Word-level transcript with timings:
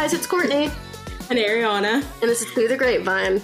guys, 0.00 0.12
it's 0.12 0.26
Courtney. 0.26 0.64
And 1.30 1.38
Erryonna. 1.38 2.04
And 2.20 2.22
this 2.22 2.42
is 2.42 2.50
Through 2.50 2.66
the 2.66 2.76
Grapevine. 2.76 3.40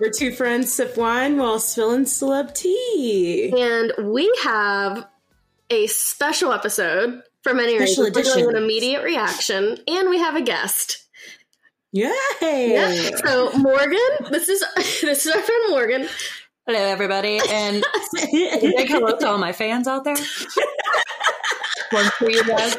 We're 0.00 0.10
two 0.10 0.32
friends 0.32 0.72
sip 0.72 0.96
wine 0.96 1.36
while 1.36 1.60
spilling 1.60 2.04
celeb 2.04 2.52
tea. 2.52 3.54
And 3.56 4.12
we 4.12 4.28
have 4.42 5.06
a 5.70 5.86
special 5.86 6.52
episode 6.52 7.22
for 7.42 7.54
many 7.54 7.76
Special 7.76 8.06
reasons. 8.06 8.26
We're 8.26 8.34
doing 8.42 8.56
an 8.56 8.60
immediate 8.60 9.04
reaction, 9.04 9.78
and 9.86 10.10
we 10.10 10.18
have 10.18 10.34
a 10.34 10.42
guest. 10.42 11.06
Yay! 11.92 12.10
Yeah. 12.40 13.10
So 13.24 13.52
Morgan, 13.52 14.00
this 14.32 14.48
is 14.48 14.64
this 15.00 15.26
is 15.26 15.32
our 15.32 15.40
friend 15.40 15.64
Morgan. 15.70 16.08
Hello, 16.66 16.80
everybody, 16.80 17.38
and 17.48 17.84
big 18.20 18.88
hello 18.88 19.16
to 19.16 19.28
all 19.28 19.38
my 19.38 19.52
fans 19.52 19.86
out 19.86 20.02
there. 20.02 20.16
One 21.90 22.06
for 22.18 22.28
you 22.32 22.42
guys. 22.42 22.78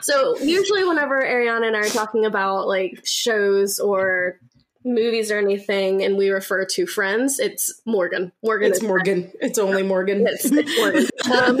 So 0.00 0.38
usually, 0.38 0.84
whenever 0.84 1.20
Erryonna 1.22 1.66
and 1.66 1.76
I 1.76 1.80
are 1.80 1.88
talking 1.88 2.24
about 2.24 2.66
like 2.66 3.04
shows 3.04 3.78
or 3.78 4.38
movies 4.84 5.30
or 5.30 5.38
anything, 5.38 6.02
and 6.02 6.16
we 6.16 6.30
refer 6.30 6.64
to 6.64 6.86
friends, 6.86 7.38
it's 7.38 7.80
Morgan. 7.86 8.32
Morgan 8.42 8.70
It's 8.70 8.82
Morgan. 8.82 9.32
It's 9.40 9.58
only 9.58 9.82
Morgan. 9.82 10.26
It's, 10.26 10.46
it's 10.50 10.78
Morgan. 11.28 11.60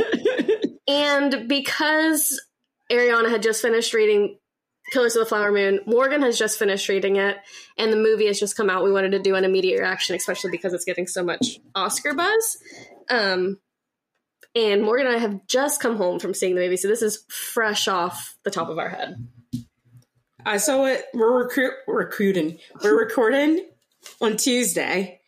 and 0.88 1.48
because 1.48 2.40
Erryonna 2.90 3.30
had 3.30 3.42
just 3.42 3.62
finished 3.62 3.92
reading 3.92 4.38
Killers 4.92 5.16
of 5.16 5.20
the 5.20 5.26
Flower 5.26 5.52
Moon, 5.52 5.80
Morgan 5.86 6.22
has 6.22 6.38
just 6.38 6.58
finished 6.58 6.88
reading 6.88 7.16
it, 7.16 7.36
and 7.76 7.92
the 7.92 7.96
movie 7.96 8.26
has 8.26 8.40
just 8.40 8.56
come 8.56 8.70
out. 8.70 8.84
We 8.84 8.92
wanted 8.92 9.12
to 9.12 9.18
do 9.18 9.34
an 9.34 9.44
immediate 9.44 9.80
reaction, 9.80 10.16
especially 10.16 10.50
because 10.50 10.72
it's 10.72 10.84
getting 10.84 11.06
so 11.06 11.22
much 11.22 11.58
Oscar 11.74 12.14
buzz. 12.14 12.58
Um, 13.10 13.58
and 14.58 14.82
Morgan 14.82 15.06
and 15.06 15.16
I 15.16 15.18
have 15.20 15.46
just 15.46 15.80
come 15.80 15.96
home 15.96 16.18
from 16.18 16.34
seeing 16.34 16.56
the 16.56 16.62
movie, 16.62 16.76
so 16.76 16.88
this 16.88 17.02
is 17.02 17.24
fresh 17.28 17.86
off 17.86 18.36
the 18.42 18.50
top 18.50 18.68
of 18.68 18.78
our 18.78 18.88
head. 18.88 19.24
I 20.44 20.56
saw 20.56 20.86
it. 20.86 21.04
We're 21.14 21.44
recruit, 21.44 21.74
recruiting. 21.86 22.58
We're 22.82 22.98
recording 22.98 23.64
on 24.20 24.36
Tuesday. 24.36 25.20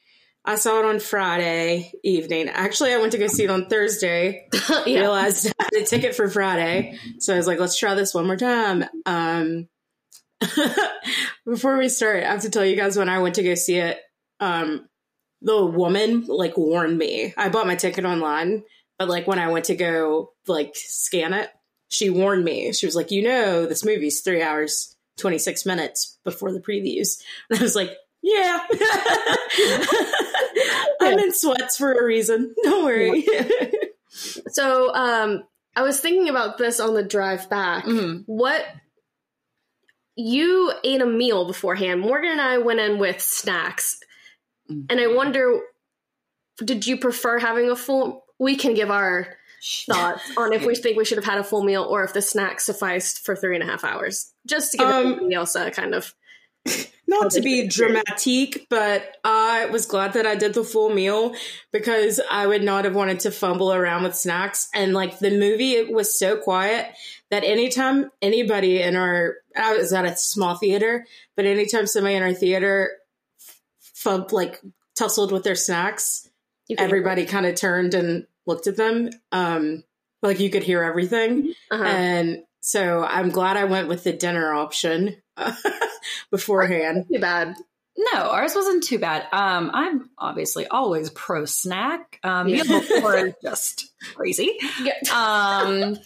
I 0.45 0.57
saw 0.57 0.81
it 0.81 0.87
on 0.87 0.99
Friday 0.99 1.93
evening. 2.03 2.49
Actually, 2.49 2.93
I 2.93 2.99
went 2.99 3.13
to 3.13 3.19
go 3.19 3.29
see 3.29 3.45
it 3.45 3.51
on 3.51 3.67
Thursday. 3.67 4.49
yeah. 4.87 5.01
Realized 5.01 5.53
I 5.59 5.65
had 5.65 5.83
a 5.83 5.87
ticket 5.87 6.17
for 6.17 6.29
Friday, 6.29 6.99
so 7.19 7.35
I 7.35 7.37
was 7.37 7.47
like, 7.47 7.61
"Let's 7.61 7.79
try 7.79 7.95
this 7.95 8.15
one 8.15 8.27
more 8.27 8.37
time." 8.37 8.85
Um, 9.07 9.69
before 11.45 11.77
we 11.77 11.89
start, 11.89 12.25
I 12.25 12.31
have 12.31 12.43
to 12.43 12.51
tell 12.51 12.65
you 12.65 12.75
guys 12.75 12.97
when 12.97 13.09
I 13.09 13.21
went 13.21 13.37
to 13.37 13.45
go 13.45 13.55
see 13.55 13.77
it. 13.77 14.01
Um, 14.41 14.89
the 15.43 15.65
woman 15.65 16.25
like 16.27 16.57
warned 16.57 16.99
me. 16.99 17.35
I 17.37 17.49
bought 17.49 17.67
my 17.67 17.77
ticket 17.77 18.05
online, 18.05 18.65
but 19.01 19.09
like 19.09 19.27
when 19.27 19.41
I 19.41 19.49
went 19.49 19.65
to 19.65 19.75
go 19.75 20.33
like 20.47 20.77
scan 20.77 21.33
it, 21.33 21.51
she 21.89 22.09
warned 22.11 22.45
me. 22.45 22.73
She 22.73 22.87
was 22.87 22.95
like, 22.95 23.11
"You 23.11 23.23
know, 23.23 23.67
this 23.67 23.85
movie's 23.85 24.21
three 24.21 24.43
hours." 24.43 24.95
26 25.17 25.67
minutes 25.67 26.19
before 26.25 26.51
the 26.51 26.61
previews. 26.61 27.21
And 27.51 27.59
I 27.59 27.63
was 27.63 27.77
like, 27.77 27.95
yeah. 28.23 28.65
I'm 31.03 31.19
in 31.19 31.35
sweats 31.35 31.77
for 31.77 31.93
a 31.93 32.03
reason. 32.03 32.55
Don't 32.63 32.85
worry. 32.85 33.27
So 34.51 34.93
um, 34.95 35.45
I 35.77 35.83
was 35.83 36.01
thinking 36.01 36.29
about 36.31 36.57
this 36.59 36.81
on 36.81 36.95
the 36.95 37.03
drive 37.03 37.49
back. 37.51 37.85
Mhm. 37.85 38.23
What 38.27 38.65
you 40.17 40.73
ate 40.83 41.01
a 41.01 41.07
meal 41.07 41.47
beforehand. 41.47 42.01
Morgan 42.01 42.33
and 42.33 42.41
I 42.41 42.59
went 42.59 42.81
in 42.81 42.99
with 42.99 43.21
snacks, 43.21 44.01
Mm. 44.71 44.87
and 44.91 45.01
I 45.01 45.07
wonder, 45.09 45.61
did 46.65 46.87
you 46.87 46.97
prefer 46.97 47.39
having 47.39 47.71
a 47.71 47.77
full? 47.77 48.25
We 48.41 48.57
can 48.57 48.75
give 48.75 48.91
our 48.91 49.37
thoughts 49.87 50.23
on 50.37 50.53
if 50.53 50.65
we 50.65 50.75
think 50.75 50.97
we 50.97 51.05
should 51.05 51.19
have 51.19 51.25
had 51.25 51.39
a 51.39 51.45
full 51.45 51.63
meal 51.63 51.85
or 51.85 52.03
if 52.03 52.15
the 52.15 52.23
snack 52.23 52.61
sufficed 52.61 53.25
for 53.25 53.37
three 53.37 53.55
and 53.55 53.63
a 53.63 53.67
half 53.67 53.85
hours, 53.85 54.33
just 54.49 54.73
to 54.73 54.79
give 54.79 54.89
Um, 54.89 55.07
everybody 55.13 55.35
else 55.35 55.55
a 55.55 55.71
kind 55.71 55.95
of. 55.95 56.15
Not 57.07 57.33
to 57.33 57.41
be 57.41 57.67
dramatic, 57.67 58.67
but 58.69 59.17
I 59.25 59.67
was 59.67 59.87
glad 59.87 60.13
that 60.13 60.27
I 60.27 60.37
did 60.37 60.55
the 60.55 60.63
full 60.63 60.91
meal 60.91 61.35
because 61.73 62.21
I 62.31 62.47
would 62.47 62.63
not 62.63 62.85
have 62.85 62.95
wanted 62.95 63.21
to 63.21 63.31
fumble 63.31 63.73
around 63.73 64.05
with 64.05 64.15
snacks. 64.15 64.69
And 64.75 64.93
like 64.93 65.19
the 65.19 65.31
movie, 65.31 65.73
it 65.73 65.93
was 65.93 66.17
so 66.17 66.37
quiet 66.37 66.87
that 67.31 67.43
anytime 67.43 68.11
anybody 68.23 68.81
in 68.81 68.95
our, 68.95 69.37
I 69.57 69.77
was 69.77 69.93
at 69.93 70.05
a 70.05 70.17
small 70.17 70.55
theater, 70.55 71.07
but 71.35 71.47
anytime 71.47 71.87
somebody 71.87 72.15
in 72.15 72.23
our 72.23 72.35
theater 72.35 72.93
fumb, 73.81 74.31
like 74.31 74.61
tussled 74.97 75.33
with 75.33 75.43
their 75.43 75.57
snacks, 75.57 76.29
everybody 76.79 77.25
kind 77.27 77.47
of 77.47 77.57
turned 77.57 77.95
and 77.95 78.27
looked 78.47 78.67
at 78.67 78.77
them. 78.77 79.11
Um, 79.33 79.85
like 80.23 80.41
you 80.41 80.51
could 80.51 80.63
hear 80.63 80.83
everything. 80.83 81.55
Uh-huh. 81.71 81.83
And 81.83 82.43
so 82.61 83.03
I'm 83.05 83.31
glad 83.31 83.57
I 83.57 83.65
went 83.65 83.89
with 83.89 84.05
the 84.05 84.13
dinner 84.13 84.53
option 84.53 85.17
beforehand. 86.31 87.07
Too 87.13 87.21
bad. 87.21 87.57
No, 87.97 88.21
ours 88.21 88.55
wasn't 88.55 88.85
too 88.85 88.99
bad. 88.99 89.27
Um, 89.33 89.71
I'm 89.75 90.11
obviously 90.17 90.67
always 90.67 91.11
pro 91.11 91.45
snack. 91.45 92.19
Um, 92.23 92.49
Yeah. 92.49 92.63
meal 92.63 92.81
before 92.81 93.17
is 93.17 93.35
just 93.43 93.91
crazy. 94.15 94.57
Yeah. 94.83 94.95
Um, 95.13 95.97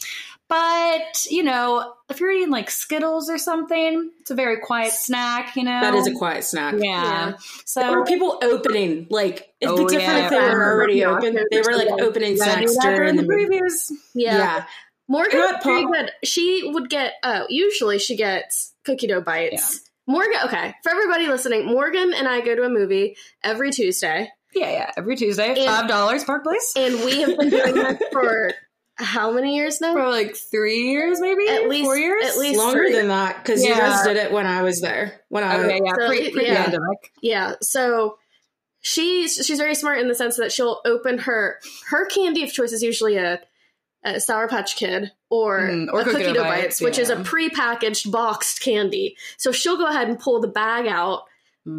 but 0.48 1.24
you 1.30 1.42
know, 1.42 1.92
if 2.10 2.20
you're 2.20 2.30
eating 2.30 2.50
like 2.50 2.70
Skittles 2.70 3.28
or 3.30 3.38
something, 3.38 4.10
it's 4.20 4.30
a 4.30 4.34
very 4.34 4.58
quiet 4.60 4.92
snack. 4.92 5.56
You 5.56 5.64
know, 5.64 5.80
That 5.80 5.94
is 5.94 6.06
a 6.06 6.12
quiet 6.14 6.44
snack. 6.44 6.74
yeah. 6.78 6.82
Yeah. 7.02 7.28
Or 7.32 7.36
So 7.64 8.04
people 8.04 8.38
opening, 8.42 9.06
like, 9.10 9.52
it's 9.60 9.70
Oh, 9.70 9.76
the 9.76 9.84
different 9.86 10.18
yeah. 10.18 10.24
if 10.24 10.30
they 10.30 10.36
were 10.38 10.72
already 10.74 10.94
Yeah. 10.94 11.10
open. 11.16 11.38
They 11.50 11.60
were 11.60 11.76
like 11.76 11.88
opening 12.02 12.32
you 12.32 12.38
gotta 12.38 12.52
snacks 12.68 12.76
that 12.76 12.94
during 12.96 13.16
the 13.16 13.22
movie. 13.22 13.46
previews. 13.46 13.90
Yeah. 14.14 14.36
Yeah. 14.38 14.64
Morgan 15.08 15.38
Not 15.38 15.60
pretty 15.62 15.84
pop- 15.84 15.92
good. 15.92 16.10
She 16.24 16.62
would 16.72 16.88
get 16.88 17.14
oh, 17.22 17.46
usually 17.48 17.98
she 17.98 18.16
gets 18.16 18.72
cookie 18.84 19.06
dough 19.06 19.20
bites. 19.20 19.80
Morgan 20.06 20.38
okay. 20.44 20.74
For 20.82 20.90
everybody 20.92 21.26
listening, 21.28 21.66
Morgan 21.66 22.12
and 22.14 22.28
I 22.28 22.40
go 22.40 22.54
to 22.54 22.62
a 22.64 22.68
movie 22.70 23.16
every 23.42 23.70
Tuesday. 23.70 24.30
Yeah, 24.54 24.70
yeah. 24.70 24.90
Every 24.96 25.16
Tuesday, 25.16 25.48
And- 25.56 25.66
five 25.66 25.88
dollars 25.88 26.24
Park 26.24 26.44
Place. 26.44 26.72
And 26.76 27.04
we 27.04 27.20
have 27.22 27.36
been 27.38 27.50
doing 27.50 27.74
this 27.74 28.02
for 28.12 28.52
how 28.96 29.30
many 29.32 29.56
years 29.56 29.80
now? 29.80 29.92
For 29.92 30.08
like 30.08 30.36
three 30.36 30.90
years, 30.90 31.20
maybe 31.20 31.48
At 31.48 31.68
least- 31.68 31.84
four 31.84 31.96
years. 31.96 32.24
at 32.24 32.38
least- 32.38 32.58
Longer 32.58 32.84
three. 32.84 32.92
than 32.92 33.08
that, 33.08 33.42
because 33.42 33.62
you 33.62 33.70
Yeah. 33.70 33.78
guys 33.78 34.06
did 34.06 34.16
it 34.16 34.30
when 34.32 34.46
I 34.46 34.62
was 34.62 34.80
there. 34.80 35.20
When 35.28 35.42
I 35.44 35.58
Okay, 35.58 35.80
yeah, 35.84 35.94
So, 35.98 36.06
pre, 36.08 36.30
pre 36.30 36.46
yeah. 36.46 36.62
pandemic. 36.62 37.12
Yeah. 37.20 37.54
So 37.60 38.18
she's 38.80 39.34
she's 39.44 39.58
very 39.58 39.74
smart 39.74 39.98
in 39.98 40.08
the 40.08 40.14
sense 40.14 40.36
that 40.36 40.52
she'll 40.52 40.80
open 40.84 41.18
her 41.18 41.58
her 41.88 42.06
candy 42.06 42.42
of 42.44 42.52
choice 42.52 42.72
is 42.72 42.82
usually 42.82 43.16
a, 43.16 43.40
a 44.04 44.20
Sour 44.20 44.46
Patch 44.48 44.76
Kid 44.76 45.10
or, 45.30 45.60
Mm, 45.60 45.92
or 45.92 46.00
a 46.02 46.04
Cookie 46.04 46.32
Dough 46.32 46.42
Bites, 46.44 46.62
Bites, 46.62 46.80
which 46.80 46.98
is 46.98 47.10
a 47.10 47.14
yeah. 47.14 47.22
prepackaged 47.22 48.10
boxed 48.12 48.60
candy. 48.60 49.16
So 49.38 49.50
she'll 49.50 49.78
go 49.78 49.86
ahead 49.86 50.08
and 50.08 50.18
pull 50.20 50.40
the 50.40 50.48
bag 50.48 50.86
out 50.86 51.22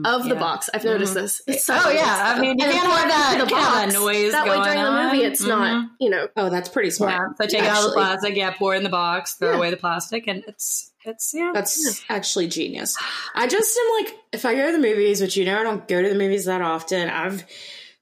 of 0.06 0.28
the 0.28 0.35
box. 0.35 0.69
I've 0.73 0.84
noticed 0.84 1.13
Mhm. 1.13 1.22
this. 1.22 1.41
It's 1.47 1.66
so 1.66 1.78
Oh 1.79 1.90
yeah, 1.91 2.34
I 2.35 2.40
mean 2.40 2.57
you 2.57 2.66
And 2.66 2.73
can't 2.73 2.85
pour 2.88 2.96
it 2.97 3.00
have 3.01 3.09
that 3.09 3.34
into 3.34 3.46
the 3.46 3.51
box. 3.51 3.96
of 3.96 4.01
noise 4.01 4.31
That 4.31 4.46
way 4.47 4.56
going 4.56 4.63
during 4.63 4.84
the 4.84 5.03
movie, 5.03 5.23
it's 5.23 5.41
not 5.44 5.73
Mhm. 5.84 5.90
you 6.00 6.09
know. 6.09 6.28
Oh, 6.35 6.50
that's 6.50 6.69
pretty 6.69 6.90
smart. 6.90 7.12
Yeah, 7.13 7.28
so 7.46 7.46
take 7.50 7.63
it 7.63 7.68
out 7.68 7.73
the 7.73 7.78
actually. 7.88 7.94
plastic. 7.94 8.35
Yeah, 8.35 8.51
pour 8.51 8.74
in 8.75 8.84
the 8.84 8.90
box. 8.90 9.34
Throw 9.34 9.51
Yeah. 9.51 9.57
away 9.57 9.69
the 9.69 9.78
plastic, 9.78 10.25
and 10.28 10.44
it's 10.47 10.91
it's 11.06 11.34
yeah. 11.35 11.51
That's 11.53 12.01
actually 12.09 12.47
genius. 12.47 12.97
I 13.35 13.45
just 13.47 13.78
am 13.78 14.03
like, 14.06 14.16
if 14.31 14.44
I 14.44 14.56
go 14.56 14.66
to 14.66 14.72
the 14.72 14.79
movies, 14.79 15.22
which 15.22 15.38
you 15.38 15.45
know 15.45 15.59
I 15.59 15.63
don't 15.63 15.88
go 15.88 16.01
to 16.01 16.09
the 16.09 16.16
movies 16.16 16.45
that 16.45 16.63
often, 16.63 17.07
I've 17.09 17.44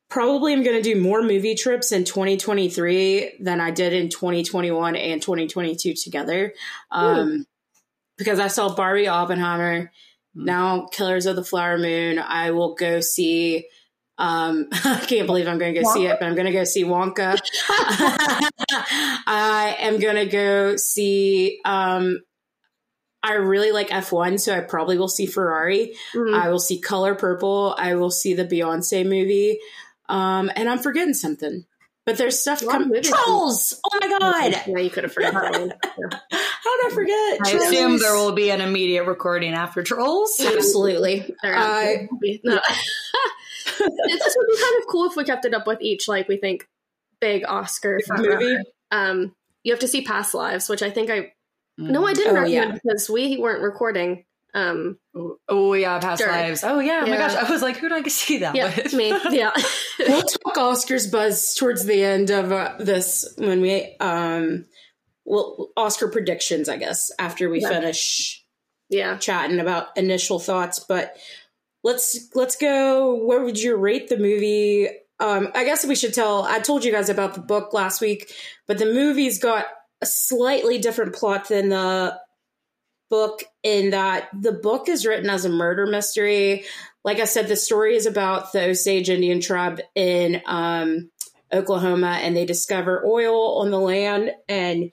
probably 0.09 0.53
am 0.53 0.63
going 0.63 0.77
to 0.77 0.81
do 0.81 1.01
more 1.01 1.21
movie 1.21 1.55
trips 1.55 1.91
in 1.91 2.05
2023 2.05 3.31
than 3.39 3.59
I 3.59 3.71
did 3.71 3.93
in 3.93 4.09
2021 4.09 4.95
and 4.95 5.21
2022 5.21 5.95
together. 5.95 6.53
Um, 6.91 7.45
because 8.17 8.39
I 8.39 8.47
saw 8.47 8.73
Barbie 8.75 9.07
Oppenheimer, 9.07 9.91
Hmm. 10.35 10.45
now 10.45 10.87
Killers 10.91 11.25
of 11.25 11.35
the 11.35 11.43
Flower 11.43 11.77
Moon. 11.77 12.19
I 12.19 12.51
will 12.51 12.75
go 12.75 12.99
see. 12.99 13.67
Um, 14.17 14.67
I 14.71 15.03
can't 15.07 15.27
believe 15.27 15.47
I'm 15.47 15.57
going 15.57 15.73
to 15.73 15.81
go 15.81 15.93
see 15.93 16.05
it, 16.05 16.17
but 16.19 16.25
I'm 16.27 16.35
going 16.35 16.45
to 16.45 16.51
go 16.51 16.63
see 16.63 16.83
Wonka. 16.83 17.39
I 19.27 19.75
am 19.79 19.99
going 19.99 20.15
to 20.15 20.25
go 20.25 20.75
see. 20.75 21.59
Um, 21.65 22.19
I 23.21 23.33
really 23.35 23.71
like 23.71 23.89
F1, 23.89 24.39
so 24.39 24.55
I 24.55 24.59
probably 24.61 24.97
will 24.97 25.07
see 25.07 25.25
Ferrari. 25.25 25.95
Mhm. 26.13 26.33
I 26.37 26.49
will 26.49 26.59
see 26.59 26.79
Color 26.81 27.15
Purple. 27.15 27.73
I 27.77 27.95
will 27.95 28.11
see 28.11 28.33
the 28.33 28.45
Beyonce 28.45 29.03
movie. 29.05 29.59
Um, 30.09 30.51
and 30.55 30.69
I'm 30.69 30.79
forgetting 30.79 31.13
something. 31.13 31.65
But 32.05 32.17
there's 32.17 32.37
stuff 32.37 32.61
A 32.61 32.65
lot 32.65 32.81
of 32.81 32.87
coming. 32.87 33.01
Trolls! 33.01 33.79
Oh 33.85 33.99
my 34.01 34.19
god! 34.19 34.61
Yeah, 34.67 34.79
you 34.79 34.89
could 34.89 35.05
have 35.05 35.13
forgotten 35.13 35.69
that 35.69 35.93
one. 35.95 36.09
Yeah. 36.31 36.39
How 36.63 36.77
did 36.81 36.91
I 36.91 36.95
forget? 36.95 37.39
I 37.45 37.51
Trolls. 37.51 37.63
assume 37.71 37.99
there 37.99 38.15
will 38.15 38.31
be 38.31 38.49
an 38.49 38.61
immediate 38.61 39.03
recording 39.05 39.53
after 39.53 39.83
Trolls. 39.83 40.39
Absolutely. 40.39 41.33
They're 41.41 41.55
I, 41.55 42.07
out. 42.11 42.19
No. 42.43 42.59
this 43.65 44.35
would 44.37 44.47
be 44.47 44.61
kind 44.61 44.75
of 44.79 44.87
cool 44.89 45.09
if 45.09 45.15
we 45.15 45.23
kept 45.23 45.45
it 45.45 45.53
up 45.53 45.67
with 45.67 45.81
each, 45.81 46.07
like 46.07 46.27
we 46.27 46.37
think, 46.37 46.67
big 47.19 47.43
Oscar 47.47 47.99
movie. 48.09 48.57
Um, 48.91 49.35
you 49.63 49.71
have 49.73 49.79
to 49.79 49.87
see 49.87 50.01
Past 50.03 50.33
Lives, 50.33 50.69
which 50.69 50.81
I 50.83 50.89
think 50.89 51.09
I 51.09 51.33
no, 51.77 52.05
I 52.05 52.13
Mm. 52.13 52.15
didn't 52.15 52.37
Oh, 52.37 52.41
recommend 52.41 52.73
yeah. 52.73 52.79
because 52.83 53.09
we 53.09 53.37
weren't 53.37 53.61
recording. 53.63 54.25
Um, 54.53 54.99
Oh 55.49 55.73
yeah, 55.73 55.97
past 55.97 56.21
Sure. 56.21 56.31
lives. 56.31 56.63
Oh 56.63 56.77
yeah. 56.79 56.99
Oh 57.03 57.07
my 57.07 57.13
Yeah. 57.17 57.27
gosh, 57.27 57.35
I 57.35 57.49
was 57.51 57.63
like, 57.63 57.77
who 57.77 57.89
did 57.89 58.05
I 58.05 58.07
see 58.09 58.37
that 58.39 58.55
yeah, 58.55 58.65
with? 58.75 58.93
me, 58.93 59.09
yeah, 59.31 59.51
We'll 59.97 60.21
talk 60.21 60.55
Oscars 60.55 61.11
buzz 61.11 61.55
towards 61.55 61.85
the 61.85 62.03
end 62.03 62.29
of 62.29 62.51
uh, 62.51 62.75
this 62.79 63.25
when 63.37 63.61
we 63.61 63.95
um 63.99 64.65
well 65.25 65.69
Oscar 65.77 66.07
predictions, 66.09 66.67
I 66.69 66.77
guess, 66.77 67.11
after 67.19 67.49
we 67.49 67.61
Yeah. 67.61 67.69
finish 67.69 68.43
Yeah. 68.89 69.17
chatting 69.17 69.59
about 69.59 69.95
initial 69.97 70.39
thoughts, 70.39 70.79
but 70.79 71.15
let's 71.83 72.29
let's 72.35 72.55
go. 72.55 73.15
Where 73.15 73.41
would 73.43 73.59
you 73.59 73.75
rate 73.75 74.09
the 74.09 74.17
movie? 74.17 74.89
Um, 75.19 75.49
I 75.55 75.63
guess 75.63 75.85
we 75.85 75.95
should 75.95 76.13
tell. 76.13 76.43
I 76.43 76.59
told 76.59 76.83
you 76.83 76.91
guys 76.91 77.09
about 77.09 77.33
the 77.33 77.39
book 77.41 77.73
last 77.73 78.01
week, 78.01 78.33
but 78.67 78.77
the 78.77 78.85
movie's 78.85 79.39
got 79.39 79.65
a 80.01 80.05
slightly 80.05 80.77
different 80.79 81.15
plot 81.15 81.47
than 81.47 81.69
the 81.69 82.19
book 83.09 83.43
in 83.61 83.91
that 83.91 84.27
the 84.33 84.51
book 84.51 84.89
is 84.89 85.05
written 85.05 85.29
as 85.29 85.45
a 85.45 85.49
murder 85.49 85.85
mystery. 85.85 86.65
Like 87.05 87.19
I 87.19 87.25
said, 87.25 87.47
the 87.47 87.55
story 87.55 87.95
is 87.95 88.05
about 88.05 88.51
the 88.53 88.63
Osage 88.69 89.09
Indian 89.09 89.39
tribe 89.39 89.81
in 89.93 90.41
um, 90.45 91.11
Oklahoma, 91.53 92.19
and 92.21 92.35
they 92.35 92.45
discover 92.45 93.05
oil 93.05 93.59
on 93.59 93.71
the 93.71 93.79
land 93.79 94.31
and 94.49 94.91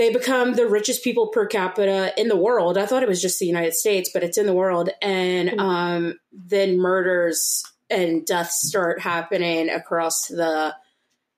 they 0.00 0.10
become 0.10 0.54
the 0.54 0.66
richest 0.66 1.04
people 1.04 1.28
per 1.28 1.44
capita 1.46 2.14
in 2.16 2.28
the 2.28 2.36
world. 2.36 2.78
I 2.78 2.86
thought 2.86 3.02
it 3.02 3.08
was 3.08 3.20
just 3.20 3.38
the 3.38 3.44
United 3.46 3.74
States, 3.74 4.10
but 4.14 4.22
it's 4.22 4.38
in 4.38 4.46
the 4.46 4.54
world. 4.54 4.88
And 5.02 5.60
um, 5.60 6.14
then 6.32 6.78
murders 6.78 7.62
and 7.90 8.24
deaths 8.24 8.66
start 8.66 9.00
happening 9.00 9.68
across 9.68 10.26
the. 10.28 10.74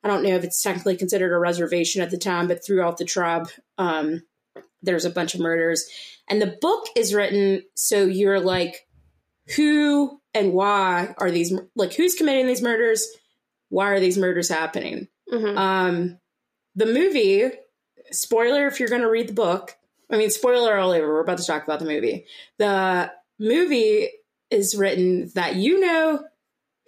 I 0.04 0.08
don't 0.08 0.22
know 0.22 0.36
if 0.36 0.44
it's 0.44 0.62
technically 0.62 0.96
considered 0.96 1.32
a 1.32 1.38
reservation 1.38 2.02
at 2.02 2.10
the 2.10 2.18
time, 2.18 2.46
but 2.46 2.64
throughout 2.64 2.98
the 2.98 3.04
tribe, 3.04 3.48
um, 3.78 4.22
there's 4.80 5.04
a 5.04 5.10
bunch 5.10 5.34
of 5.34 5.40
murders. 5.40 5.84
And 6.28 6.40
the 6.40 6.56
book 6.60 6.86
is 6.94 7.14
written 7.14 7.62
so 7.74 8.04
you're 8.04 8.40
like, 8.40 8.86
who 9.56 10.20
and 10.34 10.52
why 10.52 11.14
are 11.18 11.30
these 11.30 11.52
like 11.74 11.94
who's 11.94 12.14
committing 12.14 12.46
these 12.46 12.62
murders? 12.62 13.06
Why 13.72 13.88
are 13.88 14.00
these 14.00 14.18
murders 14.18 14.50
happening? 14.50 15.08
Mhm. 15.32 15.56
Um, 15.56 16.18
the 16.74 16.84
movie, 16.84 17.50
spoiler 18.10 18.66
if 18.66 18.78
you're 18.78 18.90
going 18.90 19.00
to 19.00 19.08
read 19.08 19.28
the 19.28 19.32
book. 19.32 19.74
I 20.10 20.18
mean, 20.18 20.28
spoiler 20.28 20.76
all 20.76 20.90
over. 20.90 21.06
We're 21.08 21.20
about 21.20 21.38
to 21.38 21.46
talk 21.46 21.64
about 21.64 21.78
the 21.78 21.86
movie. 21.86 22.26
The 22.58 23.10
movie 23.38 24.10
is 24.50 24.74
written 24.76 25.30
that 25.34 25.56
you 25.56 25.80
know 25.80 26.22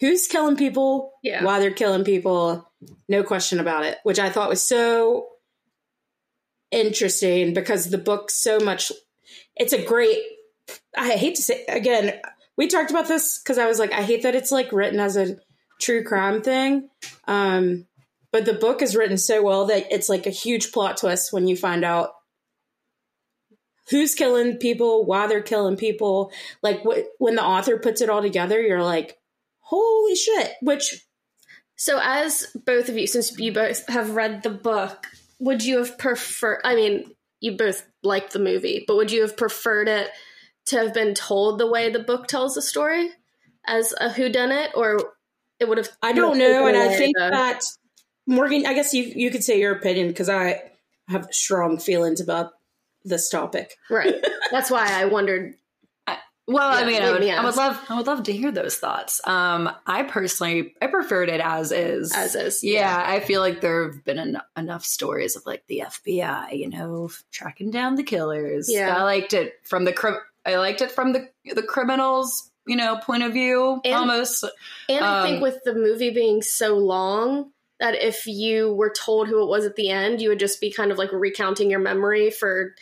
who's 0.01 0.27
killing 0.27 0.57
people, 0.57 1.15
Yeah. 1.23 1.43
why 1.43 1.59
they're 1.59 1.71
killing 1.71 2.05
people, 2.05 2.71
no 3.09 3.23
question 3.23 3.61
about 3.61 3.87
it, 3.87 3.97
which 4.03 4.19
I 4.19 4.29
thought 4.29 4.51
was 4.51 4.63
so 4.63 5.29
interesting 6.71 7.55
because 7.55 7.89
the 7.91 7.97
book 7.99 8.31
so 8.31 8.59
much. 8.61 8.93
It's 9.57 9.73
a 9.73 9.83
great. 9.83 10.19
I 10.97 11.13
hate 11.13 11.37
to 11.37 11.43
say 11.43 11.65
again. 11.67 12.21
We 12.57 12.67
talked 12.67 12.91
about 12.91 13.09
this 13.09 13.39
because 13.39 13.57
I 13.59 13.67
was 13.67 13.79
like, 13.79 13.93
I 13.93 14.03
hate 14.03 14.23
that 14.23 14.35
it's 14.35 14.53
like 14.53 14.71
written 14.71 15.01
as 15.01 15.17
a 15.17 15.39
true 15.81 16.05
crime 16.05 16.43
thing. 16.43 16.89
Um, 17.27 17.87
but 18.33 18.45
the 18.45 18.55
book 18.55 18.83
is 18.83 18.97
written 18.97 19.17
so 19.17 19.43
well 19.43 19.67
that 19.67 19.93
it's 19.93 20.09
like 20.09 20.27
a 20.27 20.31
huge 20.31 20.73
plot 20.73 20.97
twist 20.97 21.33
when 21.33 21.47
you 21.47 21.57
find 21.57 21.85
out 21.85 22.11
who's 23.91 24.15
killing 24.15 24.57
people, 24.57 25.05
why 25.05 25.27
they're 25.27 25.43
killing 25.43 25.77
people. 25.77 26.33
Like 26.63 26.83
wh- 26.83 27.07
when 27.19 27.37
the 27.37 27.45
author 27.45 27.79
puts 27.79 28.01
it 28.01 28.11
all 28.11 28.23
together, 28.23 28.61
you're 28.61 28.83
like, 28.83 29.19
holy 29.61 30.17
shit! 30.17 30.53
Which 30.63 31.05
So, 31.77 32.01
as 32.03 32.47
both 32.55 32.89
of 32.89 32.97
you, 32.97 33.07
since 33.07 33.39
you 33.39 33.53
both 33.53 33.87
have 33.89 34.17
read 34.17 34.43
the 34.43 34.51
book, 34.51 35.07
would 35.39 35.65
you 35.65 35.79
have 35.79 35.99
preferred? 35.99 36.61
I 36.65 36.75
mean, 36.75 37.13
you 37.41 37.57
both 37.57 37.87
liked 38.03 38.33
the 38.33 38.39
movie, 38.39 38.85
but 38.87 38.97
would 38.97 39.13
you 39.13 39.23
have 39.23 39.37
preferred 39.37 39.89
it 39.89 40.11
to 40.67 40.79
have 40.79 40.95
been 40.95 41.15
told 41.15 41.59
the 41.59 41.71
way 41.71 41.91
the 41.91 41.99
book 41.99 42.27
tells 42.27 42.55
the 42.55 42.63
story, 42.63 43.11
as 43.67 43.93
a 44.01 44.09
whodunit, 44.09 44.71
or 44.75 45.14
it 45.61 45.69
would 45.69 45.79
have? 45.79 45.89
I 46.03 46.13
don't 46.13 46.39
know, 46.39 46.67
and 46.67 46.77
I 46.77 46.89
think 46.97 47.17
away 47.19 47.29
the- 47.31 47.37
that 47.37 47.61
Morgan. 48.27 48.67
I 48.67 48.75
guess 48.75 48.93
you 48.95 49.05
you 49.05 49.31
could 49.31 49.45
say 49.45 49.59
your 49.61 49.73
opinion 49.73 50.09
because 50.09 50.29
I 50.29 50.63
have 51.09 51.29
strong 51.31 51.79
feelings 51.79 52.21
about 52.21 52.53
this 53.05 53.29
topic. 53.29 53.77
right. 53.91 54.15
That's 54.51 54.71
why 54.71 54.87
I 54.91 55.05
wondered. 55.07 55.55
Well, 56.47 56.69
I 56.69 56.85
mean, 56.85 57.01
I 57.01 57.11
would, 57.11 57.23
I 57.23 57.43
would 57.43 57.57
love, 57.57 57.81
I 57.89 57.97
would 57.97 58.07
love 58.07 58.25
to 58.25 58.33
hear 58.33 58.53
those 58.53 58.77
thoughts. 58.77 59.19
Um, 59.27 59.71
I 59.87 60.03
personally, 60.03 60.75
I 60.83 60.89
preferred 60.89 61.31
it 61.31 61.41
as 61.41 61.73
is. 61.73 62.13
As 62.15 62.35
is, 62.35 62.63
yeah. 62.63 63.03
I 63.03 63.21
feel 63.21 63.41
like 63.41 63.63
there 63.63 63.85
have 63.91 64.05
been 64.05 64.19
en- 64.19 64.43
enough 64.55 64.85
stories 64.85 65.37
of 65.37 65.47
like 65.47 65.65
the 65.69 65.85
FBI, 65.87 66.59
you 66.59 66.69
know, 66.69 67.09
tracking 67.33 67.71
down 67.71 67.95
the 67.95 68.03
killers. 68.03 68.69
Yeah. 68.71 68.95
I 68.95 69.05
liked 69.05 69.33
it 69.33 69.55
from 69.65 69.87
the 69.87 69.95
crim- 69.95 70.21
I 70.45 70.57
liked 70.57 70.83
it 70.83 70.93
from 70.93 71.15
the 71.15 71.31
the 71.55 71.63
criminals, 71.63 72.51
you 72.67 72.77
know, 72.77 72.97
point 72.97 73.23
of 73.23 73.33
view 73.33 73.81
And- 73.85 73.95
almost. 73.95 74.45
And 74.89 75.05
I 75.05 75.21
Um, 75.21 75.27
think 75.27 75.43
with 75.43 75.63
the 75.65 75.75
movie 75.75 76.11
being 76.11 76.43
so 76.43 76.77
long, 76.77 77.53
that 77.81 77.95
if 77.95 78.27
you 78.27 78.73
were 78.73 78.91
told 78.91 79.29
who 79.29 79.43
it 79.43 79.47
was 79.49 79.65
at 79.67 79.77
the 79.77 79.91
end, 79.91 80.23
you 80.23 80.29
would 80.31 80.39
just 80.39 80.61
be 80.61 80.71
kind 80.71 80.91
of 80.93 80.99
like 80.99 81.11
recounting 81.13 81.71
your 81.71 81.81
memory 81.81 82.31
for, 82.31 82.75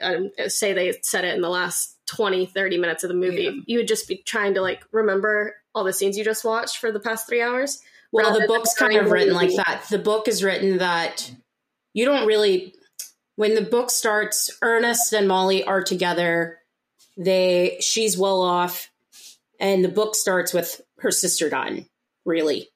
um, 0.00 0.30
say 0.48 0.72
they 0.72 0.98
said 1.02 1.24
it 1.24 1.34
in 1.34 1.40
the 1.42 1.48
last 1.48 1.96
20, 2.06 2.46
30 2.46 2.78
minutes 2.78 3.02
of 3.04 3.08
the 3.08 3.14
movie. 3.14 3.42
Yeah. 3.42 3.60
You 3.66 3.78
would 3.78 3.88
just 3.88 4.06
be 4.08 4.18
trying 4.18 4.54
to 4.54 4.60
like 4.62 4.82
remember 4.92 5.56
all 5.74 5.84
the 5.84 5.92
scenes 5.92 6.16
you 6.16 6.24
just 6.24 6.44
watched 6.44 6.78
for 6.78 6.92
the 6.92 7.00
past 7.00 7.26
three 7.26 7.42
hours. 7.42 7.82
Well, 8.12 8.38
the 8.38 8.46
book's 8.46 8.74
kind 8.74 8.96
of 8.96 9.06
to 9.06 9.10
written 9.10 9.34
like 9.34 9.54
that. 9.56 9.86
The 9.90 9.98
book 9.98 10.28
is 10.28 10.44
written 10.44 10.78
that 10.78 11.30
you 11.92 12.04
don't 12.04 12.26
really. 12.26 12.74
When 13.36 13.56
the 13.56 13.62
book 13.62 13.90
starts, 13.90 14.48
Ernest 14.62 15.12
and 15.12 15.26
Molly 15.26 15.64
are 15.64 15.82
together. 15.82 16.60
They 17.16 17.78
she's 17.80 18.16
well 18.16 18.40
off, 18.40 18.90
and 19.60 19.84
the 19.84 19.88
book 19.88 20.14
starts 20.14 20.52
with 20.52 20.80
her 20.98 21.10
sister 21.10 21.48
dying. 21.48 21.88
Really, 22.24 22.68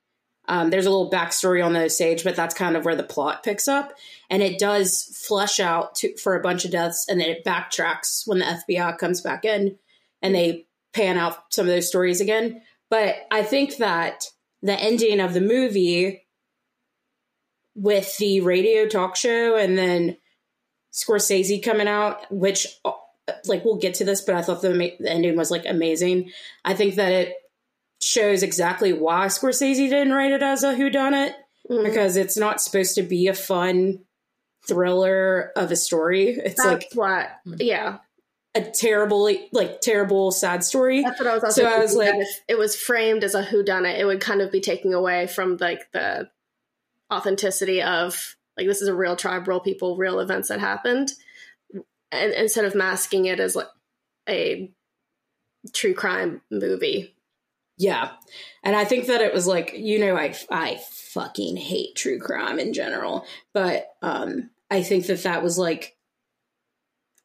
um, 0.49 0.71
there's 0.71 0.87
a 0.87 0.91
little 0.91 1.11
backstory 1.11 1.65
on 1.65 1.73
the 1.73 1.85
Osage, 1.85 2.25
but 2.25 2.37
that's 2.37 2.55
kind 2.55 2.77
of 2.77 2.85
where 2.85 2.97
the 2.97 3.03
plot 3.03 3.43
picks 3.43 3.69
up, 3.69 3.93
and 4.31 4.43
it 4.43 4.59
does 4.59 5.05
flesh 5.27 5.61
out 5.61 5.95
to, 5.97 6.17
for 6.17 6.35
a 6.37 6.43
bunch 6.43 6.65
of 6.65 6.71
deaths, 6.71 7.07
and 7.09 7.21
then 7.21 7.29
it 7.29 7.45
backtracks 7.45 8.27
when 8.27 8.39
the 8.39 8.45
FBI 8.69 8.99
comes 8.99 9.21
back 9.21 9.45
in, 9.45 9.77
and 10.23 10.35
they 10.35 10.67
pan 10.93 11.19
out 11.19 11.53
some 11.53 11.67
of 11.67 11.73
those 11.73 11.89
stories 11.89 12.21
again. 12.21 12.63
But 12.91 13.17
I 13.31 13.43
think 13.43 13.77
that 13.77 14.25
the 14.63 14.79
ending 14.79 15.21
of 15.21 15.35
the 15.35 15.41
movie 15.41 16.27
with 17.75 18.17
the 18.17 18.41
radio 18.41 18.87
talk 18.89 19.15
show 19.15 19.57
and 19.57 19.79
then 19.79 20.17
Scorsese 20.93 21.63
coming 21.63 21.87
out, 21.87 22.31
which 22.31 22.67
like 23.47 23.65
we'll 23.65 23.77
get 23.77 23.95
to 23.95 24.05
this, 24.05 24.21
but 24.21 24.35
I 24.35 24.43
thought 24.43 24.63
the, 24.63 24.69
the 24.99 25.11
ending 25.11 25.37
was 25.37 25.51
like 25.51 25.65
amazing. 25.67 26.31
I 26.65 26.75
think 26.75 26.95
that 26.97 27.13
it 27.13 27.35
shows 28.01 28.43
exactly 28.43 28.93
why 28.93 29.27
Scorsese 29.27 29.89
didn't 29.89 30.13
write 30.13 30.33
it 30.33 30.43
as 30.43 30.63
a 30.63 30.75
whodunit 30.75 31.33
Mhm. 31.71 31.85
because 31.85 32.17
it's 32.17 32.37
not 32.37 32.61
supposed 32.61 32.95
to 32.95 33.03
be 33.03 33.27
a 33.29 33.35
fun 33.35 34.01
thriller 34.67 35.53
of 35.57 35.71
a 35.71 35.77
story. 35.77 36.29
It's 36.31 36.63
That's 36.63 36.67
like 36.85 36.89
what, 36.95 37.29
yeah. 37.45 37.99
a 38.55 38.61
terribly 38.63 39.49
like 39.53 39.81
terrible 39.81 40.31
sad 40.31 40.65
story. 40.65 41.03
That's 41.03 41.19
what 41.21 41.29
I 41.29 41.35
was 41.35 41.45
also 41.45 41.63
So 41.63 41.69
I 41.69 41.79
was 41.79 41.95
like- 41.95 42.15
it 42.49 42.59
was 42.59 42.77
framed 42.77 43.25
as 43.25 43.35
a 43.35 43.43
whodunit, 43.43 43.99
it 43.99 44.05
would 44.05 44.21
kind 44.21 44.41
of 44.43 44.51
be 44.53 44.61
taking 44.61 44.95
away 44.95 45.27
from 45.27 45.57
like 45.59 45.91
the 45.93 46.29
authenticity 47.13 47.83
of 47.83 48.37
like 48.57 48.67
this 48.67 48.83
is 48.83 48.89
a 48.89 48.95
real 48.95 49.17
tribe, 49.17 49.47
real 49.49 49.61
people, 49.61 49.97
real 49.97 50.19
events 50.21 50.49
that 50.49 50.61
happened, 50.61 51.13
and 52.13 52.33
instead 52.33 52.65
of 52.65 52.75
masking 52.75 53.27
it 53.27 53.41
as 53.41 53.57
like 53.57 53.69
a 54.29 54.71
true 55.75 55.95
crime 55.95 56.41
movie. 56.51 57.15
Yeah. 57.79 58.11
And 58.65 58.75
I 58.75 58.85
think 58.85 59.07
that 59.07 59.21
it 59.21 59.33
was 59.33 59.47
like, 59.47 59.73
you 59.77 59.99
know, 59.99 60.17
I 60.17 60.35
I 60.51 60.81
fucking 60.91 61.57
hate 61.57 61.95
true 61.95 62.19
crime 62.19 62.59
in 62.59 62.73
general, 62.73 63.25
but 63.55 63.89
um 64.03 64.51
I 64.71 64.83
think 64.83 65.07
that 65.07 65.23
that 65.23 65.43
was 65.43 65.59
like 65.59 65.97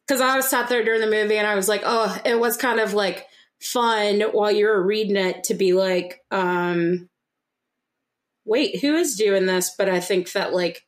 cuz 0.08 0.22
I 0.22 0.36
was 0.36 0.48
sat 0.48 0.70
there 0.70 0.84
during 0.84 1.02
the 1.02 1.08
movie 1.08 1.38
and 1.38 1.48
I 1.48 1.56
was 1.56 1.68
like, 1.68 1.82
"Oh, 1.84 2.18
it 2.26 2.40
was 2.40 2.56
kind 2.58 2.80
of 2.80 2.94
like 2.94 3.28
fun 3.60 4.22
while 4.22 4.52
you 4.52 4.66
were 4.68 4.86
reading 4.86 5.16
it 5.16 5.46
to 5.46 5.54
be 5.54 5.74
like 5.74 6.22
um 6.32 7.10
wait, 8.46 8.82
who 8.82 8.96
is 8.96 9.16
doing 9.16 9.46
this?" 9.46 9.72
But 9.78 9.90
I 9.90 10.00
think 10.00 10.32
that 10.34 10.54
like 10.54 10.86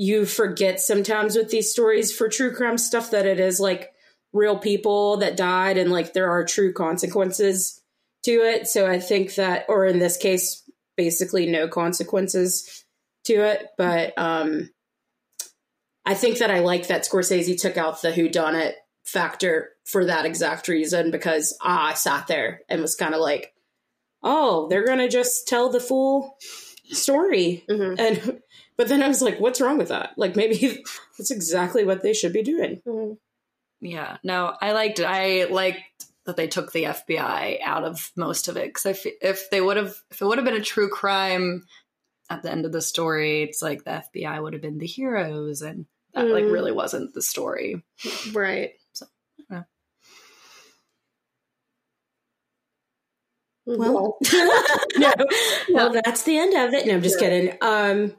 you 0.00 0.24
forget 0.24 0.78
sometimes 0.78 1.34
with 1.34 1.50
these 1.50 1.72
stories 1.72 2.16
for 2.16 2.28
true 2.28 2.54
crime 2.54 2.78
stuff 2.78 3.10
that 3.10 3.26
it 3.26 3.40
is 3.40 3.58
like 3.58 3.90
real 4.32 4.56
people 4.56 5.16
that 5.16 5.36
died 5.36 5.76
and 5.76 5.90
like 5.90 6.12
there 6.12 6.30
are 6.30 6.44
true 6.44 6.72
consequences 6.72 7.82
to 8.22 8.30
it. 8.30 8.68
So 8.68 8.86
I 8.86 9.00
think 9.00 9.34
that, 9.34 9.64
or 9.68 9.86
in 9.86 9.98
this 9.98 10.16
case, 10.16 10.62
basically 10.96 11.46
no 11.46 11.66
consequences 11.66 12.84
to 13.24 13.42
it. 13.42 13.66
But 13.76 14.16
um, 14.16 14.70
I 16.06 16.14
think 16.14 16.38
that 16.38 16.52
I 16.52 16.60
like 16.60 16.86
that 16.86 17.02
Scorsese 17.02 17.60
took 17.60 17.76
out 17.76 18.00
the 18.00 18.12
whodunit 18.12 18.74
factor 19.04 19.70
for 19.84 20.04
that 20.04 20.26
exact 20.26 20.68
reason 20.68 21.10
because 21.10 21.58
ah, 21.60 21.88
I 21.88 21.94
sat 21.94 22.28
there 22.28 22.60
and 22.68 22.80
was 22.80 22.94
kind 22.94 23.14
of 23.14 23.20
like, 23.20 23.52
oh, 24.22 24.68
they're 24.68 24.86
gonna 24.86 25.08
just 25.08 25.48
tell 25.48 25.70
the 25.70 25.80
full 25.80 26.36
story, 26.84 27.64
Mhm. 27.68 27.98
and 27.98 28.42
but 28.78 28.88
then 28.88 29.02
I 29.02 29.08
was 29.08 29.20
like, 29.20 29.38
what's 29.40 29.60
wrong 29.60 29.76
with 29.76 29.88
that? 29.88 30.14
Like 30.16 30.36
maybe 30.36 30.82
that's 31.18 31.30
exactly 31.30 31.84
what 31.84 32.02
they 32.02 32.14
should 32.14 32.32
be 32.32 32.42
doing. 32.42 32.80
Mhm. 32.86 33.18
Yeah, 33.80 34.16
no, 34.24 34.54
I 34.60 34.72
liked 34.72 34.98
it. 35.00 35.04
I 35.04 35.44
liked 35.44 36.06
that 36.24 36.36
they 36.36 36.48
took 36.48 36.72
the 36.72 36.84
FBI 36.84 37.58
out 37.62 37.84
of 37.84 38.10
most 38.16 38.48
of 38.48 38.56
it 38.56 38.66
because 38.68 38.86
if 38.86 39.06
if 39.22 39.50
they 39.50 39.60
would 39.60 39.76
have 39.76 39.94
if 40.10 40.20
it 40.20 40.24
would 40.24 40.38
have 40.38 40.44
been 40.44 40.54
a 40.54 40.60
true 40.60 40.88
crime 40.88 41.64
at 42.30 42.42
the 42.42 42.50
end 42.50 42.66
of 42.66 42.72
the 42.72 42.82
story, 42.82 43.42
it's 43.42 43.62
like 43.62 43.84
the 43.84 44.02
FBI 44.14 44.42
would 44.42 44.52
have 44.52 44.62
been 44.62 44.78
the 44.78 44.86
heroes, 44.86 45.62
and 45.62 45.86
that 46.14 46.26
like 46.26 46.44
Mm. 46.44 46.52
really 46.52 46.72
wasn't 46.72 47.14
the 47.14 47.22
story. 47.22 47.82
Right. 48.32 48.72
So, 48.92 49.06
yeah. 49.50 49.62
Well, 53.66 54.18
no. 54.96 55.12
Well, 55.70 55.92
that's 55.92 56.22
the 56.24 56.38
end 56.38 56.54
of 56.54 56.72
it. 56.74 56.86
No, 56.86 56.94
I'm 56.94 57.02
just 57.02 57.18
kidding. 57.18 57.56
Um, 57.60 58.14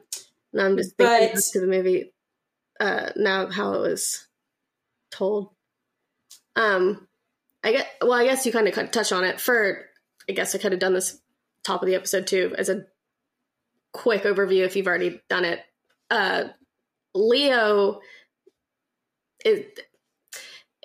no, 0.52 0.64
I'm 0.66 0.76
just 0.76 0.96
thinking 0.96 1.30
but- 1.34 1.42
to 1.52 1.60
the 1.60 1.66
movie 1.66 2.12
uh, 2.80 3.10
now 3.16 3.48
how 3.50 3.74
it 3.74 3.80
was 3.80 4.26
told. 5.10 5.50
Um, 6.56 7.06
I 7.62 7.72
get. 7.72 7.86
Well, 8.00 8.12
I 8.14 8.24
guess 8.24 8.46
you 8.46 8.52
kind 8.52 8.66
of 8.68 8.90
touch 8.90 9.12
on 9.12 9.24
it. 9.24 9.40
For 9.40 9.84
I 10.28 10.32
guess 10.32 10.54
I 10.54 10.58
could 10.58 10.72
have 10.72 10.80
done 10.80 10.94
this 10.94 11.20
top 11.64 11.82
of 11.82 11.86
the 11.86 11.94
episode 11.94 12.26
too 12.26 12.54
as 12.56 12.68
a 12.68 12.84
quick 13.92 14.22
overview 14.22 14.64
if 14.64 14.76
you've 14.76 14.86
already 14.86 15.20
done 15.28 15.44
it. 15.44 15.60
Uh, 16.10 16.44
Leo 17.14 18.00
is 19.44 19.64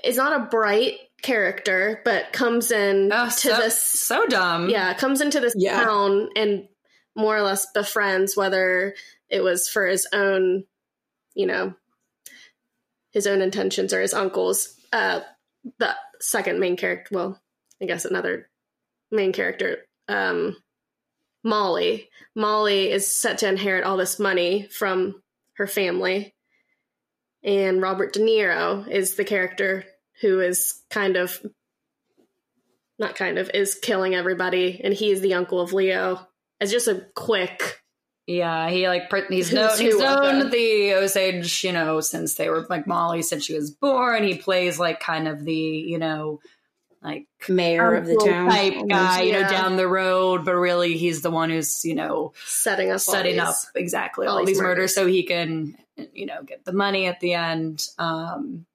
is 0.03 0.17
not 0.17 0.39
a 0.41 0.45
bright 0.45 0.95
character, 1.21 2.01
but 2.05 2.31
comes 2.33 2.71
in 2.71 3.09
Oh, 3.11 3.25
to 3.25 3.31
so, 3.31 3.55
this 3.57 3.81
so 3.81 4.25
dumb. 4.27 4.69
yeah 4.69 4.93
comes 4.93 5.21
into 5.21 5.39
this 5.39 5.53
Yeah. 5.57 5.83
town 5.83 6.29
and 6.35 6.67
more 7.15 7.35
or 7.35 7.41
less 7.41 7.67
befriends 7.73 8.35
whether 8.35 8.95
it 9.29 9.41
was 9.41 9.69
for 9.69 9.85
his 9.85 10.07
own 10.13 10.63
you 11.33 11.45
know 11.45 11.73
his 13.11 13.27
own 13.27 13.41
intentions 13.41 13.93
or 13.93 14.01
his 14.01 14.13
uncle's 14.13 14.79
uh 14.93 15.21
the 15.79 15.95
second 16.19 16.59
main 16.59 16.77
character 16.77 17.15
well 17.15 17.41
i 17.81 17.85
guess 17.85 18.05
another 18.05 18.49
main 19.11 19.31
character 19.31 19.85
um 20.07 20.55
molly. 21.45 22.09
Molly 22.35 22.91
is 22.91 23.09
set 23.09 23.37
to 23.37 23.47
inherit 23.47 23.85
all 23.85 23.95
this 23.95 24.19
money 24.19 24.67
from 24.71 25.21
her 25.53 25.67
family. 25.67 26.33
And 27.43 27.81
robert 27.81 28.11
de 28.11 28.19
niro 28.19 28.85
is 28.89 29.15
the 29.15 29.23
character 29.23 29.85
who 30.21 30.41
is 30.41 30.81
kind 30.89 31.15
of 31.15 31.39
not 32.97 33.15
kind 33.15 33.37
of 33.37 33.51
is 33.53 33.75
killing 33.75 34.15
everybody. 34.15 34.81
And 34.83 34.93
he 34.93 35.11
is 35.11 35.21
the 35.21 35.35
uncle 35.35 35.61
of 35.61 35.71
leo 35.71 36.27
as 36.61 36.71
just 36.71 36.87
a 36.87 37.05
quick 37.15 37.81
Yeah, 38.27 38.69
he 38.69 38.87
like 38.87 39.11
he's 39.29 39.53
known 39.53 39.77
he's 39.77 39.97
known 39.97 40.49
the 40.49 40.93
Osage, 40.95 41.63
you 41.63 41.71
know, 41.71 42.01
since 42.01 42.35
they 42.35 42.49
were 42.49 42.65
like 42.69 42.87
Molly 42.87 43.21
since 43.21 43.45
she 43.45 43.53
was 43.55 43.71
born. 43.71 44.23
He 44.23 44.37
plays 44.37 44.79
like 44.79 44.99
kind 44.99 45.27
of 45.27 45.43
the 45.45 45.53
you 45.53 45.97
know 45.99 46.39
like 47.01 47.27
mayor 47.47 47.93
of 47.93 48.07
the 48.07 48.15
town. 48.25 48.49
type 48.49 48.73
guy, 48.89 49.21
you 49.21 49.33
know, 49.33 49.47
down 49.47 49.75
the 49.75 49.87
road, 49.87 50.43
but 50.43 50.55
really 50.55 50.97
he's 50.97 51.21
the 51.21 51.29
one 51.29 51.51
who's 51.51 51.85
you 51.85 51.93
know 51.93 52.33
setting 52.45 52.89
up 52.89 52.95
all 52.95 52.99
setting 52.99 53.37
up 53.37 53.49
these- 53.49 53.71
exactly 53.75 54.25
all 54.25 54.37
all, 54.37 54.39
these 54.39 54.55
these 54.55 54.61
murders. 54.61 54.77
murders. 54.77 54.95
so 54.95 55.05
he 55.05 55.21
can 55.23 55.77
you 56.13 56.25
know 56.25 56.41
get 56.41 56.65
the 56.65 56.73
money 56.73 57.05
at 57.05 57.19
the 57.19 57.33
end. 57.33 57.85
Um, 57.99 58.65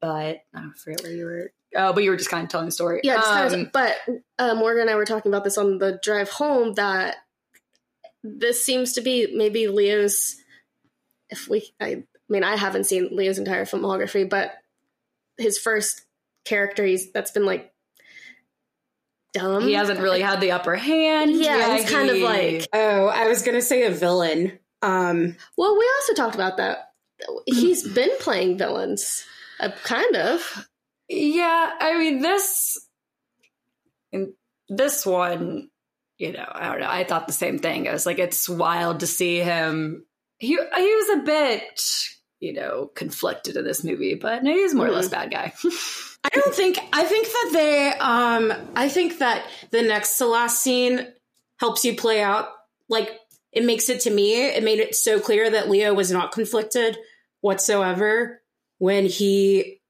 but 0.00 0.44
I 0.54 0.68
forget 0.76 1.02
where 1.02 1.12
you 1.12 1.24
were. 1.24 1.52
Oh, 1.76 1.92
but 1.92 2.02
you 2.04 2.10
were 2.10 2.16
just 2.16 2.30
kind 2.30 2.44
of 2.44 2.50
telling 2.50 2.66
the 2.66 2.72
story. 2.72 3.00
Yeah, 3.02 3.16
just 3.16 3.26
kind 3.28 3.54
Um, 3.54 3.60
of, 3.62 3.72
but 3.72 3.96
uh, 4.38 4.54
Morgan 4.54 4.82
and 4.82 4.90
I 4.90 4.94
were 4.96 5.04
talking 5.04 5.30
about 5.32 5.44
this 5.44 5.58
on 5.58 5.78
the 5.78 5.98
drive 6.02 6.28
home 6.30 6.74
that 6.74 7.16
this 8.22 8.64
seems 8.64 8.92
to 8.94 9.00
be 9.00 9.34
maybe 9.34 9.68
Leo's. 9.68 10.36
If 11.30 11.48
we, 11.48 11.72
I 11.80 12.04
mean, 12.28 12.44
I 12.44 12.56
haven't 12.56 12.84
seen 12.84 13.08
Leo's 13.12 13.38
entire 13.38 13.64
filmography, 13.64 14.28
but 14.28 14.52
his 15.38 15.58
first 15.58 16.02
character, 16.44 16.84
he's 16.84 17.10
that's 17.12 17.30
been 17.32 17.46
like 17.46 17.72
dumb. 19.32 19.62
he 19.66 19.72
hasn't 19.72 20.00
really 20.00 20.20
had 20.20 20.40
the 20.40 20.52
upper 20.52 20.76
hand. 20.76 21.32
Yeah, 21.32 21.76
he's 21.76 21.90
kind 21.90 22.10
of 22.10 22.18
like- 22.18 22.68
Oh, 22.72 23.06
I 23.06 23.26
was 23.28 23.42
gonna 23.42 23.62
say 23.62 23.84
a 23.84 23.90
villain. 23.90 24.58
Um, 24.82 25.36
Well, 25.56 25.76
we 25.78 25.90
also 26.00 26.14
talked 26.14 26.34
about 26.34 26.58
that. 26.58 26.92
He's 27.46 27.86
been 27.94 28.10
playing 28.20 28.58
villains, 28.58 29.24
uh, 29.60 29.70
kind 29.82 30.14
of. 30.16 30.68
Yeah, 31.14 31.70
I 31.80 31.98
mean 31.98 32.20
this 32.20 32.78
in 34.12 34.34
this 34.68 35.04
one, 35.04 35.68
you 36.18 36.32
know, 36.32 36.46
I 36.50 36.68
don't 36.70 36.80
know. 36.80 36.88
I 36.88 37.04
thought 37.04 37.26
the 37.26 37.32
same 37.32 37.58
thing. 37.58 37.88
I 37.88 37.92
was 37.92 38.06
like, 38.06 38.18
it's 38.18 38.48
wild 38.48 39.00
to 39.00 39.06
see 39.06 39.38
him. 39.38 40.06
He 40.38 40.48
he 40.48 40.56
was 40.56 41.18
a 41.18 41.22
bit, 41.22 41.82
you 42.40 42.52
know, 42.52 42.90
conflicted 42.94 43.56
in 43.56 43.64
this 43.64 43.84
movie, 43.84 44.14
but 44.14 44.42
no, 44.42 44.52
he's 44.52 44.74
more 44.74 44.86
or 44.86 44.90
less 44.90 45.08
bad 45.08 45.30
guy. 45.30 45.52
I 46.24 46.28
don't 46.30 46.54
think. 46.54 46.78
I 46.92 47.04
think 47.04 47.26
that 47.26 47.50
they. 47.52 47.92
Um, 47.98 48.52
I 48.74 48.88
think 48.88 49.18
that 49.18 49.44
the 49.70 49.82
next 49.82 50.16
to 50.18 50.26
last 50.26 50.62
scene 50.62 51.06
helps 51.58 51.84
you 51.84 51.94
play 51.94 52.22
out. 52.22 52.48
Like 52.88 53.18
it 53.52 53.64
makes 53.64 53.88
it 53.88 54.00
to 54.00 54.10
me. 54.10 54.46
It 54.46 54.64
made 54.64 54.78
it 54.78 54.94
so 54.94 55.20
clear 55.20 55.50
that 55.50 55.68
Leo 55.68 55.92
was 55.92 56.10
not 56.10 56.32
conflicted 56.32 56.96
whatsoever 57.40 58.40
when 58.78 59.06
he. 59.06 59.80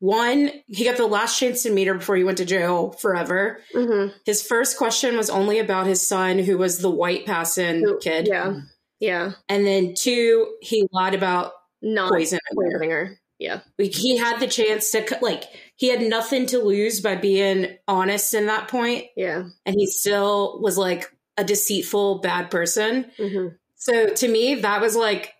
One, 0.00 0.50
he 0.66 0.84
got 0.84 0.96
the 0.96 1.06
last 1.06 1.38
chance 1.38 1.62
to 1.62 1.70
meet 1.70 1.86
her 1.86 1.94
before 1.94 2.16
he 2.16 2.24
went 2.24 2.38
to 2.38 2.44
jail 2.44 2.90
forever. 2.92 3.60
hmm 3.72 4.08
His 4.24 4.42
first 4.42 4.76
question 4.78 5.16
was 5.16 5.30
only 5.30 5.58
about 5.58 5.86
his 5.86 6.06
son, 6.06 6.38
who 6.38 6.58
was 6.58 6.78
the 6.78 6.90
white 6.90 7.26
passing 7.26 7.98
kid. 8.00 8.26
Yeah, 8.26 8.60
yeah. 8.98 9.32
And 9.48 9.66
then 9.66 9.94
two, 9.94 10.54
he 10.62 10.88
lied 10.90 11.14
about 11.14 11.52
Not 11.82 12.10
poisoning, 12.10 12.40
poisoning 12.54 12.90
her. 12.90 13.18
Yeah. 13.38 13.60
Like 13.78 13.92
he 13.92 14.16
had 14.16 14.38
the 14.40 14.46
chance 14.46 14.90
to 14.92 15.04
like 15.22 15.44
he 15.76 15.88
had 15.88 16.00
nothing 16.02 16.46
to 16.46 16.58
lose 16.58 17.00
by 17.00 17.16
being 17.16 17.76
honest 17.86 18.32
in 18.34 18.46
that 18.46 18.68
point, 18.68 19.04
Yeah. 19.16 19.44
and 19.66 19.76
he 19.76 19.86
still 19.86 20.60
was 20.62 20.76
like 20.78 21.10
a 21.36 21.44
deceitful 21.44 22.20
bad 22.20 22.50
person. 22.50 23.10
hmm 23.18 23.48
So 23.76 24.08
to 24.14 24.28
me, 24.28 24.56
that 24.56 24.80
was 24.80 24.96
like 24.96 25.32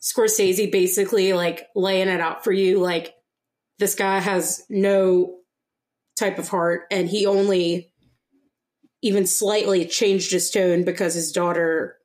Scorsese 0.00 0.70
basically 0.70 1.32
like 1.32 1.68
laying 1.74 2.08
it 2.08 2.20
out 2.20 2.44
for 2.44 2.52
you. 2.52 2.80
Like 2.80 3.12
this 3.78 3.94
guy 3.94 4.18
has 4.20 4.64
no 4.68 5.36
type 6.18 6.38
of 6.38 6.48
heart, 6.48 6.82
and 6.90 7.08
he 7.08 7.26
only 7.26 7.92
even 9.02 9.26
slightly 9.26 9.86
changed 9.86 10.32
his 10.32 10.50
tone 10.50 10.84
because 10.84 11.14
his 11.14 11.32
daughter 11.32 11.96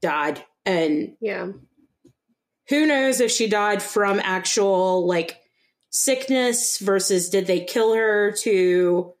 died, 0.00 0.42
and 0.64 1.16
Yeah. 1.20 1.48
who 2.68 2.86
knows 2.86 3.20
if 3.20 3.30
she 3.30 3.48
died 3.48 3.82
from 3.82 4.20
actual 4.22 5.06
like 5.06 5.38
sickness 5.90 6.78
versus 6.78 7.28
did 7.28 7.46
they 7.46 7.60
kill 7.64 7.92
her 7.94 8.32
to 8.38 9.12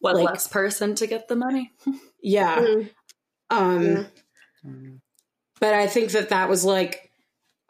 what 0.00 0.14
Like- 0.14 0.24
less 0.26 0.46
person 0.46 0.94
to 0.96 1.06
get 1.08 1.26
the 1.26 1.34
money. 1.34 1.72
yeah 2.22 2.58
Mhm. 2.60 2.90
um 3.50 3.82
Yeah. 4.62 4.90
but 5.58 5.74
i 5.74 5.88
think 5.88 6.12
that 6.12 6.28
that 6.28 6.48
was 6.48 6.64
like 6.64 7.09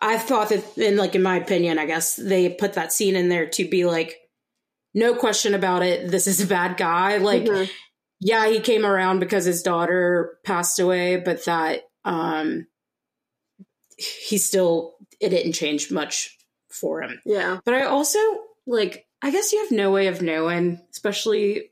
i 0.00 0.16
thought 0.18 0.48
that 0.50 0.78
in 0.78 0.96
like 0.96 1.14
in 1.14 1.22
my 1.22 1.36
opinion 1.36 1.78
i 1.78 1.86
guess 1.86 2.16
they 2.16 2.48
put 2.48 2.74
that 2.74 2.92
scene 2.92 3.16
in 3.16 3.28
there 3.28 3.46
to 3.46 3.68
be 3.68 3.84
like 3.84 4.16
no 4.94 5.14
question 5.14 5.54
about 5.54 5.82
it 5.82 6.10
this 6.10 6.26
is 6.26 6.40
a 6.40 6.46
bad 6.46 6.76
guy 6.76 7.18
like 7.18 7.42
Mhm. 7.44 7.70
yeah 8.20 8.48
he 8.48 8.60
came 8.60 8.84
around 8.86 9.18
because 9.20 9.44
his 9.44 9.62
daughter 9.62 10.38
passed 10.44 10.78
away 10.80 11.16
but 11.16 11.44
that 11.44 11.82
um 12.04 12.66
he 13.96 14.38
still 14.38 14.94
it 15.20 15.28
didn't 15.30 15.52
change 15.52 15.90
much 15.90 16.36
for 16.70 17.02
him 17.02 17.20
Yeah. 17.26 17.58
But 17.64 17.74
I 17.74 17.82
also 17.82 18.18
like 18.66 19.06
I 19.22 19.30
guess 19.30 19.52
you 19.52 19.60
have 19.60 19.70
no 19.72 19.90
way 19.90 20.06
of 20.06 20.22
knowing, 20.22 20.80
especially 20.92 21.70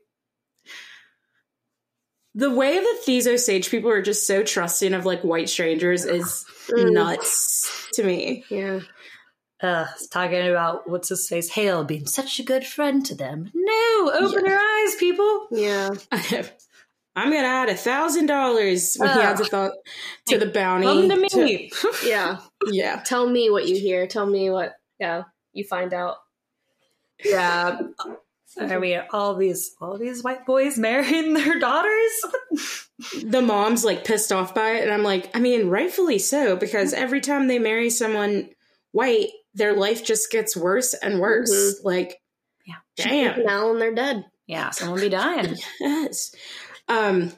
the 2.35 2.49
way 2.53 2.77
that 2.79 3.01
these 3.05 3.27
Osage 3.27 3.69
people 3.69 3.89
are 3.89 4.01
just 4.01 4.27
so 4.27 4.43
trusting 4.43 4.93
of 4.93 5.05
like 5.05 5.23
white 5.23 5.49
strangers 5.49 6.05
is 6.05 6.45
Mm. 6.69 6.91
nuts 6.93 7.87
to 7.93 8.03
me. 8.03 8.45
Yeah. 8.49 8.81
Uh, 9.61 9.87
talking 10.11 10.47
about 10.47 10.87
what's 10.89 11.09
his 11.09 11.27
face, 11.27 11.49
Hale 11.49 11.83
being 11.83 12.05
such 12.05 12.39
a 12.39 12.43
good 12.43 12.65
friend 12.65 13.05
to 13.07 13.15
them. 13.15 13.49
No, 13.53 14.11
open 14.13 14.45
your 14.45 14.57
eyes, 14.59 14.95
people. 14.95 15.47
Yeah. 15.51 15.89
I'm 17.15 17.31
gonna 17.33 17.47
add 17.47 17.69
a 17.69 17.75
thousand 17.75 18.27
dollars 18.27 18.95
when 18.97 19.09
he 19.09 19.19
adds 19.19 19.41
a 19.41 19.45
thought 19.45 19.71
to 20.27 20.37
the 20.37 20.45
bounty. 20.45 20.85
Come 20.85 21.09
to 21.09 21.27
to- 21.29 21.43
me. 21.43 21.71
Yeah. 22.05 22.37
yeah. 22.67 23.01
Tell 23.03 23.27
me 23.27 23.49
what 23.49 23.67
you 23.67 23.75
hear. 23.77 24.05
Tell 24.07 24.25
me 24.27 24.49
what, 24.49 24.75
yeah, 24.99 25.23
you 25.51 25.63
find 25.65 25.93
out. 25.93 26.17
yeah. 27.25 27.79
I 28.59 28.77
mean, 28.77 29.01
all 29.11 29.35
these 29.35 29.75
all 29.81 29.97
these 29.97 30.23
white 30.23 30.45
boys 30.45 30.77
marrying 30.77 31.33
their 31.35 31.59
daughters. 31.59 32.11
The 33.23 33.41
mom's 33.41 33.85
like 33.85 34.03
pissed 34.03 34.33
off 34.33 34.53
by 34.53 34.71
it, 34.71 34.83
and 34.83 34.91
I'm 34.91 35.03
like, 35.03 35.33
I 35.33 35.39
mean, 35.39 35.69
rightfully 35.69 36.19
so, 36.19 36.57
because 36.57 36.93
every 36.93 37.21
time 37.21 37.47
they 37.47 37.57
marry 37.57 37.89
someone 37.89 38.49
white, 38.91 39.29
their 39.53 39.73
life 39.73 40.03
just 40.03 40.29
gets 40.29 40.57
worse 40.57 40.93
and 40.95 41.21
worse. 41.21 41.49
Mhm. 41.49 41.85
Like, 41.85 42.21
Yeah. 42.65 42.75
damn. 42.97 43.45
Now 43.45 43.71
and 43.71 43.79
they're 43.79 43.95
dead. 43.95 44.25
Yeah, 44.47 44.71
someone 44.71 44.99
be 44.99 45.07
dying. 45.07 45.55
Yes. 45.79 46.35
Um, 46.89 47.31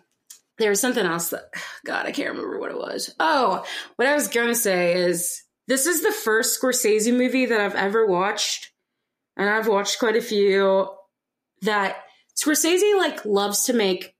there 0.57 0.71
was 0.71 0.81
something 0.81 1.05
else 1.05 1.29
that, 1.29 1.43
God, 1.85 2.07
I 2.07 2.11
can't 2.11 2.29
remember 2.29 2.59
what 2.59 2.71
it 2.71 2.77
was. 2.79 3.13
Oh, 3.19 3.63
what 3.97 4.07
I 4.07 4.15
was 4.15 4.29
gonna 4.29 4.55
say 4.55 4.93
is 4.95 5.43
this 5.67 5.85
is 5.85 6.01
the 6.01 6.11
first 6.11 6.59
Scorsese 6.59 7.15
movie 7.15 7.45
that 7.45 7.61
I've 7.61 7.75
ever 7.75 8.07
watched, 8.07 8.71
and 9.37 9.47
I've 9.47 9.67
watched 9.67 9.99
quite 9.99 10.15
a 10.15 10.21
few. 10.21 10.89
That 11.61 11.97
Scorsese 12.35 12.97
like 12.97 13.25
loves 13.25 13.65
to 13.65 13.73
make 13.73 14.15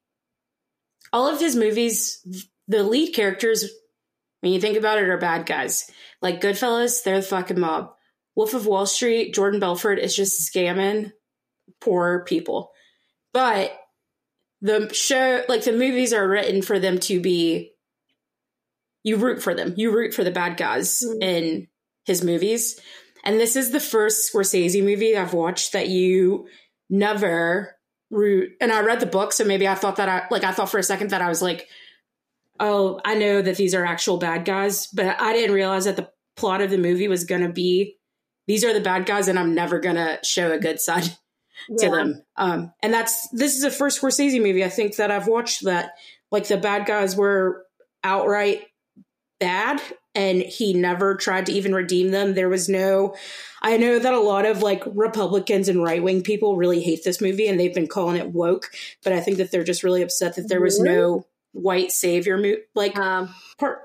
all 1.12 1.27
of 1.27 1.39
his 1.39 1.55
movies. 1.55 2.25
The 2.67 2.83
lead 2.83 3.13
characters 3.13 3.69
when 4.41 4.51
you 4.51 4.60
think 4.60 4.77
about 4.77 4.98
it, 4.98 5.07
are 5.07 5.17
bad 5.17 5.45
guys. 5.45 5.89
Like 6.21 6.41
Goodfellas, 6.41 7.03
they're 7.03 7.21
the 7.21 7.25
fucking 7.25 7.60
mob. 7.60 7.93
Wolf 8.36 8.53
of 8.53 8.65
Wall 8.65 8.86
Street, 8.86 9.33
Jordan 9.33 9.60
Belfort 9.60 10.00
is 10.00 10.15
just 10.15 10.51
scamming 10.51 11.12
poor 11.79 12.24
people. 12.25 12.71
But 13.33 13.77
the 14.62 14.91
show, 14.93 15.43
like 15.48 15.63
the 15.63 15.71
movies 15.71 16.12
are 16.12 16.27
written 16.27 16.62
for 16.62 16.79
them 16.79 17.00
to 17.00 17.21
be, 17.21 17.71
you 19.03 19.17
root 19.17 19.41
for 19.41 19.53
them. 19.53 19.74
You 19.77 19.91
root 19.91 20.13
for 20.13 20.24
the 20.24 20.31
bad 20.31 20.57
guys 20.57 21.03
mm-hmm. 21.05 21.21
in 21.21 21.67
his 22.05 22.24
movies. 22.24 22.79
And 23.24 23.39
this 23.39 23.55
is 23.55 23.71
the 23.71 23.79
first 23.79 24.33
Scorsese 24.33 24.83
movie 24.83 25.15
I've 25.15 25.33
watched 25.33 25.74
that 25.74 25.88
you 25.88 26.48
never 26.91 27.75
root. 28.12 28.51
And 28.62 28.71
I 28.71 28.81
read 28.81 29.00
the 29.00 29.07
book, 29.07 29.33
so 29.33 29.43
maybe 29.43 29.67
I 29.67 29.74
thought 29.74 29.95
that 29.95 30.10
I, 30.10 30.27
like, 30.29 30.43
I 30.43 30.51
thought 30.51 30.69
for 30.69 30.77
a 30.77 30.83
second 30.83 31.10
that 31.10 31.21
I 31.21 31.29
was 31.29 31.41
like, 31.41 31.67
oh, 32.60 33.01
I 33.03 33.15
know 33.15 33.41
that 33.41 33.57
these 33.57 33.74
are 33.74 33.83
actual 33.83 34.17
bad 34.17 34.45
guys, 34.45 34.86
but 34.88 35.19
I 35.19 35.33
didn't 35.33 35.55
realize 35.55 35.86
that 35.86 35.95
the 35.95 36.12
plot 36.36 36.62
of 36.62 36.69
the 36.69 36.77
movie 36.77 37.07
was 37.07 37.24
going 37.24 37.41
to 37.41 37.50
be 37.50 37.98
these 38.48 38.65
are 38.65 38.74
the 38.74 38.81
bad 38.81 39.05
guys 39.05 39.27
and 39.27 39.39
I'm 39.39 39.53
never 39.53 39.79
going 39.79 39.95
to 39.95 40.19
show 40.24 40.51
a 40.51 40.60
good 40.60 40.79
side 40.79 41.03
to 41.77 41.86
yeah. 41.86 41.89
them. 41.89 42.24
Um, 42.36 42.74
and 42.81 42.93
that's 42.93 43.29
this 43.29 43.55
is 43.55 43.62
the 43.62 43.71
first 43.71 44.01
Scorsese 44.01 44.41
movie 44.41 44.63
I 44.63 44.69
think 44.69 44.95
that 44.98 45.12
I've 45.12 45.27
watched 45.27 45.63
that 45.65 45.91
like 46.31 46.48
the 46.48 46.57
bad 46.57 46.86
guys 46.86 47.15
were 47.15 47.65
outright 48.03 48.63
bad 49.39 49.81
and 50.13 50.41
he 50.41 50.74
never 50.74 51.15
tried 51.15 51.46
to 51.46 51.53
even 51.53 51.74
redeem 51.74 52.12
them. 52.12 52.34
There 52.34 52.50
was 52.50 52.68
no 52.70 53.15
I 53.62 53.77
know 53.77 54.00
that 54.00 54.13
a 54.13 54.20
lot 54.20 54.46
of 54.46 54.63
like 54.63 54.84
Republicans 54.88 55.70
and 55.70 55.84
right 55.84 56.01
wing 56.01 56.24
people 56.24 56.58
really 56.58 56.82
hate 56.82 57.03
this 57.03 57.22
movie 57.22 57.48
and 57.48 57.60
they've 57.60 57.74
been 57.74 57.88
calling 57.88 58.18
it 58.18 58.32
woke, 58.32 58.72
but 59.03 59.13
I 59.13 59.20
think 59.20 59.38
that 59.38 59.51
they're 59.51 59.63
just 59.63 59.84
really 59.84 60.01
upset 60.01 60.36
that 60.36 60.50
there 60.50 60.62
was 60.62 60.80
no 60.80 61.25
white 61.53 61.91
savior 61.91 62.38
mo- 62.38 62.63
like 62.75 62.98
um, 62.98 63.34
part 63.58 63.84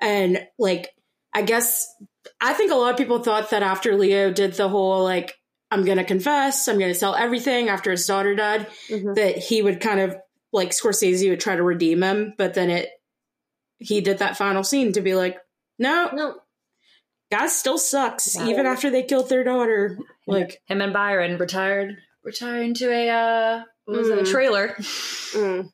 and 0.00 0.46
like 0.58 0.94
I 1.34 1.42
guess 1.42 1.92
I 2.40 2.52
think 2.54 2.72
a 2.72 2.76
lot 2.76 2.92
of 2.92 2.98
people 2.98 3.22
thought 3.22 3.50
that 3.50 3.62
after 3.62 3.96
Leo 3.96 4.32
did 4.32 4.54
the 4.54 4.68
whole 4.68 5.02
like 5.02 5.36
I'm 5.70 5.84
going 5.84 5.98
to 5.98 6.04
confess, 6.04 6.68
I'm 6.68 6.78
going 6.78 6.92
to 6.92 6.98
sell 6.98 7.14
everything 7.14 7.68
after 7.68 7.90
his 7.90 8.06
daughter 8.06 8.36
died, 8.36 8.68
mm-hmm. 8.88 9.14
that 9.14 9.36
he 9.36 9.62
would 9.62 9.80
kind 9.80 9.98
of 9.98 10.16
like 10.52 10.70
Scorsese 10.70 11.28
would 11.28 11.40
try 11.40 11.56
to 11.56 11.62
redeem 11.62 12.02
him, 12.02 12.34
but 12.38 12.54
then 12.54 12.70
it 12.70 12.90
he 13.78 14.00
did 14.00 14.18
that 14.18 14.38
final 14.38 14.64
scene 14.64 14.92
to 14.92 15.00
be 15.00 15.14
like, 15.14 15.38
no, 15.78 16.10
no, 16.12 16.34
guy 17.30 17.46
still 17.48 17.78
sucks 17.78 18.36
even 18.38 18.66
after 18.66 18.90
they 18.90 19.02
killed 19.02 19.28
their 19.28 19.44
daughter. 19.44 19.98
Like 20.26 20.62
him 20.66 20.80
and 20.80 20.92
Byron 20.92 21.38
retired, 21.38 21.96
retired 22.24 22.62
into 22.62 22.90
a 22.90 23.08
uh, 23.08 23.62
was 23.86 24.08
mm. 24.08 24.18
it 24.18 24.28
a 24.28 24.30
trailer? 24.30 24.76
Mm. 25.34 25.68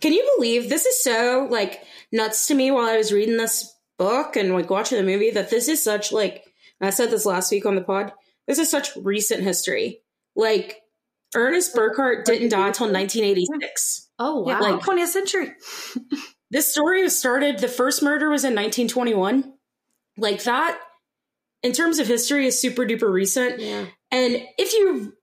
Can 0.00 0.12
you 0.12 0.28
believe 0.36 0.68
this 0.68 0.86
is 0.86 1.04
so 1.04 1.46
like 1.48 1.84
nuts 2.10 2.48
to 2.48 2.54
me 2.54 2.70
while 2.72 2.88
I 2.88 2.96
was 2.96 3.12
reading 3.12 3.36
this 3.36 3.72
book 3.96 4.34
and 4.34 4.52
like 4.54 4.70
watching 4.70 4.98
the 4.98 5.04
movie 5.04 5.30
that 5.30 5.50
this 5.50 5.68
is 5.68 5.84
such 5.84 6.10
like 6.10 6.42
I 6.80 6.90
said 6.90 7.10
this 7.10 7.26
last 7.26 7.52
week 7.52 7.64
on 7.64 7.76
the 7.76 7.82
pod 7.82 8.12
this 8.48 8.58
is 8.58 8.70
such 8.70 8.96
recent 8.96 9.42
history. 9.42 10.00
Like 10.34 10.80
Ernest 11.34 11.76
Burkhart 11.76 12.24
didn't 12.24 12.48
die 12.48 12.66
until 12.68 12.86
1986. 12.86 14.10
Oh 14.18 14.40
wow, 14.40 14.60
like 14.60 14.80
20th 14.80 15.06
century. 15.08 15.52
this 16.52 16.70
story 16.70 17.02
was 17.02 17.18
started. 17.18 17.58
The 17.58 17.66
first 17.66 18.02
murder 18.02 18.28
was 18.28 18.44
in 18.44 18.54
1921. 18.54 19.54
Like 20.18 20.44
that, 20.44 20.78
in 21.62 21.72
terms 21.72 21.98
of 21.98 22.06
history, 22.06 22.46
is 22.46 22.60
super 22.60 22.84
duper 22.84 23.10
recent. 23.10 23.58
Yeah. 23.58 23.86
And 24.10 24.46
if 24.58 24.74
you, 24.74 25.14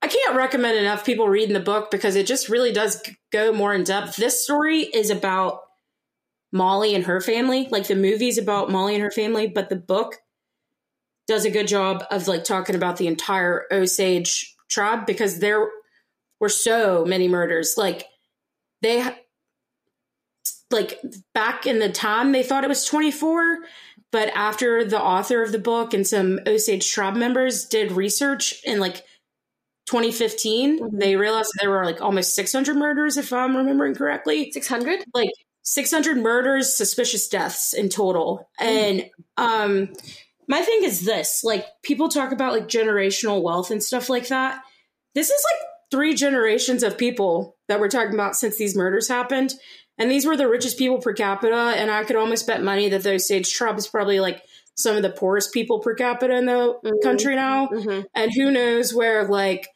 I 0.00 0.06
can't 0.06 0.36
recommend 0.36 0.78
enough 0.78 1.04
people 1.04 1.28
reading 1.28 1.54
the 1.54 1.60
book 1.60 1.90
because 1.90 2.14
it 2.14 2.28
just 2.28 2.48
really 2.48 2.72
does 2.72 3.02
go 3.32 3.52
more 3.52 3.74
in 3.74 3.82
depth. 3.82 4.14
This 4.14 4.44
story 4.44 4.82
is 4.82 5.10
about 5.10 5.58
Molly 6.52 6.94
and 6.94 7.04
her 7.06 7.20
family. 7.20 7.66
Like 7.68 7.88
the 7.88 7.96
movie's 7.96 8.38
about 8.38 8.70
Molly 8.70 8.94
and 8.94 9.02
her 9.02 9.10
family, 9.10 9.48
but 9.48 9.68
the 9.68 9.76
book 9.76 10.18
does 11.26 11.44
a 11.46 11.50
good 11.50 11.66
job 11.66 12.04
of 12.12 12.28
like 12.28 12.44
talking 12.44 12.76
about 12.76 12.96
the 12.96 13.08
entire 13.08 13.64
Osage 13.72 14.54
tribe 14.70 15.04
because 15.04 15.40
there 15.40 15.68
were 16.38 16.48
so 16.48 17.04
many 17.04 17.26
murders. 17.26 17.74
Like 17.76 18.06
they 18.82 19.04
like 20.70 21.00
back 21.34 21.66
in 21.66 21.78
the 21.78 21.88
time 21.88 22.32
they 22.32 22.42
thought 22.42 22.64
it 22.64 22.68
was 22.68 22.84
24 22.84 23.58
but 24.10 24.28
after 24.34 24.84
the 24.84 25.00
author 25.00 25.42
of 25.42 25.52
the 25.52 25.58
book 25.58 25.94
and 25.94 26.06
some 26.06 26.40
osage 26.46 26.90
tribe 26.90 27.16
members 27.16 27.64
did 27.66 27.92
research 27.92 28.62
in 28.64 28.78
like 28.80 29.04
2015 29.86 30.80
mm-hmm. 30.80 30.98
they 30.98 31.16
realized 31.16 31.50
there 31.60 31.70
were 31.70 31.84
like 31.84 32.00
almost 32.00 32.34
600 32.34 32.76
murders 32.76 33.16
if 33.16 33.32
i'm 33.32 33.56
remembering 33.56 33.94
correctly. 33.94 34.50
600 34.52 35.04
like 35.14 35.30
600 35.62 36.16
murders 36.16 36.74
suspicious 36.74 37.28
deaths 37.28 37.74
in 37.74 37.88
total. 37.88 38.48
Mm-hmm. 38.60 38.68
and 38.68 39.10
um 39.36 39.88
my 40.48 40.62
thing 40.62 40.82
is 40.82 41.04
this 41.04 41.44
like 41.44 41.66
people 41.82 42.08
talk 42.08 42.32
about 42.32 42.54
like 42.54 42.68
generational 42.68 43.42
wealth 43.42 43.70
and 43.70 43.82
stuff 43.82 44.08
like 44.08 44.28
that. 44.28 44.62
This 45.14 45.30
is 45.30 45.44
like 45.52 45.68
three 45.90 46.14
generations 46.14 46.82
of 46.82 46.98
people 46.98 47.56
that 47.68 47.80
we're 47.80 47.88
talking 47.88 48.14
about 48.14 48.34
since 48.34 48.56
these 48.56 48.74
murders 48.74 49.08
happened 49.08 49.52
and 49.98 50.10
these 50.10 50.26
were 50.26 50.36
the 50.36 50.48
richest 50.48 50.78
people 50.78 50.98
per 50.98 51.12
capita 51.12 51.54
and 51.54 51.90
i 51.90 52.04
could 52.04 52.16
almost 52.16 52.46
bet 52.46 52.62
money 52.62 52.88
that 52.88 53.02
the 53.02 53.14
Osage 53.14 53.52
trump 53.52 53.78
is 53.78 53.86
probably 53.86 54.20
like 54.20 54.42
some 54.74 54.96
of 54.96 55.02
the 55.02 55.10
poorest 55.10 55.52
people 55.52 55.80
per 55.80 55.94
capita 55.94 56.36
in 56.36 56.46
the 56.46 56.52
mm-hmm. 56.52 57.02
country 57.02 57.34
now 57.34 57.68
mm-hmm. 57.68 58.02
and 58.14 58.32
who 58.32 58.50
knows 58.50 58.94
where 58.94 59.26
like 59.28 59.68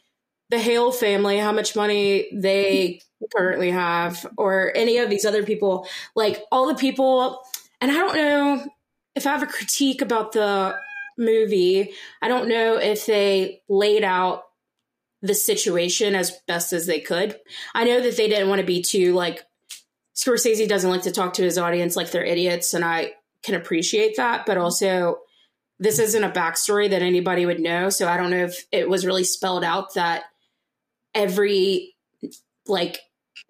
the 0.51 0.59
hale 0.59 0.93
family 0.93 1.39
how 1.39 1.53
much 1.53 1.75
money 1.75 2.29
they 2.33 3.01
currently 3.35 3.71
have 3.71 4.27
or 4.37 4.73
any 4.75 4.99
of 4.99 5.09
these 5.09 5.25
other 5.25 5.45
people 5.45 5.87
like 6.15 6.43
all 6.51 6.67
the 6.69 6.75
people 6.75 7.41
and 7.81 7.91
i 7.91 7.95
don't 7.95 8.17
know 8.17 8.67
if 9.15 9.27
I 9.27 9.31
have 9.31 9.43
a 9.43 9.47
critique 9.47 10.01
about 10.01 10.33
the 10.33 10.77
movie, 11.19 11.91
I 12.21 12.29
don't 12.29 12.49
know 12.49 12.77
if 12.77 13.07
they 13.07 13.63
laid 13.69 14.05
out 14.05 14.45
the 15.21 15.35
situation 15.35 16.15
as 16.15 16.33
best 16.49 16.73
as 16.73 16.87
they 16.87 17.01
could. 17.01 17.39
I 17.75 17.85
know 17.85 18.01
that 18.01 18.17
they 18.17 18.29
didn't 18.29 18.49
want 18.49 18.61
to 18.61 18.67
be 18.67 18.83
too 18.83 19.15
like 19.15 19.45
Scorsese 20.15 20.69
doesn't 20.69 20.91
like 20.91 21.03
to 21.03 21.13
talk 21.13 21.35
to 21.35 21.43
his 21.43 21.59
audience 21.59 21.97
like 21.97 22.11
they're 22.11 22.25
idiots, 22.25 22.75
and 22.75 22.85
I 22.85 23.13
can 23.43 23.55
appreciate 23.55 24.17
that. 24.17 24.45
But 24.47 24.59
also, 24.59 25.21
this 25.79 25.99
isn't 25.99 26.25
a 26.25 26.31
backstory 26.31 26.91
that 26.91 27.03
anybody 27.03 27.47
would 27.47 27.61
know, 27.61 27.89
so 27.89 28.09
I 28.09 28.17
don't 28.17 28.31
know 28.31 28.45
if 28.45 28.67
it 28.71 28.89
was 28.89 29.07
really 29.07 29.25
spelled 29.25 29.65
out 29.65 29.95
that 29.95 30.25
every 31.15 31.95
like 32.67 32.99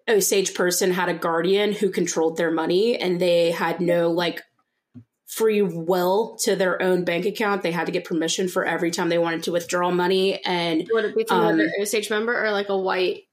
Osage 0.09 0.53
person 0.53 0.91
had 0.91 1.09
a 1.09 1.13
guardian 1.13 1.73
who 1.73 1.89
controlled 1.89 2.37
their 2.37 2.51
money, 2.51 2.97
and 2.97 3.19
they 3.19 3.51
had 3.51 3.81
no 3.81 4.09
like 4.11 4.41
free 5.27 5.61
will 5.61 6.37
to 6.43 6.55
their 6.55 6.81
own 6.81 7.03
bank 7.03 7.25
account. 7.25 7.63
They 7.63 7.71
had 7.71 7.87
to 7.87 7.91
get 7.91 8.05
permission 8.05 8.47
for 8.47 8.65
every 8.65 8.91
time 8.91 9.09
they 9.09 9.17
wanted 9.17 9.43
to 9.43 9.51
withdraw 9.51 9.89
money. 9.91 10.43
And 10.45 10.87
would 10.91 11.05
it 11.05 11.15
be 11.15 11.25
from 11.25 11.39
um, 11.39 11.45
another 11.45 11.71
Osage 11.81 12.09
member 12.09 12.45
or 12.45 12.51
like 12.51 12.69
a 12.69 12.77
white 12.77 13.23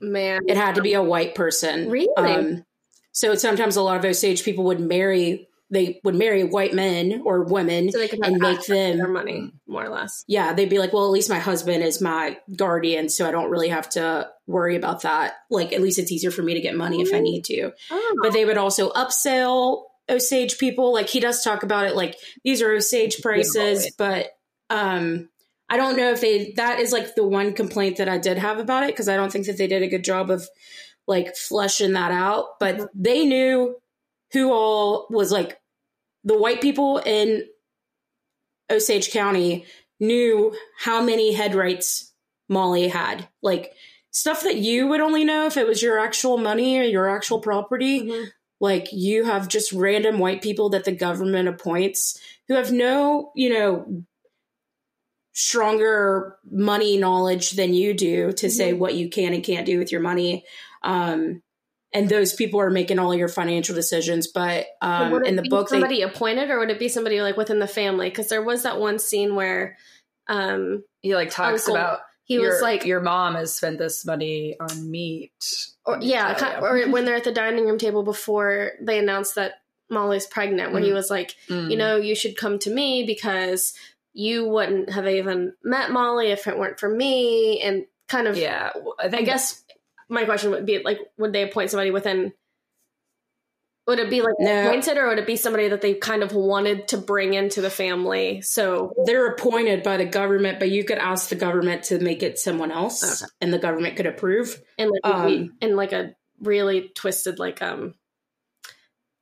man? 0.00 0.42
It 0.48 0.56
had 0.56 0.76
to 0.76 0.82
be 0.82 0.94
a 0.94 1.02
white 1.02 1.34
person. 1.34 1.90
Really? 1.90 2.08
Um, 2.16 2.64
so 3.12 3.34
sometimes 3.34 3.76
a 3.76 3.82
lot 3.82 3.96
of 3.96 4.04
Osage 4.04 4.44
people 4.44 4.64
would 4.64 4.80
marry. 4.80 5.48
They 5.70 6.00
would 6.02 6.14
marry 6.14 6.44
white 6.44 6.72
men 6.72 7.22
or 7.26 7.44
women 7.44 7.92
so 7.92 8.00
and 8.22 8.38
make 8.38 8.64
them 8.64 8.96
their 8.96 9.08
money, 9.08 9.52
more 9.66 9.84
or 9.84 9.90
less. 9.90 10.24
Yeah, 10.26 10.54
they'd 10.54 10.70
be 10.70 10.78
like, 10.78 10.94
"Well, 10.94 11.04
at 11.04 11.10
least 11.10 11.28
my 11.28 11.38
husband 11.38 11.82
is 11.82 12.00
my 12.00 12.38
guardian, 12.56 13.10
so 13.10 13.28
I 13.28 13.32
don't 13.32 13.50
really 13.50 13.68
have 13.68 13.88
to 13.90 14.30
worry 14.46 14.76
about 14.76 15.02
that. 15.02 15.34
Like, 15.50 15.74
at 15.74 15.82
least 15.82 15.98
it's 15.98 16.10
easier 16.10 16.30
for 16.30 16.42
me 16.42 16.54
to 16.54 16.60
get 16.62 16.74
money 16.74 17.02
if 17.02 17.12
I 17.12 17.20
need 17.20 17.44
to." 17.46 17.72
Oh. 17.90 18.18
But 18.22 18.32
they 18.32 18.46
would 18.46 18.56
also 18.56 18.90
upsell 18.92 19.82
Osage 20.08 20.58
people. 20.58 20.92
Like 20.92 21.08
he 21.08 21.20
does 21.20 21.42
talk 21.42 21.62
about 21.62 21.86
it 21.86 21.94
like 21.94 22.16
these 22.44 22.62
are 22.62 22.72
Osage 22.72 23.20
prices, 23.20 23.94
but 23.98 24.28
um 24.70 25.28
I 25.70 25.76
don't 25.76 25.96
know 25.96 26.10
if 26.10 26.20
they 26.20 26.52
that 26.56 26.80
is 26.80 26.92
like 26.92 27.14
the 27.14 27.26
one 27.26 27.52
complaint 27.52 27.98
that 27.98 28.08
I 28.08 28.18
did 28.18 28.38
have 28.38 28.58
about 28.58 28.84
it 28.84 28.88
because 28.88 29.08
I 29.08 29.16
don't 29.16 29.30
think 29.30 29.46
that 29.46 29.58
they 29.58 29.66
did 29.66 29.82
a 29.82 29.88
good 29.88 30.04
job 30.04 30.30
of 30.30 30.48
like 31.06 31.36
fleshing 31.36 31.92
that 31.92 32.10
out. 32.10 32.58
But 32.58 32.76
mm-hmm. 32.76 32.84
they 32.94 33.24
knew 33.24 33.76
who 34.32 34.52
all 34.52 35.06
was 35.10 35.32
like 35.32 35.60
the 36.24 36.38
white 36.38 36.60
people 36.60 36.98
in 36.98 37.46
Osage 38.70 39.10
County 39.10 39.66
knew 40.00 40.54
how 40.78 41.02
many 41.02 41.32
head 41.32 41.54
rights 41.54 42.12
Molly 42.48 42.88
had. 42.88 43.28
Like 43.42 43.72
stuff 44.10 44.42
that 44.42 44.56
you 44.56 44.86
would 44.86 45.00
only 45.00 45.24
know 45.24 45.46
if 45.46 45.56
it 45.56 45.66
was 45.66 45.82
your 45.82 45.98
actual 45.98 46.38
money 46.38 46.78
or 46.78 46.82
your 46.82 47.08
actual 47.08 47.40
property. 47.40 48.02
Mm-hmm. 48.02 48.24
Like 48.60 48.88
you 48.92 49.24
have 49.24 49.48
just 49.48 49.72
random 49.72 50.18
white 50.18 50.42
people 50.42 50.70
that 50.70 50.84
the 50.84 50.92
government 50.92 51.48
appoints 51.48 52.20
who 52.48 52.54
have 52.54 52.72
no, 52.72 53.32
you 53.36 53.50
know, 53.50 54.04
stronger 55.38 56.36
money 56.50 56.96
knowledge 56.96 57.52
than 57.52 57.72
you 57.72 57.94
do 57.94 58.32
to 58.32 58.46
mm-hmm. 58.46 58.48
say 58.48 58.72
what 58.72 58.96
you 58.96 59.08
can 59.08 59.32
and 59.32 59.44
can't 59.44 59.66
do 59.66 59.78
with 59.78 59.92
your 59.92 60.00
money. 60.00 60.44
Um, 60.82 61.42
and 61.94 62.08
those 62.08 62.34
people 62.34 62.60
are 62.60 62.70
making 62.70 62.98
all 62.98 63.14
your 63.14 63.28
financial 63.28 63.76
decisions. 63.76 64.26
But 64.26 64.66
um, 64.82 65.24
in 65.24 65.36
the 65.36 65.44
book, 65.48 65.68
somebody 65.68 65.98
they, 65.98 66.02
appointed, 66.02 66.50
or 66.50 66.58
would 66.58 66.70
it 66.70 66.80
be 66.80 66.88
somebody 66.88 67.22
like 67.22 67.36
within 67.36 67.60
the 67.60 67.68
family? 67.68 68.08
Because 68.08 68.28
there 68.28 68.42
was 68.42 68.64
that 68.64 68.80
one 68.80 68.98
scene 68.98 69.36
where 69.36 69.78
um, 70.26 70.82
he 71.02 71.14
like 71.14 71.30
talks 71.30 71.68
about 71.68 72.00
he 72.24 72.34
your, 72.34 72.54
was 72.54 72.60
like 72.60 72.84
your 72.84 73.00
mom 73.00 73.36
has 73.36 73.54
spent 73.54 73.78
this 73.78 74.04
money 74.04 74.56
on 74.58 74.90
meat 74.90 75.32
or 75.86 75.98
yeah, 76.02 76.60
or 76.60 76.90
when 76.90 77.04
they're 77.04 77.14
at 77.14 77.24
the 77.24 77.32
dining 77.32 77.64
room 77.64 77.78
table 77.78 78.02
before 78.02 78.72
they 78.82 78.98
announce 78.98 79.34
that 79.34 79.54
Molly's 79.88 80.26
pregnant, 80.26 80.72
where 80.72 80.82
he 80.82 80.92
was 80.92 81.10
like, 81.10 81.36
Mm. 81.48 81.70
you 81.70 81.76
know, 81.76 81.96
you 81.96 82.16
should 82.16 82.36
come 82.36 82.58
to 82.58 82.70
me 82.70 83.04
because 83.06 83.72
you 84.18 84.48
wouldn't 84.48 84.90
have 84.90 85.06
even 85.06 85.52
met 85.62 85.92
Molly 85.92 86.32
if 86.32 86.48
it 86.48 86.58
weren't 86.58 86.80
for 86.80 86.88
me, 86.88 87.60
and 87.60 87.86
kind 88.08 88.26
of 88.26 88.36
yeah, 88.36 88.72
I 88.98 89.06
I 89.06 89.22
guess 89.22 89.64
my 90.08 90.24
question 90.24 90.50
would 90.50 90.66
be 90.66 90.80
like, 90.80 90.98
would 91.18 91.32
they 91.32 91.42
appoint 91.48 91.70
somebody 91.70 91.92
within? 91.92 92.32
Would 93.86 94.00
it 94.00 94.10
be 94.10 94.20
like 94.20 94.34
No. 94.40 94.66
appointed, 94.66 94.98
or 94.98 95.06
would 95.06 95.18
it 95.18 95.26
be 95.26 95.36
somebody 95.36 95.68
that 95.68 95.80
they 95.80 95.94
kind 95.94 96.24
of 96.24 96.34
wanted 96.34 96.88
to 96.88 96.98
bring 96.98 97.34
into 97.34 97.60
the 97.60 97.70
family? 97.70 98.42
So 98.42 98.92
They're 99.06 99.28
appointed 99.28 99.84
by 99.84 99.96
the 99.98 100.04
government, 100.04 100.58
but 100.58 100.68
you 100.68 100.82
could 100.84 100.98
ask 100.98 101.28
the 101.28 101.36
government 101.36 101.84
to 101.84 102.00
make 102.00 102.22
it 102.24 102.40
someone 102.40 102.72
else, 102.72 103.22
Okay. 103.22 103.30
and 103.40 103.52
the 103.52 103.58
government 103.58 103.96
could 103.96 104.06
approve. 104.06 104.60
And 104.78 104.90
like 104.90 105.00
Um, 105.04 105.56
in 105.60 105.76
like 105.76 105.92
a 105.92 106.14
really 106.40 106.88
twisted 106.94 107.38
like 107.38 107.62
um 107.62 107.94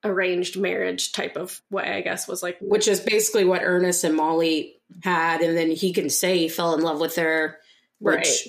arranged 0.07 0.59
marriage 0.59 1.13
type 1.13 1.37
of 1.37 1.61
way, 1.71 1.85
I 1.85 2.01
guess 2.01 2.29
was 2.29 2.43
like 2.43 2.59
which 2.61 2.89
is 2.89 3.01
basically 3.01 3.45
what 3.45 3.63
Ernest 3.63 4.05
and 4.05 4.17
Molly 4.17 4.77
had, 5.03 5.41
and 5.41 5.57
then 5.57 5.71
he 5.71 5.93
can 5.93 6.11
say 6.11 6.39
he 6.39 6.49
fell 6.49 6.75
in 6.75 6.81
love 6.81 7.01
with 7.01 7.17
her. 7.17 7.59
Which, 7.99 8.49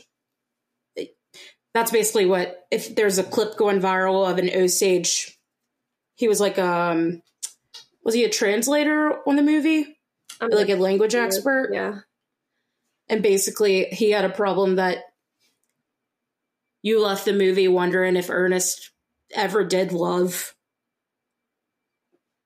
That's 1.73 1.91
basically 1.91 2.25
what. 2.25 2.65
If 2.71 2.95
there's 2.95 3.17
a 3.17 3.23
clip 3.23 3.57
going 3.57 3.79
viral 3.79 4.29
of 4.29 4.37
an 4.37 4.49
Osage, 4.49 5.37
he 6.15 6.27
was 6.27 6.39
like, 6.39 6.59
um, 6.59 7.21
was 8.03 8.13
he 8.13 8.23
a 8.23 8.29
translator 8.29 9.19
on 9.27 9.35
the 9.35 9.43
movie, 9.43 9.97
I'm 10.41 10.49
like 10.49 10.69
a 10.69 10.75
language 10.75 11.15
expert? 11.15 11.71
yeah. 11.73 11.99
And 13.09 13.23
basically, 13.23 13.85
he 13.85 14.11
had 14.11 14.25
a 14.25 14.29
problem 14.29 14.75
that 14.75 14.99
you 16.81 17.01
left 17.01 17.25
the 17.25 17.33
movie 17.33 17.67
wondering 17.67 18.15
if 18.15 18.29
Ernest 18.29 18.91
ever 19.33 19.63
did 19.63 19.91
love 19.91 20.53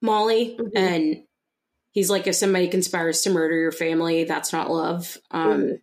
Molly. 0.02 0.58
Mhm. 0.60 0.72
And 0.76 1.24
he's 1.92 2.10
like, 2.10 2.28
if 2.28 2.36
somebody 2.36 2.68
conspires 2.68 3.22
to 3.24 3.30
murder 3.30 3.56
your 3.56 3.72
family, 3.72 4.24
that's 4.24 4.52
not 4.54 4.70
love. 4.72 5.18
Um, 5.32 5.52
Mhm. 5.62 5.82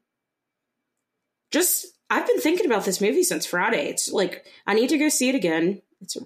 Just, 1.50 1.86
I've 2.10 2.26
been 2.26 2.40
thinking 2.40 2.66
about 2.66 2.84
this 2.84 3.00
movie 3.00 3.22
since 3.22 3.46
Friday. 3.46 3.88
It's 3.88 4.10
like, 4.12 4.46
I 4.66 4.74
need 4.74 4.88
to 4.90 4.98
go 4.98 5.08
see 5.08 5.28
it 5.28 5.34
again. 5.34 5.80
It's 6.00 6.16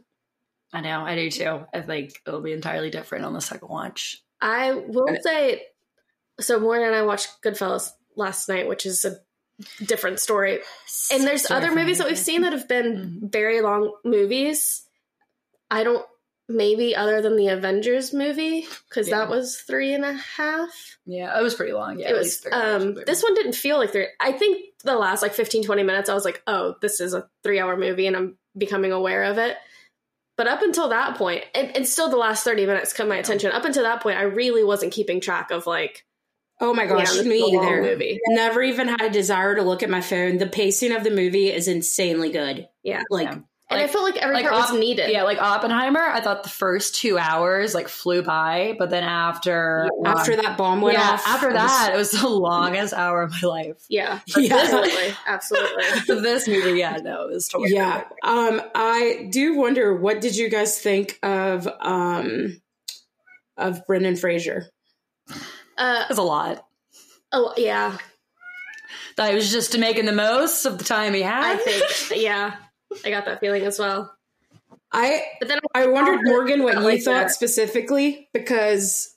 I 0.72 0.80
know 0.80 1.00
I 1.02 1.14
do 1.16 1.30
too. 1.30 1.66
I 1.74 1.82
think 1.82 2.12
it'll 2.26 2.40
be 2.40 2.52
entirely 2.52 2.88
different 2.90 3.24
on 3.26 3.34
the 3.34 3.40
second 3.40 3.68
watch. 3.68 4.22
I 4.40 4.72
will 4.72 5.06
And- 5.06 5.18
say 5.22 5.66
so 6.40 6.58
Morgan 6.58 6.86
and 6.88 6.96
I 6.96 7.02
watched 7.02 7.42
Goodfellas 7.42 7.90
last 8.16 8.48
night, 8.48 8.66
which 8.66 8.86
is 8.86 9.04
a 9.04 9.20
different 9.84 10.18
story. 10.18 10.60
And 11.12 11.24
there's 11.24 11.50
other 11.50 11.68
for 11.68 11.74
movies 11.74 11.98
that 11.98 12.08
we've 12.08 12.18
seen 12.18 12.40
that 12.42 12.52
have 12.54 12.66
been 12.68 13.20
Mhm. 13.22 13.30
very 13.32 13.60
long 13.60 13.94
movies. 14.02 14.82
I 15.70 15.84
don't 15.84 16.06
maybe 16.54 16.94
other 16.94 17.20
than 17.22 17.36
the 17.36 17.48
Avengers 17.48 18.12
movie, 18.12 18.66
because 18.88 19.08
Yeah. 19.08 19.18
that 19.18 19.28
was 19.30 19.56
three 19.60 19.92
and 19.94 20.04
a 20.04 20.12
half. 20.12 20.98
Yeah, 21.06 21.38
it 21.38 21.42
was 21.42 21.54
pretty 21.54 21.72
long. 21.72 21.98
Yeah, 21.98 22.08
it 22.08 22.10
at 22.12 22.16
was 22.18 22.26
least 22.26 22.42
three 22.44 22.52
um 22.52 22.94
this 23.06 23.22
one 23.22 23.34
didn't 23.34 23.54
feel 23.54 23.78
like 23.78 23.90
three 23.92 24.06
i 24.20 24.32
think 24.32 24.58
the 24.84 24.94
last 24.96 25.22
like 25.22 25.32
15 25.34 25.62
20 25.64 25.82
minutes 25.82 26.08
i 26.08 26.14
was 26.14 26.24
like 26.24 26.42
oh 26.46 26.74
this 26.82 27.00
is 27.00 27.14
a 27.14 27.28
three 27.42 27.58
hour 27.60 27.76
movie 27.76 28.06
and 28.06 28.16
i'm 28.16 28.36
becoming 28.56 28.92
aware 28.92 29.24
of 29.24 29.38
it 29.38 29.56
but 30.36 30.46
up 30.48 30.62
until 30.62 30.88
that 30.88 31.16
point 31.16 31.44
and, 31.54 31.74
and 31.76 31.86
still 31.86 32.08
the 32.08 32.16
last 32.16 32.42
30 32.44 32.66
minutes 32.66 32.92
caught 32.92 33.08
my 33.08 33.14
Yeah. 33.16 33.20
attention 33.20 33.52
up 33.52 33.64
until 33.64 33.82
that 33.84 34.02
point 34.02 34.18
i 34.18 34.22
really 34.22 34.64
wasn't 34.64 34.92
keeping 34.92 35.20
track 35.20 35.50
of 35.50 35.66
like 35.66 36.04
oh 36.60 36.72
my 36.74 36.86
gosh, 36.86 37.16
yeah, 37.16 37.22
me 37.22 37.38
is 37.40 37.54
either. 37.54 37.82
movie 37.82 38.20
Never 38.28 38.62
even 38.62 38.86
had 38.88 39.02
a 39.02 39.10
desire 39.10 39.54
to 39.56 39.62
look 39.62 39.82
at 39.82 39.90
my 39.90 40.00
phone. 40.00 40.38
The 40.38 40.46
pacing 40.46 40.92
of 40.92 41.02
the 41.02 41.10
movie 41.10 41.50
is 41.50 41.66
insanely 41.66 42.30
good. 42.30 42.68
yeah 42.84 43.02
Like, 43.10 43.28
Yeah. 43.28 43.38
And 43.72 43.80
i 43.82 43.86
felt 43.86 44.04
like 44.04 44.16
every 44.16 44.34
like 44.36 44.48
part 44.48 44.70
was 44.70 44.78
needed 44.78 45.10
Yeah, 45.10 45.22
like 45.24 45.38
Oppenheimer, 45.40 46.00
I 46.00 46.20
thought 46.20 46.42
the 46.42 46.48
first 46.48 46.94
two 46.94 47.18
hours 47.18 47.74
like 47.74 47.88
flew 47.88 48.22
by, 48.22 48.74
but 48.78 48.90
then 48.90 49.02
after 49.04 49.88
after 50.04 50.36
that 50.36 50.56
bomb 50.56 50.80
went 50.80 50.96
yeah, 50.98 51.10
off, 51.12 51.26
after 51.26 51.50
I 51.50 51.52
was- 51.54 51.62
that, 51.62 51.90
it 51.94 51.96
was 51.96 52.10
the 52.12 52.28
longest 52.28 52.92
hour 52.94 53.22
of 53.22 53.32
my 53.32 53.48
life. 53.48 53.84
yeah 53.88 54.20
Yeah. 54.36 54.56
absolutely 54.56 55.14
absolutely 55.26 56.20
this 56.22 56.46
movie, 56.48 56.78
yeah, 56.78 56.98
no, 57.02 57.26
it 57.28 57.32
was 57.34 57.48
totally 57.48 57.72
Yeah. 57.74 58.04
Um, 58.22 58.62
I 58.74 59.28
do 59.30 59.56
wonder 59.56 59.94
what 59.94 60.20
did 60.20 60.36
you 60.36 60.48
guys 60.48 60.78
think 60.78 61.18
of 61.22 61.66
um 61.80 62.60
of 63.56 63.86
Brendan 63.86 64.16
Fraser? 64.16 64.66
uh 65.78 66.02
It 66.04 66.08
was 66.08 66.18
a 66.18 66.22
lot. 66.22 66.64
oh 67.32 67.52
yeah 67.56 67.98
That 69.16 69.30
he 69.30 69.34
was 69.34 69.50
just 69.50 69.76
making 69.78 70.06
the 70.06 70.12
most 70.12 70.64
of 70.66 70.78
the 70.78 70.84
time 70.84 71.14
he 71.14 71.22
had. 71.22 71.44
i 71.44 71.56
think 71.56 72.22
yeah 72.22 72.54
i 73.04 73.10
got 73.10 73.24
that 73.26 73.40
feeling 73.40 73.62
as 73.64 73.78
well 73.78 74.12
I 74.94 75.22
but 75.40 75.48
then 75.48 75.58
I 75.74 75.86
wondered 75.86 76.20
Morgan 76.22 76.62
what 76.62 76.76
I 76.76 76.80
you 76.80 76.86
like 76.86 77.02
thought 77.02 77.12
that. 77.28 77.30
specifically 77.30 78.28
because 78.34 79.14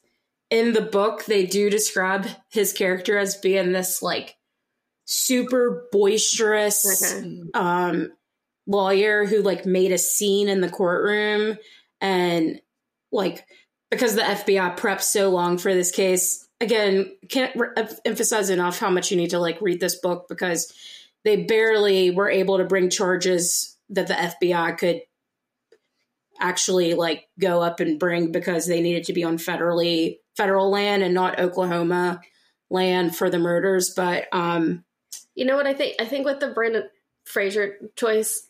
in 0.50 0.72
the 0.72 0.82
book 0.82 1.26
they 1.26 1.46
do 1.46 1.70
describe 1.70 2.26
his 2.50 2.72
character 2.72 3.18
as 3.18 3.36
being 3.36 3.74
this 3.74 4.02
like 4.02 4.36
super 5.04 5.88
boisterous 5.92 6.86
Okay. 7.04 7.42
um 7.54 8.12
lawyer 8.68 9.26
who 9.26 9.42
like 9.42 9.66
made 9.66 9.92
a 9.92 9.98
scene 9.98 10.48
in 10.50 10.62
the 10.62 10.70
courtroom 10.70 11.58
and 12.02 12.62
like 13.12 13.46
because 13.92 14.16
the 14.16 14.22
FBI 14.22 14.78
prepped 14.78 15.02
so 15.04 15.30
long 15.30 15.58
for 15.58 15.74
this 15.74 15.92
case 15.92 16.48
again 16.62 17.12
can't 17.30 17.54
re- 17.56 17.70
emphasize 18.06 18.50
enough 18.50 18.80
how 18.80 18.90
much 18.90 19.12
you 19.12 19.18
need 19.18 19.32
to 19.32 19.40
like 19.40 19.60
read 19.62 19.80
this 19.82 20.00
book 20.00 20.28
because 20.30 20.74
they 21.26 21.44
barely 21.44 22.12
were 22.12 22.30
able 22.30 22.60
to 22.60 22.64
bring 22.64 22.90
charges 22.90 23.78
that 23.90 24.08
the 24.08 24.14
FBI 24.14 24.78
could 24.78 25.02
actually 26.40 26.94
like 26.94 27.28
go 27.40 27.62
up 27.62 27.82
and 27.82 28.00
bring 28.00 28.32
because 28.32 28.68
they 28.68 28.82
needed 28.82 29.06
to 29.06 29.14
be 29.14 29.24
on 29.24 29.38
federally 29.38 30.20
federal 30.38 30.70
land 30.70 31.04
and 31.04 31.14
not 31.14 31.40
Oklahoma 31.40 32.22
land 32.70 33.16
for 33.16 33.30
the 33.30 33.40
murders 33.40 33.94
but 33.96 34.28
um 34.34 34.84
You 35.36 35.46
know 35.46 35.56
what 35.56 35.68
I 35.68 35.74
think? 35.74 35.96
I 36.00 36.06
think 36.06 36.26
with 36.26 36.40
the 36.40 36.50
Brendan 36.50 36.90
Fraser 37.26 37.78
choice, 37.96 38.48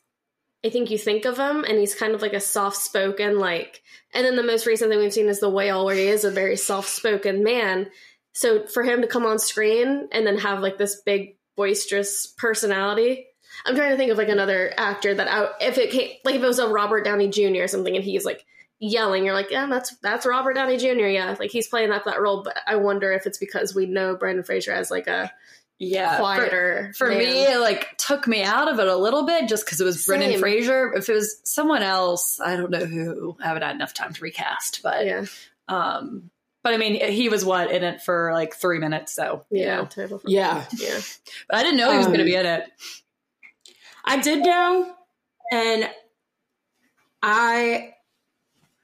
I 0.63 0.69
think 0.69 0.89
you 0.91 0.97
think 0.97 1.25
of 1.25 1.38
him 1.38 1.63
and 1.63 1.77
he's 1.79 1.95
kind 1.95 2.13
of 2.13 2.21
like 2.21 2.33
a 2.33 2.39
soft 2.39 2.77
spoken, 2.77 3.39
like, 3.39 3.81
and 4.13 4.25
then 4.25 4.35
the 4.35 4.43
most 4.43 4.65
recent 4.65 4.89
thing 4.89 4.99
we've 4.99 5.13
seen 5.13 5.29
is 5.29 5.39
The 5.39 5.49
Whale, 5.49 5.85
where 5.85 5.95
he 5.95 6.07
is 6.07 6.23
a 6.23 6.31
very 6.31 6.57
soft 6.57 6.89
spoken 6.89 7.43
man. 7.43 7.89
So 8.33 8.67
for 8.67 8.83
him 8.83 9.01
to 9.01 9.07
come 9.07 9.25
on 9.25 9.39
screen 9.39 10.09
and 10.11 10.25
then 10.25 10.38
have 10.38 10.59
like 10.59 10.77
this 10.77 11.01
big 11.05 11.38
boisterous 11.55 12.27
personality, 12.27 13.27
I'm 13.65 13.75
trying 13.75 13.91
to 13.91 13.97
think 13.97 14.11
of 14.11 14.17
like 14.17 14.29
another 14.29 14.73
actor 14.77 15.13
that 15.13 15.27
I, 15.27 15.49
if 15.65 15.77
it 15.77 15.91
came, 15.91 16.11
like 16.23 16.35
if 16.35 16.43
it 16.43 16.47
was 16.47 16.59
a 16.59 16.67
Robert 16.67 17.03
Downey 17.03 17.29
Jr. 17.29 17.63
or 17.63 17.67
something 17.67 17.95
and 17.95 18.03
he's 18.03 18.25
like 18.25 18.45
yelling, 18.79 19.25
you're 19.25 19.33
like, 19.33 19.51
yeah, 19.51 19.65
that's 19.67 19.95
that's 19.97 20.25
Robert 20.25 20.53
Downey 20.53 20.77
Jr. 20.77 21.07
Yeah, 21.07 21.35
like 21.39 21.51
he's 21.51 21.67
playing 21.67 21.89
that 21.89 22.05
that 22.05 22.21
role. 22.21 22.43
But 22.43 22.57
I 22.67 22.75
wonder 22.75 23.11
if 23.11 23.25
it's 23.25 23.37
because 23.37 23.73
we 23.73 23.85
know 23.85 24.15
Brendan 24.15 24.43
Fraser 24.43 24.71
as 24.71 24.91
like 24.91 25.07
a 25.07 25.31
yeah, 25.77 26.17
quieter. 26.17 26.93
For 26.97 27.09
man. 27.09 27.17
me, 27.17 27.43
it 27.43 27.59
like 27.59 27.97
took 27.97 28.27
me 28.27 28.43
out 28.43 28.71
of 28.71 28.79
it 28.79 28.87
a 28.87 28.95
little 28.95 29.25
bit 29.25 29.49
just 29.49 29.65
because 29.65 29.81
it 29.81 29.85
was 29.85 30.05
Brendan 30.05 30.31
Same. 30.31 30.39
Fraser. 30.39 30.93
If 30.93 31.09
it 31.09 31.13
was 31.13 31.41
someone 31.43 31.83
else, 31.83 32.39
I 32.39 32.55
don't 32.55 32.71
know 32.71 32.85
who. 32.85 33.37
I 33.41 33.47
haven't 33.47 33.63
had 33.63 33.75
enough 33.75 33.93
time 33.93 34.13
to 34.13 34.21
recast, 34.21 34.81
but 34.83 35.05
yeah, 35.05 35.25
um, 35.67 36.29
but 36.65 36.73
I 36.73 36.78
mean, 36.78 36.95
he 37.12 37.30
was 37.30 37.45
what 37.45 37.69
in 37.71 37.84
it 37.84 38.01
for 38.01 38.32
like 38.34 38.56
three 38.56 38.80
minutes, 38.80 39.13
so 39.13 39.45
you 39.51 39.65
yeah, 39.65 39.75
know. 39.78 40.19
yeah 40.25 40.65
yeah. 40.80 40.99
But 41.47 41.58
I 41.60 41.62
didn't 41.63 41.78
know 41.78 41.91
he 41.91 41.97
was 41.97 42.08
going 42.08 42.17
to 42.17 42.23
Um, 42.23 42.28
be 42.28 42.36
in 42.36 42.45
it. 42.47 42.63
I 44.04 44.19
did 44.19 44.43
know, 44.43 44.95
and 45.51 45.89
I. 47.21 47.93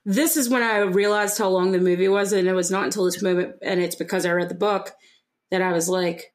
This 0.05 0.37
is 0.37 0.47
when 0.47 0.61
I 0.61 0.77
realized 0.79 1.37
how 1.39 1.49
long 1.49 1.71
the 1.71 1.79
movie 1.79 2.07
was, 2.07 2.33
and 2.33 2.47
it 2.47 2.53
was 2.53 2.69
not 2.69 2.83
until 2.85 3.05
this 3.05 3.21
moment, 3.21 3.55
and 3.63 3.79
it's 3.79 3.95
because 3.95 4.25
I 4.27 4.31
read 4.31 4.49
the 4.49 4.55
book 4.55 4.91
that 5.49 5.63
I 5.63 5.71
was 5.73 5.89
like, 5.89 6.33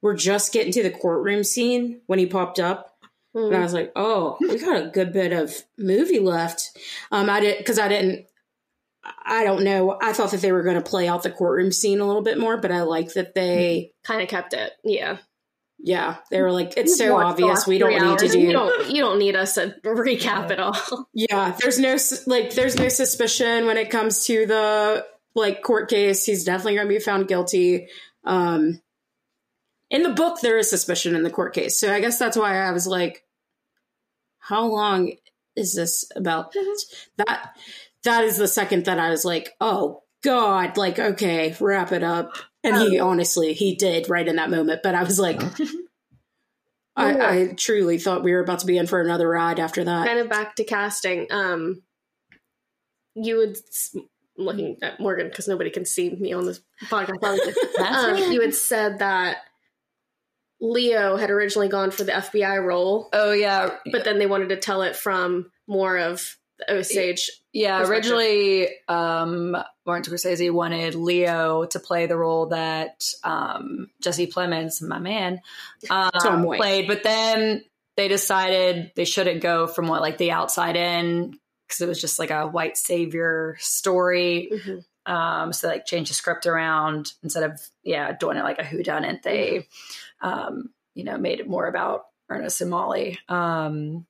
"We're 0.00 0.16
just 0.16 0.52
getting 0.52 0.72
to 0.72 0.82
the 0.82 0.90
courtroom 0.90 1.44
scene 1.44 2.00
when 2.06 2.18
he 2.18 2.26
popped 2.26 2.58
up," 2.58 2.98
and 3.34 3.54
I 3.54 3.58
Mm. 3.58 3.62
was 3.62 3.74
like, 3.74 3.92
"Oh, 3.94 4.38
we 4.40 4.58
got 4.58 4.82
a 4.82 4.90
good 4.90 5.12
bit 5.12 5.32
of 5.32 5.64
movie 5.78 6.18
left." 6.20 6.76
Um, 7.12 7.30
I 7.30 7.38
did 7.40 7.58
because 7.58 7.78
I 7.78 7.86
didn't. 7.88 8.26
I 9.04 9.44
don't 9.44 9.64
know. 9.64 9.98
I 10.00 10.12
thought 10.12 10.30
that 10.30 10.42
they 10.42 10.52
were 10.52 10.62
going 10.62 10.76
to 10.76 10.82
play 10.82 11.08
out 11.08 11.22
the 11.22 11.30
courtroom 11.30 11.72
scene 11.72 12.00
a 12.00 12.06
little 12.06 12.22
bit 12.22 12.38
more, 12.38 12.56
but 12.56 12.70
I 12.70 12.82
like 12.82 13.14
that 13.14 13.34
they. 13.34 13.92
Kind 14.04 14.22
of 14.22 14.28
kept 14.28 14.52
it. 14.52 14.72
Yeah, 14.84 15.18
Yeah, 15.78 16.16
they 16.30 16.40
were 16.40 16.52
like, 16.52 16.74
it's 16.76 16.96
so 16.96 17.04
You've 17.04 17.14
watched 17.14 17.42
obvious. 17.42 17.66
We 17.66 17.78
don't 17.78 17.98
three 17.98 18.08
need 18.08 18.18
to 18.18 18.28
do. 18.28 18.38
You 18.38 18.52
don't. 18.52 18.90
You 18.90 19.02
don't 19.02 19.18
need 19.18 19.34
us 19.34 19.54
to 19.54 19.74
recap 19.84 20.50
it 20.50 20.60
all. 20.60 21.08
Yeah, 21.12 21.56
there's 21.60 21.78
no 21.78 21.96
like, 22.26 22.54
there's 22.54 22.76
no 22.76 22.88
suspicion 22.88 23.66
when 23.66 23.76
it 23.76 23.90
comes 23.90 24.26
to 24.26 24.46
the 24.46 25.06
like 25.34 25.62
court 25.62 25.90
case. 25.90 26.24
He's 26.24 26.44
definitely 26.44 26.76
going 26.76 26.88
to 26.88 26.94
be 26.94 27.00
found 27.00 27.26
guilty. 27.26 27.88
Um, 28.24 28.80
in 29.90 30.04
the 30.04 30.10
book, 30.10 30.40
there 30.40 30.58
is 30.58 30.70
suspicion 30.70 31.16
in 31.16 31.24
the 31.24 31.30
court 31.30 31.54
case, 31.54 31.78
so 31.78 31.92
I 31.92 32.00
guess 32.00 32.18
that's 32.18 32.36
why 32.36 32.58
I 32.58 32.70
was 32.70 32.86
like, 32.86 33.24
how 34.38 34.64
long 34.66 35.12
is 35.56 35.74
this 35.74 36.04
about? 36.14 36.54
That 37.18 37.56
that 38.04 38.24
is 38.24 38.36
the 38.36 38.48
second 38.48 38.86
that 38.86 38.98
I 38.98 39.10
was 39.10 39.24
like, 39.24 39.52
oh 39.60 40.02
god, 40.22 40.76
like 40.76 40.98
okay, 40.98 41.54
wrap 41.60 41.92
it 41.92 42.02
up. 42.02 42.36
And 42.64 42.76
he 42.76 43.00
honestly, 43.00 43.54
he 43.54 43.74
did 43.74 44.08
right 44.08 44.26
in 44.26 44.36
that 44.36 44.50
moment, 44.50 44.82
but 44.82 44.94
I 44.94 45.02
was 45.02 45.18
like. 45.18 45.40
I, 46.94 47.38
I 47.38 47.46
truly 47.56 47.96
thought 47.96 48.22
we 48.22 48.32
were 48.32 48.40
about 48.40 48.58
to 48.58 48.66
be 48.66 48.76
in 48.76 48.86
for 48.86 49.00
another 49.00 49.26
ride 49.26 49.58
after 49.58 49.82
that. 49.82 50.06
kind 50.06 50.18
of 50.18 50.28
back 50.28 50.56
to 50.56 50.64
casting. 50.64 51.26
Um, 51.30 51.82
you 53.14 53.38
would 53.38 53.56
I'm 54.38 54.44
looking 54.44 54.76
at 54.82 55.00
Morgan 55.00 55.28
because 55.28 55.48
nobody 55.48 55.70
can 55.70 55.84
see 55.84 56.10
me 56.10 56.32
on 56.32 56.46
this 56.46 56.60
podcast. 56.88 57.54
um, 57.80 58.32
you 58.32 58.40
had 58.40 58.54
said 58.54 58.98
that 59.00 59.38
Leo 60.60 61.16
had 61.16 61.30
originally 61.30 61.68
gone 61.68 61.90
for 61.90 62.04
the 62.04 62.12
FBI 62.12 62.64
role. 62.64 63.08
Oh 63.12 63.32
yeah, 63.32 63.76
but 63.90 64.04
then 64.04 64.18
they 64.18 64.26
wanted 64.26 64.50
to 64.50 64.56
tell 64.56 64.82
it 64.82 64.96
from 64.96 65.50
more 65.66 65.98
of 65.98 66.36
the 66.41 66.41
Osage. 66.68 67.30
Yeah, 67.52 67.82
originally 67.82 68.68
um, 68.88 69.56
Martin 69.86 70.12
Scorsese 70.12 70.50
wanted 70.50 70.94
Leo 70.94 71.66
to 71.66 71.80
play 71.80 72.06
the 72.06 72.16
role 72.16 72.46
that 72.46 73.04
um, 73.24 73.90
Jesse 74.02 74.26
Plemons, 74.26 74.80
my 74.82 74.98
man, 74.98 75.40
um, 75.90 76.44
played, 76.44 76.88
but 76.88 77.02
then 77.02 77.62
they 77.96 78.08
decided 78.08 78.92
they 78.96 79.04
shouldn't 79.04 79.42
go 79.42 79.66
from 79.66 79.88
what 79.88 80.00
like 80.00 80.18
the 80.18 80.30
outside 80.30 80.76
in 80.76 81.38
because 81.66 81.80
it 81.80 81.88
was 81.88 82.00
just 82.00 82.18
like 82.18 82.30
a 82.30 82.46
white 82.46 82.76
savior 82.76 83.56
story. 83.58 84.50
Mm-hmm. 84.52 85.12
Um, 85.12 85.52
so 85.52 85.68
like 85.68 85.84
change 85.84 86.08
the 86.08 86.14
script 86.14 86.46
around 86.46 87.12
instead 87.22 87.42
of 87.42 87.60
yeah 87.82 88.12
doing 88.12 88.36
it 88.36 88.44
like 88.44 88.58
a 88.58 88.64
whodunit. 88.64 89.22
They 89.22 89.66
mm-hmm. 90.22 90.28
um, 90.28 90.70
you 90.94 91.04
know 91.04 91.18
made 91.18 91.40
it 91.40 91.48
more 91.48 91.66
about 91.66 92.06
Ernest 92.28 92.60
and 92.60 92.70
Molly. 92.70 93.18
Um, 93.28 94.06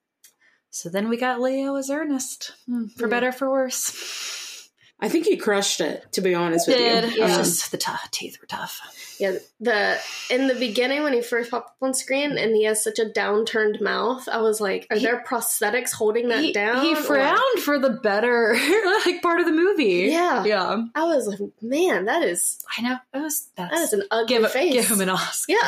so 0.73 0.89
then 0.89 1.11
we 1.11 1.19
got 1.19 1.39
Leo 1.39 1.75
as 1.75 1.91
Ernest, 1.91 2.53
hmm, 2.67 2.87
for 2.87 3.07
yeah. 3.07 3.11
better 3.11 3.31
for 3.31 3.51
worse. 3.51 4.71
I 5.03 5.09
think 5.09 5.27
he 5.27 5.37
crushed 5.37 5.81
it. 5.81 6.11
To 6.13 6.21
be 6.21 6.33
honest 6.33 6.67
with 6.69 6.79
Did. 6.79 7.13
you, 7.13 7.19
yeah. 7.19 7.37
just 7.37 7.73
the 7.73 7.77
tough 7.77 8.09
teeth 8.13 8.39
were 8.41 8.47
tough. 8.47 8.81
Yeah, 9.19 9.35
the 9.61 9.99
in 10.31 10.47
the 10.47 10.55
beginning 10.55 11.03
when 11.03 11.13
he 11.13 11.21
first 11.21 11.51
popped 11.51 11.71
up 11.71 11.77
on 11.83 11.93
screen 11.93 12.39
and 12.39 12.55
he 12.55 12.65
has 12.65 12.83
such 12.83 12.99
a 12.99 13.05
downturned 13.05 13.83
mouth, 13.83 14.27
I 14.29 14.41
was 14.41 14.63
like, 14.63 14.87
"Are 14.91 14.97
he, 14.97 15.05
there 15.05 15.23
prosthetics 15.29 15.93
holding 15.93 16.29
that 16.29 16.41
he, 16.41 16.53
down?" 16.55 16.83
He 16.83 16.95
frowned 16.95 17.59
or? 17.59 17.61
for 17.61 17.79
the 17.79 17.91
better 17.91 18.57
like 19.05 19.21
part 19.21 19.41
of 19.41 19.47
the 19.47 19.53
movie. 19.53 20.09
Yeah, 20.09 20.45
yeah. 20.45 20.85
I 20.95 21.05
was 21.05 21.27
like, 21.27 21.41
"Man, 21.61 22.07
that 22.07 22.23
is." 22.23 22.65
I 22.79 22.83
know 22.83 22.97
it 23.13 23.19
was. 23.19 23.51
that 23.57 23.75
is 23.75 23.93
an 23.93 24.05
ugly 24.11 24.39
give, 24.39 24.53
face. 24.53 24.73
Give 24.73 24.89
him 24.89 25.01
an 25.03 25.11
Oscar. 25.11 25.53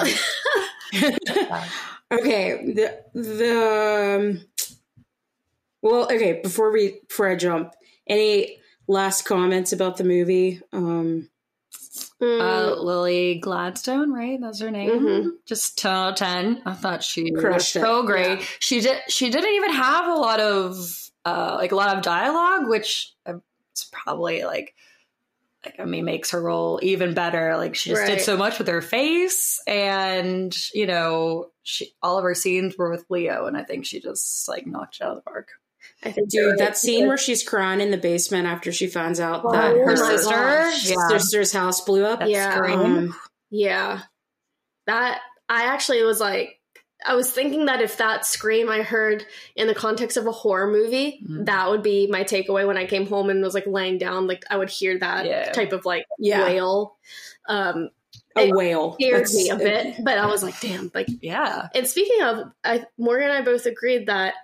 Yeah. 0.93 1.69
okay. 2.13 2.73
The 2.73 3.05
the. 3.15 4.39
Um, 4.39 4.47
well, 5.85 6.05
okay. 6.05 6.41
Before 6.43 6.73
we 6.73 7.01
before 7.07 7.29
I 7.29 7.37
jump, 7.37 7.75
any 8.07 8.57
last 8.89 9.27
comments 9.27 9.73
about 9.75 9.99
the 9.99 10.05
movie? 10.05 10.63
Um, 10.73 11.29
mm. 12.23 12.41
uh, 12.41 12.81
Lily 12.81 13.35
Gladstone, 13.35 14.11
right? 14.11 14.41
That's 14.41 14.63
her 14.63 14.71
name. 14.71 14.91
Mm-hmm. 14.91 15.29
Just 15.45 15.77
10 15.77 15.93
out 15.93 16.09
of 16.13 16.17
10. 16.17 16.63
I 16.65 16.73
thought 16.73 17.03
she 17.03 17.31
Crushed 17.33 17.75
was 17.77 17.85
so 17.85 18.03
great. 18.03 18.41
Yeah. 18.41 18.47
She 18.61 18.81
did. 18.81 18.99
She 19.09 19.29
didn't 19.29 19.55
even 19.55 19.75
have 19.75 20.07
a 20.09 20.15
lot 20.15 20.41
of 20.41 20.75
uh, 21.27 21.57
like 21.59 21.73
a 21.73 21.77
lot 21.77 21.95
of 21.95 22.03
dialogue, 22.03 22.67
which 22.67 23.13
it's 23.27 23.91
probably 23.93 24.45
like 24.45 24.75
like 25.67 25.79
I 25.79 25.85
mean 25.85 26.07
makes 26.07 26.31
her 26.31 26.41
role 26.41 26.81
even 26.83 27.13
better. 27.13 27.59
Like 27.59 27.75
she 27.75 27.91
just 27.91 28.01
right. 28.01 28.09
did 28.09 28.23
so 28.23 28.39
much 28.39 28.59
with 28.59 28.69
her 28.69 28.81
face, 28.81 29.61
and 29.67 30.57
you 30.73 30.87
know, 30.87 31.51
she 31.63 31.93
all 32.03 32.17
of 32.17 32.25
her 32.25 32.35
scenes 32.35 32.79
were 32.79 32.91
with 32.91 33.05
Leo, 33.11 33.45
and 33.45 33.55
I 33.55 33.65
think 33.65 33.85
she 33.85 34.01
just 34.01 34.49
like 34.49 34.67
knocked 34.67 34.97
it 34.97 35.03
out 35.03 35.11
of 35.11 35.17
the 35.17 35.31
park. 35.31 35.49
I 36.05 36.13
think 36.13 36.29
Dude, 36.29 36.59
that 36.59 36.77
scene 36.77 37.07
where 37.07 37.17
she's 37.17 37.43
crying 37.43 37.81
in 37.81 37.91
the 37.91 37.97
basement 37.97 38.47
after 38.47 38.73
she 38.73 38.87
finds 38.87 39.21
out 39.21 39.43
oh, 39.45 39.53
that 39.53 39.75
her 39.75 39.97
sister, 39.97 40.35
yeah. 40.35 41.09
sister's 41.09 41.53
house 41.53 41.81
blew 41.81 42.05
up. 42.05 42.21
yeah. 42.27 42.61
Um, 42.61 43.15
yeah. 43.51 44.03
That 44.87 45.21
I 45.49 45.65
actually 45.65 46.03
was 46.03 46.21
like 46.21 46.61
I 47.07 47.15
was 47.15 47.31
thinking 47.31 47.67
that 47.67 47.81
if 47.81 47.97
that 47.99 48.27
scream 48.27 48.69
I 48.69 48.83
heard 48.83 49.27
in 49.57 49.67
the 49.67 49.75
context 49.75 50.17
of 50.17 50.27
a 50.27 50.33
horror 50.33 50.71
movie, 50.71 51.21
mm-hmm. 51.23 51.45
that 51.45 51.71
would 51.71 51.83
be 51.83 52.07
my 52.07 52.25
takeaway 52.25 52.67
when 52.67 52.77
I 52.77 52.87
came 52.87 53.07
home 53.07 53.31
and 53.31 53.43
was 53.43 53.55
like 53.55 53.67
laying 53.67 53.99
down, 53.99 54.27
like 54.27 54.45
I 54.51 54.57
would 54.57 54.71
hear 54.71 54.99
that 54.99 55.27
yeah. 55.27 55.53
type 55.53 55.73
of 55.73 55.85
like 55.85 56.07
yeah. 56.19 56.45
wail. 56.45 56.97
Um 57.49 57.91
a 58.37 58.53
whale 58.53 58.95
scared 58.95 59.23
That's, 59.23 59.35
me 59.35 59.51
a 59.51 59.57
bit, 59.57 59.97
but 60.05 60.19
I 60.19 60.27
was 60.27 60.43
like, 60.43 60.59
damn, 60.61 60.91
like 60.95 61.09
yeah. 61.21 61.69
And 61.75 61.87
speaking 61.87 62.23
of, 62.23 62.53
I, 62.65 62.85
Morgan 62.99 63.31
and 63.31 63.39
I 63.39 63.43
both 63.43 63.67
agreed 63.67 64.07
that 64.07 64.35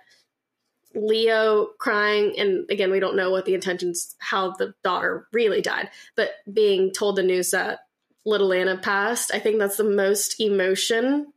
Leo 0.93 1.67
crying, 1.77 2.37
and 2.37 2.69
again, 2.69 2.91
we 2.91 2.99
don't 2.99 3.15
know 3.15 3.31
what 3.31 3.45
the 3.45 3.53
intentions, 3.53 4.15
how 4.19 4.51
the 4.51 4.73
daughter 4.83 5.27
really 5.31 5.61
died, 5.61 5.89
but 6.15 6.31
being 6.51 6.91
told 6.91 7.15
the 7.15 7.23
news 7.23 7.51
that 7.51 7.79
little 8.25 8.53
Anna 8.53 8.77
passed, 8.77 9.33
I 9.33 9.39
think 9.39 9.59
that's 9.59 9.77
the 9.77 9.83
most 9.83 10.39
emotion 10.39 11.27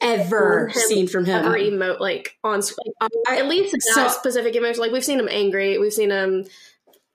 ever 0.00 0.70
seen 0.74 1.08
from 1.08 1.24
him. 1.24 1.44
Ever 1.44 1.56
emote 1.56 2.00
like 2.00 2.36
on 2.44 2.60
like, 2.60 3.38
at 3.38 3.46
least 3.46 3.72
that 3.72 3.82
so, 3.82 4.08
specific 4.08 4.54
emotion. 4.54 4.80
Like 4.80 4.92
we've 4.92 5.04
seen 5.04 5.20
him 5.20 5.28
angry, 5.30 5.78
we've 5.78 5.92
seen 5.92 6.10
him 6.10 6.44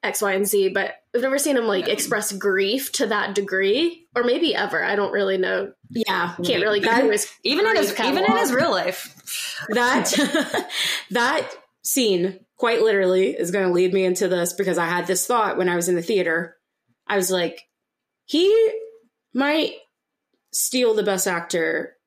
X, 0.04 0.22
Y, 0.22 0.34
and 0.34 0.48
Z, 0.48 0.70
but 0.70 0.96
we've 1.14 1.22
never 1.22 1.38
seen 1.38 1.58
him 1.58 1.66
like 1.66 1.88
express 1.88 2.32
grief 2.32 2.92
to 2.94 3.08
that 3.08 3.36
degree, 3.36 4.08
or 4.16 4.24
maybe 4.24 4.56
ever. 4.56 4.84
I 4.84 4.96
don't 4.96 5.12
really 5.12 5.38
know. 5.38 5.74
Yeah, 5.90 6.36
can't 6.44 6.64
really 6.64 6.80
that, 6.80 6.94
even 7.44 7.68
in 7.68 7.76
his 7.76 8.00
even 8.00 8.24
in 8.24 8.38
his 8.38 8.52
real 8.52 8.72
life. 8.72 9.16
That 9.70 10.12
that 11.12 11.52
scene, 11.84 12.39
quite 12.58 12.82
literally, 12.82 13.32
is 13.32 13.52
going 13.52 13.67
to 13.67 13.74
lead 13.74 13.94
me 13.94 14.06
into 14.06 14.28
this 14.28 14.54
because 14.54 14.78
I 14.78 14.86
had 14.86 15.08
this 15.08 15.26
thought 15.26 15.58
when 15.58 15.70
I 15.70 15.76
was 15.76 15.89
in 15.89 15.96
the 15.96 16.02
theater. 16.02 16.58
I 17.08 17.15
was 17.15 17.32
like, 17.32 17.67
he 18.26 18.72
might 19.34 19.74
steal 20.54 20.94
the 20.94 21.04
best 21.04 21.28
actor 21.28 21.98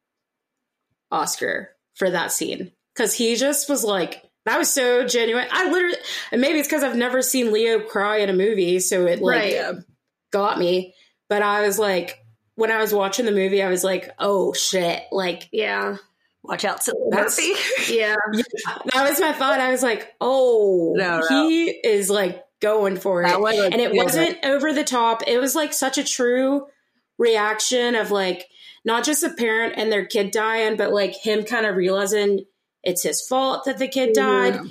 Oscar 1.11 1.71
for 1.95 2.11
that 2.11 2.33
scene 2.33 2.73
because 2.95 3.15
he 3.15 3.37
just 3.37 3.69
was 3.69 3.85
like, 3.85 4.23
that 4.45 4.59
was 4.59 4.71
so 4.71 5.07
genuine. 5.07 5.47
I 5.51 5.71
literally, 5.71 5.97
and 6.31 6.41
maybe 6.41 6.59
it's 6.59 6.69
because 6.69 6.83
I've 6.83 6.97
never 6.97 7.23
seen 7.23 7.53
Leo 7.53 7.81
cry 7.81 8.19
in 8.19 8.29
a 8.29 8.35
movie, 8.35 8.79
so 8.81 9.07
it 9.07 9.21
like 9.23 9.55
right. 9.55 9.75
got 10.33 10.59
me. 10.59 10.95
But 11.29 11.43
I 11.43 11.67
was 11.67 11.79
like, 11.79 12.23
when 12.55 12.71
I 12.71 12.79
was 12.79 12.93
watching 12.93 13.25
the 13.25 13.33
movie, 13.33 13.63
I 13.63 13.71
was 13.71 13.83
like, 13.83 14.11
oh 14.19 14.53
shit, 14.53 15.03
like, 15.11 15.49
yeah, 15.51 15.97
Watch 16.45 16.65
out, 16.67 16.87
Murphy. 17.11 17.55
Yeah. 17.89 18.17
yeah. 18.33 18.43
That 18.93 19.09
was 19.09 19.19
my 19.19 19.33
thought. 19.33 19.61
I 19.61 19.71
was 19.71 19.83
like, 19.83 20.13
oh, 20.21 20.93
no, 20.95 21.21
no. 21.29 21.49
he 21.49 21.71
is 21.71 22.11
like 22.11 22.43
going 22.61 22.97
for 22.97 23.23
it. 23.23 23.31
and 23.33 23.81
it 23.81 23.95
wasn't 23.95 24.45
over 24.45 24.73
the 24.73 24.85
top. 24.85 25.23
It 25.27 25.39
was 25.39 25.55
like 25.55 25.73
such 25.73 25.99
a 25.99 26.05
true 26.05 26.67
reaction 27.19 27.95
of 27.95 28.11
like, 28.11 28.47
not 28.85 29.05
just 29.05 29.25
a 29.25 29.31
parent 29.31 29.75
and 29.79 29.91
their 29.91 30.05
kid 30.05 30.31
dying, 30.31 30.77
but 30.77 30.93
like 30.93 31.15
him 31.15 31.45
kind 31.45 31.65
of 31.65 31.77
realizing 31.77 32.45
it's 32.83 33.03
his 33.03 33.27
fault 33.27 33.65
that 33.65 33.79
the 33.79 33.89
kid 33.89 34.13
died. 34.13 34.55
Yeah. 34.55 34.71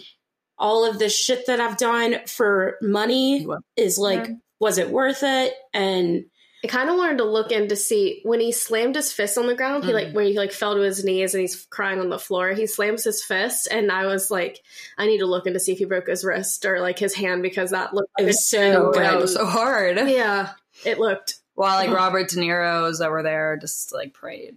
All 0.59 0.86
of 0.86 0.99
the 0.99 1.09
shit 1.09 1.47
that 1.47 1.59
I've 1.59 1.77
done 1.77 2.17
for 2.27 2.77
money 2.81 3.47
is 3.75 3.97
like, 3.97 4.27
yeah. 4.27 4.36
was 4.59 4.77
it 4.77 4.91
worth 4.91 5.23
it? 5.23 5.55
And 5.73 6.25
I 6.63 6.67
kind 6.67 6.89
of 6.89 6.95
wanted 6.95 7.17
to 7.17 7.26
look 7.26 7.52
in 7.52 7.67
to 7.67 7.76
see 7.76 8.21
when 8.23 8.39
he 8.39 8.54
slammed 8.54 8.95
his 8.95 9.12
fist 9.12 9.38
on 9.38 9.47
the 9.47 9.56
ground. 9.56 9.84
He 9.84 9.91
mm. 9.91 9.95
like 9.95 10.13
when 10.13 10.26
he 10.28 10.38
like 10.38 10.54
fell 10.54 10.76
to 10.76 10.82
his 10.82 11.04
knees 11.04 11.34
and 11.34 11.41
he's 11.41 11.65
crying 11.65 11.99
on 11.99 12.08
the 12.08 12.17
floor. 12.17 12.54
He 12.54 12.67
slams 12.67 13.04
his 13.04 13.21
fist, 13.21 13.67
and 13.69 13.91
I 13.91 14.06
was 14.06 14.32
like, 14.32 14.62
I 14.97 15.06
need 15.06 15.17
to 15.17 15.26
look 15.26 15.45
in 15.45 15.54
to 15.54 15.60
see 15.60 15.73
if 15.73 15.80
he 15.80 15.86
broke 15.86 16.08
his 16.08 16.23
wrist 16.23 16.65
or 16.65 16.80
like 16.80 16.97
his 16.97 17.13
hand 17.13 17.43
because 17.43 17.71
that 17.71 17.93
looked. 17.93 18.12
It 18.17 18.23
was 18.23 18.47
so 18.47 18.91
good. 18.93 19.23
It 19.23 19.28
so 19.28 19.45
hard. 19.45 19.97
Yeah, 20.13 20.52
it 20.86 20.99
looked. 20.99 21.39
While 21.56 21.76
like 21.76 21.95
Robert 21.95 22.30
De 22.30 22.38
Niro's 22.38 23.02
over 23.02 23.23
there 23.23 23.58
just 23.58 23.93
like 23.93 24.13
prayed. 24.13 24.56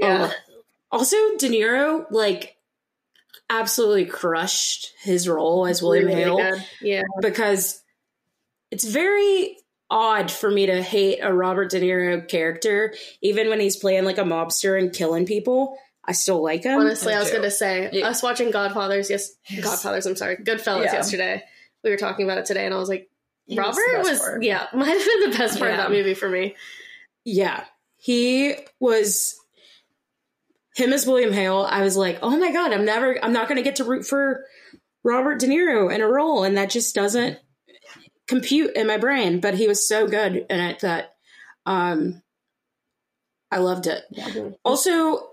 Yeah. 0.00 0.32
Oh. 0.32 0.62
Also, 0.90 1.16
De 1.38 1.48
Niro 1.48 2.10
like 2.10 2.56
absolutely 3.48 4.06
crushed 4.06 4.94
his 5.00 5.28
role 5.28 5.66
as 5.66 5.80
William 5.80 6.06
really 6.06 6.22
Hale. 6.22 6.36
Good. 6.38 6.64
Yeah, 6.80 7.02
because 7.20 7.82
it's 8.72 8.84
very 8.84 9.56
odd 9.90 10.30
for 10.30 10.50
me 10.50 10.66
to 10.66 10.82
hate 10.82 11.18
a 11.20 11.32
Robert 11.32 11.70
De 11.70 11.80
Niro 11.80 12.26
character, 12.26 12.94
even 13.20 13.48
when 13.48 13.60
he's 13.60 13.76
playing 13.76 14.04
like 14.04 14.18
a 14.18 14.22
mobster 14.22 14.78
and 14.78 14.92
killing 14.92 15.26
people. 15.26 15.76
I 16.04 16.12
still 16.12 16.42
like 16.42 16.64
him. 16.64 16.78
Honestly, 16.78 17.12
I 17.12 17.20
was 17.20 17.30
going 17.30 17.42
to 17.42 17.50
say, 17.50 17.90
yeah. 17.92 18.08
us 18.08 18.22
watching 18.22 18.50
Godfathers, 18.50 19.10
yes, 19.10 19.32
yes, 19.48 19.64
Godfathers, 19.64 20.06
I'm 20.06 20.16
sorry, 20.16 20.36
Goodfellas 20.36 20.86
yeah. 20.86 20.94
yesterday. 20.94 21.42
We 21.84 21.90
were 21.90 21.96
talking 21.96 22.24
about 22.24 22.38
it 22.38 22.46
today, 22.46 22.64
and 22.64 22.74
I 22.74 22.78
was 22.78 22.88
like, 22.88 23.10
he 23.46 23.56
Robert 23.58 23.98
was, 23.98 24.20
was 24.20 24.38
yeah, 24.40 24.66
might 24.74 24.88
have 24.88 25.04
been 25.04 25.30
the 25.30 25.36
best 25.36 25.58
part 25.58 25.70
yeah. 25.70 25.76
of 25.76 25.82
that 25.82 25.90
movie 25.90 26.14
for 26.14 26.28
me. 26.28 26.54
Yeah, 27.24 27.64
he 27.96 28.54
was. 28.78 29.36
Him 30.76 30.92
as 30.92 31.04
William 31.04 31.32
Hale, 31.32 31.66
I 31.68 31.82
was 31.82 31.96
like, 31.96 32.20
oh 32.22 32.38
my 32.38 32.52
god, 32.52 32.72
I'm 32.72 32.84
never, 32.84 33.22
I'm 33.22 33.32
not 33.32 33.48
going 33.48 33.56
to 33.56 33.62
get 33.62 33.76
to 33.76 33.84
root 33.84 34.06
for 34.06 34.44
Robert 35.02 35.40
De 35.40 35.48
Niro 35.48 35.92
in 35.92 36.00
a 36.00 36.06
role, 36.06 36.44
and 36.44 36.56
that 36.56 36.70
just 36.70 36.94
doesn't 36.94 37.38
compute 38.30 38.76
in 38.76 38.86
my 38.86 38.96
brain, 38.96 39.40
but 39.40 39.54
he 39.54 39.66
was 39.66 39.86
so 39.86 40.06
good 40.06 40.46
in 40.48 40.60
it 40.60 40.80
that 40.80 41.16
um, 41.66 42.22
I 43.50 43.58
loved 43.58 43.88
it. 43.88 44.04
Yeah. 44.10 44.50
Also, 44.64 45.30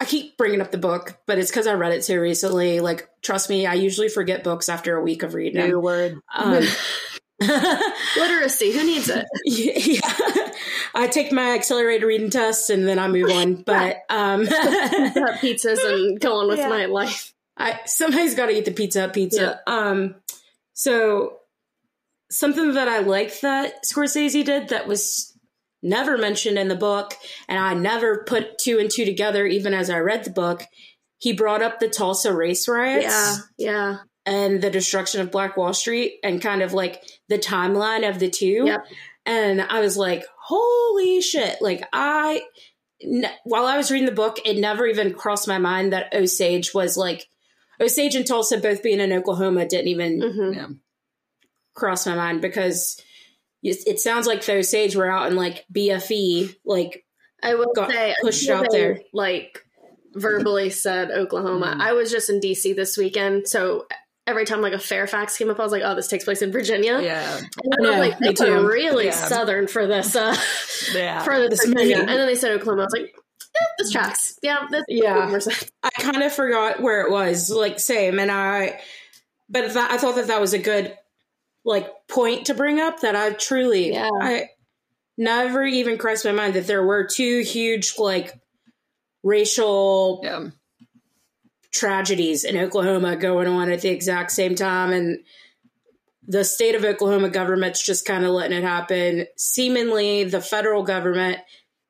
I 0.00 0.04
keep 0.04 0.36
bringing 0.36 0.60
up 0.60 0.72
the 0.72 0.78
book, 0.78 1.16
but 1.26 1.38
it's 1.38 1.50
because 1.50 1.68
I 1.68 1.74
read 1.74 1.92
it 1.92 2.02
too 2.02 2.20
recently. 2.20 2.80
Like, 2.80 3.08
trust 3.22 3.48
me, 3.48 3.66
I 3.66 3.74
usually 3.74 4.08
forget 4.08 4.42
books 4.42 4.68
after 4.68 4.96
a 4.96 5.02
week 5.02 5.22
of 5.22 5.34
reading 5.34 5.64
New 5.64 5.78
word. 5.78 6.18
Um, 6.34 6.64
Literacy. 7.40 8.72
Who 8.72 8.84
needs 8.84 9.08
it? 9.08 9.26
Yeah, 9.44 10.50
I 10.94 11.06
take 11.06 11.32
my 11.32 11.54
accelerated 11.54 12.06
reading 12.06 12.30
tests 12.30 12.68
and 12.68 12.86
then 12.86 12.98
I 12.98 13.08
move 13.08 13.30
on. 13.30 13.54
But 13.62 13.98
um, 14.10 14.44
pizzas 14.46 15.82
and 15.84 16.20
go 16.20 16.40
on 16.40 16.48
with 16.48 16.58
yeah. 16.58 16.68
my 16.68 16.86
life. 16.86 17.32
I 17.56 17.80
somebody's 17.86 18.34
got 18.34 18.46
to 18.46 18.52
eat 18.52 18.64
the 18.66 18.72
pizza 18.72 19.08
pizza. 19.08 19.60
Yeah. 19.66 19.72
Um, 19.72 20.16
so 20.74 21.39
something 22.30 22.74
that 22.74 22.88
I 22.88 23.00
like 23.00 23.40
that 23.40 23.84
Scorsese 23.84 24.44
did 24.44 24.68
that 24.68 24.86
was 24.86 25.36
never 25.82 26.18
mentioned 26.18 26.58
in 26.58 26.68
the 26.68 26.76
book, 26.76 27.14
and 27.48 27.58
I 27.58 27.74
never 27.74 28.24
put 28.24 28.58
two 28.58 28.78
and 28.78 28.90
two 28.90 29.04
together 29.04 29.46
even 29.46 29.74
as 29.74 29.90
I 29.90 29.98
read 29.98 30.24
the 30.24 30.30
book. 30.30 30.62
He 31.18 31.32
brought 31.32 31.62
up 31.62 31.80
the 31.80 31.88
Tulsa 31.88 32.32
race 32.34 32.66
riots. 32.68 33.04
Yeah, 33.04 33.36
yeah. 33.58 33.96
And 34.26 34.62
the 34.62 34.70
destruction 34.70 35.20
of 35.20 35.30
Black 35.30 35.56
Wall 35.56 35.72
Street 35.74 36.14
and 36.22 36.40
kind 36.40 36.62
of 36.62 36.72
like 36.72 37.02
the 37.28 37.38
timeline 37.38 38.08
of 38.08 38.18
the 38.18 38.28
two. 38.30 38.62
Yep. 38.66 38.84
And 39.26 39.60
I 39.60 39.80
was 39.80 39.96
like, 39.96 40.24
holy 40.42 41.20
shit. 41.20 41.60
Like, 41.60 41.86
I, 41.92 42.42
n- 43.02 43.26
while 43.44 43.66
I 43.66 43.76
was 43.76 43.90
reading 43.90 44.06
the 44.06 44.12
book, 44.12 44.38
it 44.44 44.58
never 44.58 44.86
even 44.86 45.12
crossed 45.14 45.48
my 45.48 45.58
mind 45.58 45.92
that 45.92 46.14
Osage 46.14 46.72
was 46.74 46.96
like, 46.96 47.26
Osage 47.80 48.14
and 48.14 48.26
Tulsa 48.26 48.58
both 48.58 48.82
being 48.82 49.00
in 49.00 49.12
Oklahoma 49.12 49.66
didn't 49.66 49.88
even 49.88 50.20
hmm 50.20 50.52
Yeah. 50.52 50.66
Cross 51.80 52.06
my 52.06 52.14
mind 52.14 52.40
because 52.42 53.00
it 53.62 53.78
it 53.86 53.98
sounds 53.98 54.26
like 54.26 54.44
the 54.44 54.54
Osage 54.58 54.94
were 54.94 55.10
out 55.10 55.26
in 55.30 55.36
like 55.36 55.64
BFE, 55.74 56.54
like 56.64 57.04
I 57.42 57.54
will 57.56 57.72
Got 57.74 57.90
say, 57.90 58.14
pushed 58.22 58.48
out 58.48 58.66
they, 58.70 58.78
there. 58.78 59.00
Like 59.12 59.64
verbally 60.14 60.70
said 60.70 61.10
Oklahoma. 61.10 61.74
Mm. 61.76 61.80
I 61.80 61.92
was 61.92 62.10
just 62.10 62.30
in 62.30 62.40
DC 62.40 62.74
this 62.76 62.96
weekend, 62.96 63.48
so 63.48 63.86
every 64.26 64.44
time 64.44 64.60
like 64.60 64.72
a 64.72 64.78
Fairfax 64.78 65.36
came 65.38 65.50
up, 65.50 65.58
I 65.58 65.62
was 65.62 65.72
like, 65.72 65.82
"Oh, 65.84 65.94
this 65.94 66.08
takes 66.08 66.24
place 66.24 66.42
in 66.42 66.52
Virginia." 66.52 67.00
Yeah. 67.02 67.38
And 67.38 67.74
I 67.86 67.90
Yeah, 67.90 68.00
was 68.00 68.08
like, 68.10 68.20
me 68.20 68.32
"They 68.32 68.50
were 68.50 68.60
too. 68.60 68.66
really 68.68 69.04
Yeah. 69.06 69.10
southern 69.12 69.66
for 69.66 69.86
this." 69.86 70.14
Uh, 70.16 70.36
Yeah. 70.94 71.22
for 71.22 71.38
this, 71.40 71.60
This 71.60 71.64
Virginia. 71.68 71.96
movie. 71.98 72.10
and 72.10 72.18
then 72.20 72.26
they 72.26 72.34
said 72.34 72.52
Oklahoma. 72.52 72.82
I 72.82 72.84
was 72.86 72.92
like, 72.92 73.14
eh, 73.14 73.64
"This 73.78 73.90
tracks." 73.92 74.38
Yeah, 74.42 74.66
this 74.70 74.84
Yeah. 74.88 75.14
makes 75.14 75.30
more 75.30 75.40
sense. 75.40 75.70
I 75.82 75.90
kind 76.00 76.22
of 76.22 76.32
forgot 76.32 76.80
where 76.80 77.02
it 77.02 77.10
was, 77.10 77.50
like 77.50 77.78
same, 77.78 78.18
and 78.18 78.30
I, 78.30 78.80
but 79.48 79.72
that, 79.74 79.90
I 79.92 79.98
thought 79.98 80.16
that 80.16 80.26
that 80.28 80.40
was 80.40 80.52
a 80.54 80.58
good 80.58 80.96
like 81.64 81.88
point 82.08 82.46
to 82.46 82.54
bring 82.54 82.80
up 82.80 83.00
that 83.00 83.14
I 83.16 83.30
truly, 83.32 83.92
Yeah. 83.92 84.08
I 84.20 84.48
never 85.16 85.64
even 85.64 85.98
crossed 85.98 86.24
my 86.24 86.32
mind 86.32 86.54
that 86.54 86.66
there 86.66 86.82
were 86.84 87.04
two 87.06 87.40
huge 87.40 87.94
like 87.98 88.34
racial 89.22 90.20
Yeah. 90.24 90.48
tragedies 91.70 92.44
in 92.44 92.56
Oklahoma 92.56 93.16
going 93.16 93.46
on 93.46 93.70
at 93.70 93.82
the 93.82 93.90
exact 93.90 94.32
same 94.32 94.54
time. 94.54 94.92
And 94.92 95.18
the 96.26 96.44
state 96.44 96.74
of 96.74 96.84
Oklahoma 96.84 97.28
government's 97.28 97.84
just 97.84 98.04
kind 98.06 98.24
of 98.24 98.30
letting 98.32 98.56
it 98.56 98.64
happen. 98.64 99.26
Seemingly, 99.36 100.24
the 100.24 100.40
federal 100.40 100.82
government 100.82 101.38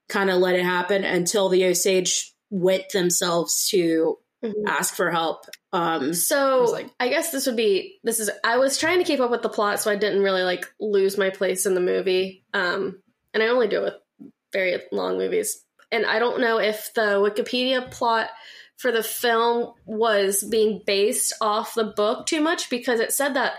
kind 0.08 0.30
of 0.30 0.38
let 0.38 0.56
it 0.56 0.64
happen 0.64 1.04
until 1.04 1.48
the 1.48 1.64
Osage 1.66 2.34
went 2.50 2.88
themselves 2.90 3.68
to 3.68 4.18
Mhm. 4.42 4.52
ask 4.66 4.94
for 4.94 5.10
help. 5.10 5.46
Um, 5.72 6.14
So 6.14 6.62
was 6.62 6.72
like- 6.72 6.90
I 6.98 7.08
guess 7.08 7.30
this 7.30 7.46
would 7.46 7.56
be 7.56 7.98
this 8.02 8.18
is 8.20 8.30
I 8.44 8.56
was 8.58 8.76
trying 8.78 8.98
to 8.98 9.04
keep 9.04 9.20
up 9.20 9.30
with 9.30 9.42
the 9.42 9.48
plot 9.48 9.80
so 9.80 9.90
I 9.90 9.96
didn't 9.96 10.22
really 10.22 10.42
like 10.42 10.66
lose 10.80 11.16
my 11.16 11.30
place 11.30 11.64
in 11.66 11.74
the 11.74 11.80
movie. 11.80 12.44
Um 12.52 13.00
and 13.32 13.42
I 13.42 13.48
only 13.48 13.68
do 13.68 13.84
it 13.84 13.94
with 14.20 14.30
very 14.52 14.80
long 14.90 15.16
movies. 15.18 15.64
And 15.92 16.04
I 16.06 16.18
don't 16.18 16.40
know 16.40 16.58
if 16.58 16.92
the 16.94 17.20
Wikipedia 17.20 17.88
plot 17.90 18.30
for 18.76 18.90
the 18.90 19.02
film 19.02 19.74
was 19.86 20.42
being 20.42 20.82
based 20.86 21.34
off 21.40 21.74
the 21.74 21.84
book 21.84 22.26
too 22.26 22.40
much 22.40 22.70
because 22.70 22.98
it 22.98 23.12
said 23.12 23.34
that 23.34 23.52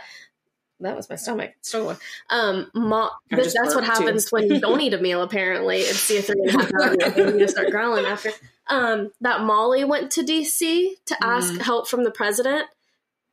that 0.80 0.96
was 0.96 1.08
my 1.10 1.16
stomach. 1.16 1.52
Um, 2.32 2.72
I 3.32 3.36
this, 3.36 3.54
that's 3.54 3.76
what 3.76 3.86
burped, 3.86 3.98
too. 3.98 4.04
happens 4.06 4.32
when 4.32 4.48
you 4.52 4.60
don't 4.60 4.82
eat 4.82 4.96
a 4.96 4.98
meal. 4.98 5.22
Apparently, 5.22 5.78
it's 5.78 6.10
a 6.10 6.22
three 6.24 6.42
and 6.42 6.50
a 6.50 6.52
half 6.54 6.72
hour 6.74 6.90
meal. 7.16 7.28
and 7.30 7.40
You 7.40 7.48
start 7.48 7.70
growling 7.70 8.06
after. 8.06 8.32
Um, 8.70 9.12
that 9.22 9.42
Molly 9.42 9.84
went 9.84 10.12
to 10.12 10.24
DC 10.24 10.96
to 11.06 11.18
ask 11.24 11.54
Mhm. 11.54 11.62
help 11.62 11.88
from 11.88 12.04
the 12.04 12.12
president, 12.12 12.68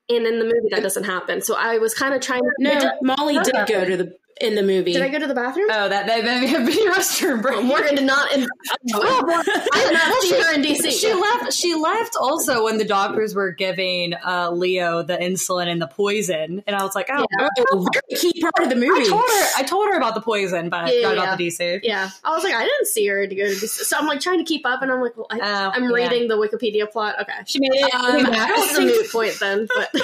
and 0.09 0.27
in 0.27 0.38
the 0.38 0.45
movie 0.45 0.69
that 0.71 0.83
doesn't 0.83 1.05
happen. 1.05 1.41
So 1.43 1.55
I 1.55 1.79
was 1.79 1.95
kind 1.95 2.14
of 2.14 2.21
trying 2.21 2.41
to. 2.43 2.51
no, 2.59 2.93
Molly 3.03 3.38
did 3.38 3.55
go 3.69 3.85
to 3.85 3.97
the 3.97 4.18
in 4.40 4.55
the 4.55 4.62
movie. 4.62 4.92
did 4.92 5.03
I 5.03 5.09
go 5.09 5.18
to 5.18 5.27
the 5.27 5.35
bathroom? 5.35 5.68
Oh, 5.70 5.88
that 5.88 6.07
that 6.07 6.24
may 6.24 6.46
have 6.46 6.64
been 6.66 6.79
your 6.83 6.94
restroom 6.94 7.42
break. 7.42 7.62
Morgan 7.64 7.94
did 7.96 8.05
not. 8.05 8.33
In, 8.33 8.46
Oh, 8.94 9.24
I 9.74 9.85
did 9.85 9.92
not 9.92 10.22
see 10.22 10.40
her 10.40 10.55
in 10.55 10.62
DC. 10.62 10.90
She 11.01 11.12
left. 11.12 11.53
She 11.53 11.74
left 11.74 12.16
also 12.20 12.64
when 12.64 12.79
the 12.79 12.85
doctors 12.85 13.35
were 13.35 13.53
giving 13.53 14.14
uh, 14.14 14.51
Leo 14.51 15.03
the 15.03 15.16
insulin 15.16 15.68
and 15.68 15.81
the 15.81 15.87
poison, 15.87 16.62
and 16.66 16.77
I 16.77 16.83
was 16.83 16.94
like, 16.94 17.09
"Oh, 17.12 17.24
oh, 17.72 17.87
very 17.92 18.20
key 18.20 18.40
part 18.40 18.53
of 18.61 18.68
the 18.70 18.77
I 18.77 18.88
movie. 18.88 19.09
told 19.09 19.22
her. 19.22 19.46
I 19.57 19.62
told 19.64 19.87
her 19.88 19.96
about 19.96 20.14
the 20.14 20.20
poison, 20.20 20.68
but 20.68 20.85
I 20.85 20.92
Yeah, 20.92 21.09
forgot 21.11 21.16
yeah, 21.16 21.22
about 21.24 21.38
the 21.38 21.48
DC." 21.48 21.81
Yeah, 21.83 22.11
I 22.24 22.35
was 22.35 22.44
like, 22.44 22.55
I 22.55 22.64
didn't 22.64 22.87
see 22.87 23.07
her 23.07 23.27
to 23.27 23.35
go 23.35 23.44
to 23.46 23.51
DC. 23.55 23.66
So 23.68 23.96
I'm 23.98 24.07
like 24.07 24.20
trying 24.20 24.38
to 24.38 24.44
keep 24.44 24.66
up, 24.66 24.83
and 24.83 24.90
I'm 24.90 25.01
like, 25.01 25.16
well, 25.16 25.27
I, 25.31 25.38
Oh, 25.40 25.70
I'm 25.74 25.85
yeah. 25.85 25.90
reading 25.94 26.29
the 26.29 26.37
Wikipedia 26.37 26.90
plot. 26.90 27.16
Okay, 27.20 27.33
She 27.46 27.61
made 27.61 27.70
it. 27.72 27.94
Um, 27.94 28.05
I 28.05 28.16
mean, 28.16 28.27
I 28.27 28.48
don't 28.48 28.70
a 28.70 28.74
think- 28.74 28.90
moot 28.90 29.11
point 29.11 29.37
then. 29.40 29.66
But 29.74 29.90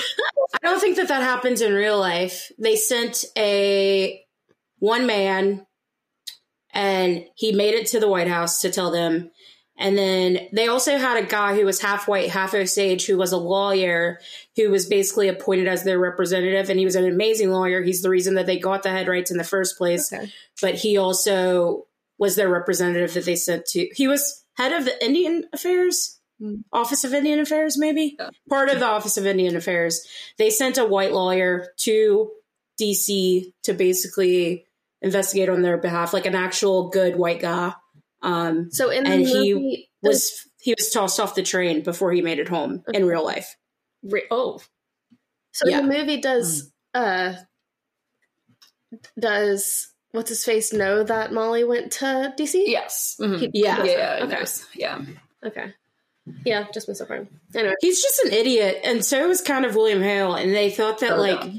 I 0.54 0.58
don't 0.68 0.80
think 0.80 0.96
that 0.96 1.08
that 1.08 1.22
happens 1.22 1.60
in 1.60 1.72
real 1.74 1.98
life. 1.98 2.50
They 2.58 2.76
sent 2.76 3.24
a 3.36 4.23
one 4.84 5.06
man 5.06 5.66
and 6.72 7.24
he 7.36 7.52
made 7.52 7.74
it 7.74 7.86
to 7.88 8.00
the 8.00 8.08
White 8.08 8.28
House 8.28 8.60
to 8.60 8.70
tell 8.70 8.90
them. 8.90 9.30
And 9.76 9.96
then 9.98 10.48
they 10.52 10.68
also 10.68 10.98
had 10.98 11.16
a 11.22 11.26
guy 11.26 11.56
who 11.56 11.64
was 11.64 11.80
half 11.80 12.06
white, 12.06 12.30
half 12.30 12.54
Osage, 12.54 13.06
who 13.06 13.16
was 13.16 13.32
a 13.32 13.36
lawyer 13.38 14.20
who 14.56 14.70
was 14.70 14.86
basically 14.86 15.28
appointed 15.28 15.66
as 15.66 15.82
their 15.82 15.98
representative. 15.98 16.70
And 16.70 16.78
he 16.78 16.84
was 16.84 16.94
an 16.94 17.06
amazing 17.06 17.50
lawyer. 17.50 17.82
He's 17.82 18.02
the 18.02 18.10
reason 18.10 18.34
that 18.34 18.46
they 18.46 18.58
got 18.58 18.82
the 18.84 18.90
head 18.90 19.08
rights 19.08 19.30
in 19.32 19.36
the 19.38 19.42
first 19.44 19.76
place. 19.78 20.12
okay. 20.12 20.30
But 20.60 20.74
he 20.76 20.96
also 20.96 21.86
was 22.18 22.36
their 22.36 22.48
representative 22.48 23.14
that 23.14 23.24
they 23.24 23.34
sent 23.36 23.66
to. 23.66 23.88
He 23.94 24.06
was 24.06 24.44
head 24.56 24.72
of 24.72 24.84
the 24.84 25.04
Indian 25.04 25.44
Affairs, 25.52 26.20
Hmm. 26.40 26.56
Office 26.72 27.04
of 27.04 27.14
Indian 27.14 27.38
Affairs, 27.38 27.78
maybe 27.78 28.16
Yeah. 28.18 28.30
part 28.48 28.68
of 28.68 28.80
the 28.80 28.86
Office 28.86 29.16
of 29.16 29.24
Indian 29.26 29.54
Affairs. 29.56 30.04
They 30.36 30.50
sent 30.50 30.78
a 30.78 30.84
white 30.84 31.12
lawyer 31.12 31.68
to 31.78 32.30
DC 32.80 33.52
to 33.62 33.72
basically 33.72 34.66
investigate 35.04 35.48
on 35.48 35.62
their 35.62 35.76
behalf, 35.78 36.12
like 36.12 36.26
an 36.26 36.34
actual 36.34 36.88
good 36.88 37.14
white 37.16 37.40
guy. 37.40 37.72
Um, 38.22 38.70
so 38.72 38.90
in 38.90 39.04
the 39.04 39.10
And 39.10 39.26
he 39.26 39.54
movie, 39.54 39.90
was 40.02 40.32
he 40.60 40.74
was 40.76 40.90
tossed 40.90 41.20
off 41.20 41.34
the 41.36 41.42
train 41.42 41.82
before 41.82 42.10
he 42.12 42.22
made 42.22 42.38
it 42.40 42.48
home 42.48 42.82
in 42.92 43.06
real 43.06 43.24
life. 43.24 43.54
Re- 44.02 44.24
oh, 44.30 44.60
so 45.52 45.68
Yeah. 45.68 45.82
the 45.82 45.86
movie, 45.86 46.20
does 46.20 46.72
uh 46.94 47.34
does 49.18 49.92
what's 50.12 50.28
his 50.28 50.44
face 50.44 50.72
know 50.72 51.02
that 51.02 51.32
Molly 51.32 51.64
went 51.64 51.92
to 51.92 52.32
DC? 52.36 52.64
Yes. 52.66 53.16
Mhm. 53.20 53.38
He- 53.40 53.50
Yeah. 53.54 53.84
Yeah. 53.84 54.18
Yeah. 54.18 54.24
Okay. 54.24 54.36
Okay. 54.36 54.46
Yeah. 54.74 55.00
Okay. 55.44 55.74
Yeah, 56.46 56.66
just 56.72 56.88
missed 56.88 57.00
that 57.00 57.08
part. 57.08 57.26
Anyway, 57.54 57.74
He's 57.82 58.00
just 58.02 58.24
an 58.24 58.32
idiot, 58.32 58.80
and 58.82 59.04
so 59.04 59.28
was 59.28 59.42
kind 59.42 59.66
of 59.66 59.76
William 59.76 60.00
Hale. 60.00 60.34
And 60.34 60.54
they 60.54 60.70
thought 60.70 61.00
that 61.00 61.12
Oh, 61.12 61.20
like. 61.20 61.44
yeah. 61.44 61.52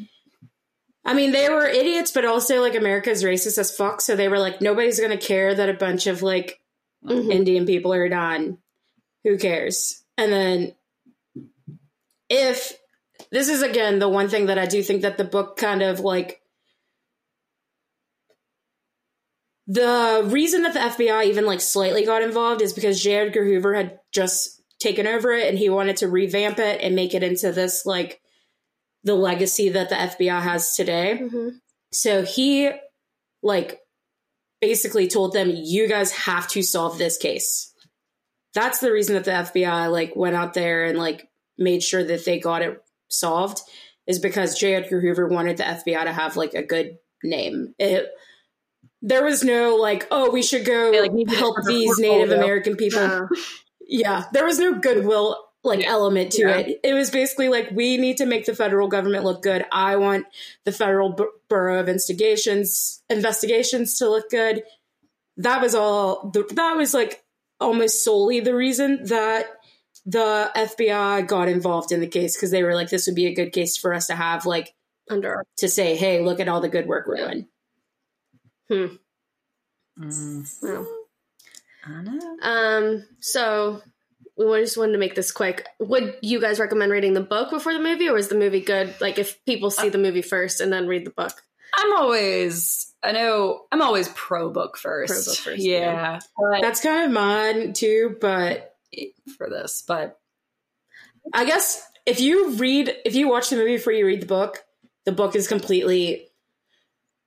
I 1.06 1.13
mean, 1.13 1.32
they 1.32 1.50
were 1.50 1.68
idiots, 1.68 2.12
but 2.12 2.26
also 2.26 2.62
like 2.62 2.76
America's 2.76 3.24
racist 3.24 3.60
as 3.60 3.76
fuck. 3.76 4.02
So 4.02 4.15
they 4.15 4.28
were 4.28 4.39
like, 4.39 4.60
nobody's 4.60 5.00
gonna 5.00 5.18
care 5.18 5.54
that 5.54 5.70
a 5.70 5.74
bunch 5.74 6.08
of 6.08 6.24
like 6.24 6.60
mhm. 7.06 7.32
Indian 7.32 7.65
people 7.65 7.94
are 7.94 8.10
dying. 8.10 8.58
Who 9.24 9.38
cares? 9.38 10.04
And 10.18 10.32
then 10.32 10.76
if 12.30 12.74
this 13.32 13.50
is 13.50 13.62
again 13.62 14.00
the 14.00 14.10
one 14.10 14.30
thing 14.30 14.48
that 14.48 14.58
I 14.58 14.65
do 14.65 14.82
think 14.82 15.04
that 15.04 15.18
the 15.18 15.24
book 15.24 15.58
kind 15.58 15.84
of 15.84 16.00
like 16.00 16.41
the 19.68 20.24
reason 20.26 20.63
that 20.63 20.74
the 20.74 20.80
FBI 20.80 21.26
even 21.26 21.46
like 21.46 21.62
slightly 21.62 22.06
got 22.06 22.22
involved 22.22 22.62
is 22.62 22.74
because 22.74 23.02
J. 23.02 23.15
Edgar 23.15 23.46
Hoover 23.46 23.74
had 23.74 24.00
just 24.12 24.62
taken 24.80 25.08
over 25.08 25.32
it 25.34 25.48
and 25.48 25.58
he 25.58 25.70
wanted 25.70 25.98
to 25.98 26.08
revamp 26.08 26.60
it 26.60 26.82
and 26.82 26.96
make 26.96 27.13
it 27.13 27.24
into 27.24 27.52
this 27.52 27.86
like 27.86 28.22
the 29.06 29.15
legacy 29.15 29.70
that 29.70 29.89
the 29.89 29.96
FBI 29.96 30.41
has 30.41 30.76
today. 30.76 31.20
Mhm. 31.22 31.60
So 31.94 32.24
he 32.24 32.72
like 33.41 33.80
basically 34.62 35.08
told 35.08 35.34
them 35.34 35.49
you 35.53 35.88
guys 35.88 36.12
have 36.12 36.47
to 36.49 36.62
solve 36.64 36.97
this 36.97 37.18
case. 37.18 37.72
That's 38.53 38.80
the 38.80 38.91
reason 38.91 39.16
that 39.16 39.26
the 39.26 39.32
FBI 39.32 39.91
like 39.91 40.16
went 40.16 40.36
out 40.36 40.53
there 40.53 40.86
and 40.86 40.97
like 40.97 41.28
made 41.58 41.84
sure 41.84 42.03
that 42.03 42.26
they 42.26 42.39
got 42.39 42.62
it 42.62 42.82
solved 43.10 43.62
is 44.08 44.20
because 44.20 44.58
J. 44.58 44.76
Edgar 44.76 44.99
Hoover 45.01 45.28
wanted 45.28 45.58
the 45.58 45.64
FBI 45.64 46.03
to 46.03 46.12
have 46.12 46.36
like 46.36 46.53
a 46.53 46.64
good 46.64 46.97
name. 47.24 47.74
It 47.80 48.10
there 49.01 49.24
was 49.24 49.43
no 49.43 49.76
like, 49.76 50.08
oh, 50.10 50.32
we 50.32 50.41
should 50.41 50.66
go 50.66 50.91
They, 50.91 51.08
like, 51.08 51.30
help 51.36 51.58
these 51.68 51.99
Native. 51.99 52.32
American 52.32 52.76
people. 52.76 52.99
Uh, 52.99 53.28
Yeah, 53.88 54.24
there 54.34 54.45
was 54.45 54.58
no 54.58 54.74
goodwill 54.74 55.38
like 55.66 55.82
Yeah. 55.82 55.89
element 55.91 56.32
to 56.34 56.41
Yeah. 56.43 56.57
it. 56.59 56.80
It 56.84 56.93
was 56.93 57.09
basically 57.09 57.49
like 57.49 57.72
we 57.72 57.97
need 57.97 58.18
to 58.18 58.26
make 58.26 58.45
the 58.45 58.55
federal 58.55 58.88
government 58.88 59.24
look 59.24 59.41
good. 59.41 59.66
I 59.72 59.95
want 59.97 60.26
the 60.63 60.72
federal 60.72 61.09
Bu- 61.09 61.32
Bureau 61.49 61.80
of 61.80 61.89
Investigations 61.89 63.01
investigations 63.09 63.97
to 63.99 64.09
look 64.09 64.30
good. 64.30 64.63
That 65.38 65.61
was 65.61 65.76
all. 65.76 66.30
The, 66.30 66.43
that 66.53 66.78
was 66.78 66.93
like 66.93 67.24
almost 67.59 68.03
solely 68.03 68.39
the 68.39 68.55
reason 68.55 69.03
that 69.05 69.47
the 70.05 70.51
FBI 70.55 71.28
got 71.28 71.47
involved 71.49 71.91
in 71.91 71.99
the 71.99 72.07
case 72.07 72.36
because 72.38 72.51
they 72.51 72.63
were 72.63 72.76
like, 72.76 72.89
this 72.89 73.07
would 73.07 73.16
be 73.16 73.26
a 73.26 73.34
good 73.34 73.51
case 73.51 73.76
for 73.76 73.93
us 73.93 74.07
to 74.07 74.16
have, 74.16 74.45
like 74.45 74.74
under 75.09 75.43
to 75.57 75.68
say, 75.68 75.95
hey, 75.95 76.22
look 76.22 76.39
at 76.39 76.47
all 76.47 76.61
the 76.61 76.70
good 76.70 76.86
work 76.88 77.07
we're 77.07 77.18
Yeah. 77.18 77.32
doing. 77.32 77.47
Mm. 79.99 80.61
wow. 80.63 80.86
I 81.88 82.01
know. 82.01 82.38
Um, 82.41 83.07
so 83.20 83.82
we 84.38 84.45
just 84.61 84.77
wanted 84.77 84.93
to 84.93 84.97
make 84.97 85.15
this 85.15 85.31
quick. 85.31 85.65
Would 85.79 86.17
you 86.21 86.41
guys 86.41 86.59
recommend 86.59 86.91
reading 86.91 87.13
the 87.13 87.21
book 87.21 87.49
before 87.49 87.73
the 87.73 87.79
movie, 87.79 88.09
or 88.09 88.17
is 88.17 88.27
the 88.27 88.36
movie 88.36 88.61
good? 88.61 88.93
Like, 88.99 89.17
if 89.17 89.43
people 89.45 89.71
see 89.71 89.89
the 89.89 89.97
movie 89.97 90.21
first 90.21 90.59
and 90.61 90.71
then 90.73 90.88
read 90.88 91.05
the 91.05 91.11
book, 91.11 91.33
I'm 91.73 91.93
always. 91.97 92.93
I 93.03 93.11
know. 93.11 93.61
I'm 93.71 93.81
always 93.81 94.09
pro 94.15 94.49
book 94.49 94.77
first. 94.77 95.11
Pro 95.13 95.23
book 95.33 95.38
first, 95.38 95.63
Yeah. 95.63 96.19
But 96.38 96.61
That's 96.61 96.81
kind 96.81 97.05
of 97.05 97.11
mine 97.11 97.73
too, 97.73 98.17
but 98.19 98.75
for 99.38 99.49
this, 99.49 99.83
but 99.88 100.19
I 101.33 101.45
guess 101.45 101.86
if 102.05 102.19
you 102.19 102.51
read, 102.55 102.95
if 103.05 103.15
you 103.15 103.27
watch 103.27 103.49
the 103.49 103.55
movie 103.57 103.77
before 103.77 103.93
you 103.93 104.05
read 104.05 104.21
the 104.21 104.25
book, 104.27 104.63
the 105.05 105.11
book 105.11 105.36
is 105.36 105.47
completely 105.47 106.29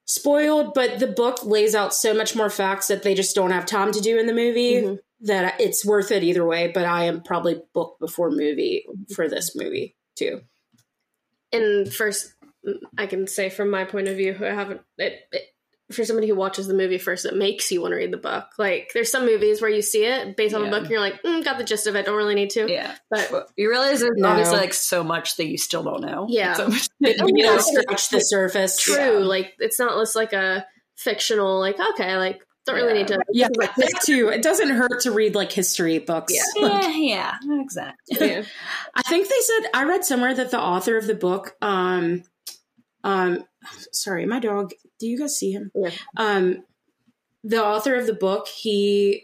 spoiled, 0.06 0.72
but 0.74 0.98
the 0.98 1.06
book 1.06 1.44
lays 1.44 1.74
out 1.74 1.94
so 1.94 2.14
much 2.14 2.34
more 2.34 2.50
facts 2.50 2.88
that 2.88 3.02
they 3.02 3.14
just 3.14 3.34
don't 3.34 3.50
have 3.50 3.66
time 3.66 3.92
to 3.92 4.00
do 4.00 4.18
in 4.18 4.26
the 4.26 4.32
movie 4.32 4.74
Mhm. 4.82 4.98
That 5.23 5.61
it's 5.61 5.85
worth 5.85 6.11
it 6.12 6.23
either 6.23 6.45
way. 6.47 6.69
But 6.73 6.85
I 6.85 7.05
am 7.05 7.23
probably 7.23 7.61
book 7.75 7.97
before 8.01 8.31
movie 8.31 8.85
for 9.14 9.29
this 9.29 9.55
movie 9.57 9.97
too. 10.16 10.41
and 11.53 11.93
first 11.93 12.35
i 12.99 13.07
can 13.07 13.27
say 13.27 13.49
from 13.49 13.71
my 13.71 13.85
point 13.85 14.09
of 14.09 14.16
view 14.16 14.33
who 14.33 14.45
i 14.45 14.51
haven't 14.53 14.81
it, 14.99 15.21
it 15.33 15.43
for 15.93 16.05
somebody 16.05 16.29
who 16.29 16.35
watches 16.35 16.66
the 16.66 16.75
movie 16.75 16.99
first 16.99 17.25
it 17.25 17.35
makes 17.37 17.71
you 17.73 17.81
want 17.81 17.93
to 17.93 17.97
read 17.97 18.12
the 18.12 18.16
book 18.19 18.45
like 18.59 18.91
there's 18.93 19.11
some 19.11 19.25
movies 19.25 19.62
where 19.62 19.71
you 19.71 19.81
see 19.81 20.05
it 20.05 20.37
based 20.37 20.55
on 20.55 20.62
Yeah. 20.64 20.71
the 20.71 20.77
book 20.77 20.83
and 20.83 20.91
you're 20.91 21.01
like 21.01 21.23
mm, 21.23 21.43
got 21.45 21.57
the 21.57 21.64
gist 21.64 21.87
of 21.87 21.97
it 21.97 22.05
don't 22.05 22.16
really 22.16 22.35
need 22.35 22.51
to 22.51 22.71
yeah. 22.71 22.97
but 23.11 23.49
You 23.57 23.71
realize 23.71 24.01
there's 24.01 24.12
No. 24.19 24.29
obviously 24.29 24.59
like 24.59 24.75
so 24.75 25.03
much 25.03 25.37
that 25.37 25.47
you 25.47 25.57
still 25.57 25.83
don't 25.85 26.03
know. 26.03 26.27
Yeah. 26.29 26.53
So 26.55 26.69
much- 26.69 26.89
You 27.01 27.16
know, 27.16 27.29
Yeah. 27.35 27.59
scratch 27.59 28.11
the 28.11 28.19
surface. 28.23 28.77
true 28.77 28.95
Yeah. 28.97 29.11
like 29.25 29.55
it's 29.61 29.79
not 29.79 29.99
just 29.99 30.14
like 30.14 30.35
a 30.35 30.66
fictional 30.97 31.59
like 31.61 31.79
okay 31.93 32.16
like 32.19 32.43
don't 32.69 32.77
really 32.77 32.93
Yeah. 32.95 32.99
need 32.99 33.09
to 33.09 33.21
Yeah, 33.33 33.49
that 33.59 34.01
too. 34.05 34.29
It 34.29 34.43
doesn't 34.43 34.69
hurt 34.71 35.01
to 35.03 35.11
read 35.11 35.35
like 35.35 35.51
history 35.53 35.99
books. 35.99 36.33
yeah, 36.57 36.89
yeah, 36.89 37.35
exactly. 37.61 38.16
yeah. 38.29 38.43
I 38.95 39.03
think 39.03 39.29
they 39.29 39.41
said 39.41 39.71
I 39.75 39.85
read 39.85 40.05
somewhere 40.05 40.35
that 40.35 40.51
the 40.51 40.61
author 40.61 40.97
of 40.97 41.07
the 41.07 41.14
book, 41.14 41.57
um, 41.62 42.23
um, 43.05 43.45
sorry, 43.93 44.27
my 44.27 44.39
dog. 44.41 44.73
Do 45.01 45.07
you 45.07 45.19
guys 45.19 45.37
see 45.39 45.53
him? 45.53 45.71
Yeah. 45.75 45.91
Um, 46.16 46.64
the 47.45 47.64
author 47.64 47.95
of 47.95 48.07
the 48.07 48.14
book, 48.14 48.49
he 48.49 49.23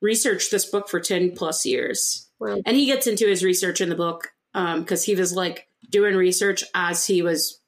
researched 0.00 0.50
this 0.50 0.64
book 0.66 0.88
for 0.88 1.00
ten 1.00 1.32
plus 1.36 1.64
years, 1.66 2.28
Wow. 2.38 2.60
and 2.66 2.76
he 2.76 2.86
gets 2.86 3.06
into 3.06 3.26
his 3.26 3.44
research 3.44 3.80
in 3.80 3.88
the 3.88 3.94
book 3.94 4.28
because 4.52 5.04
he 5.04 5.14
was 5.14 5.32
like 5.34 5.68
doing 5.88 6.14
research 6.16 6.64
as 6.74 7.06
he 7.06 7.22
was 7.22 7.60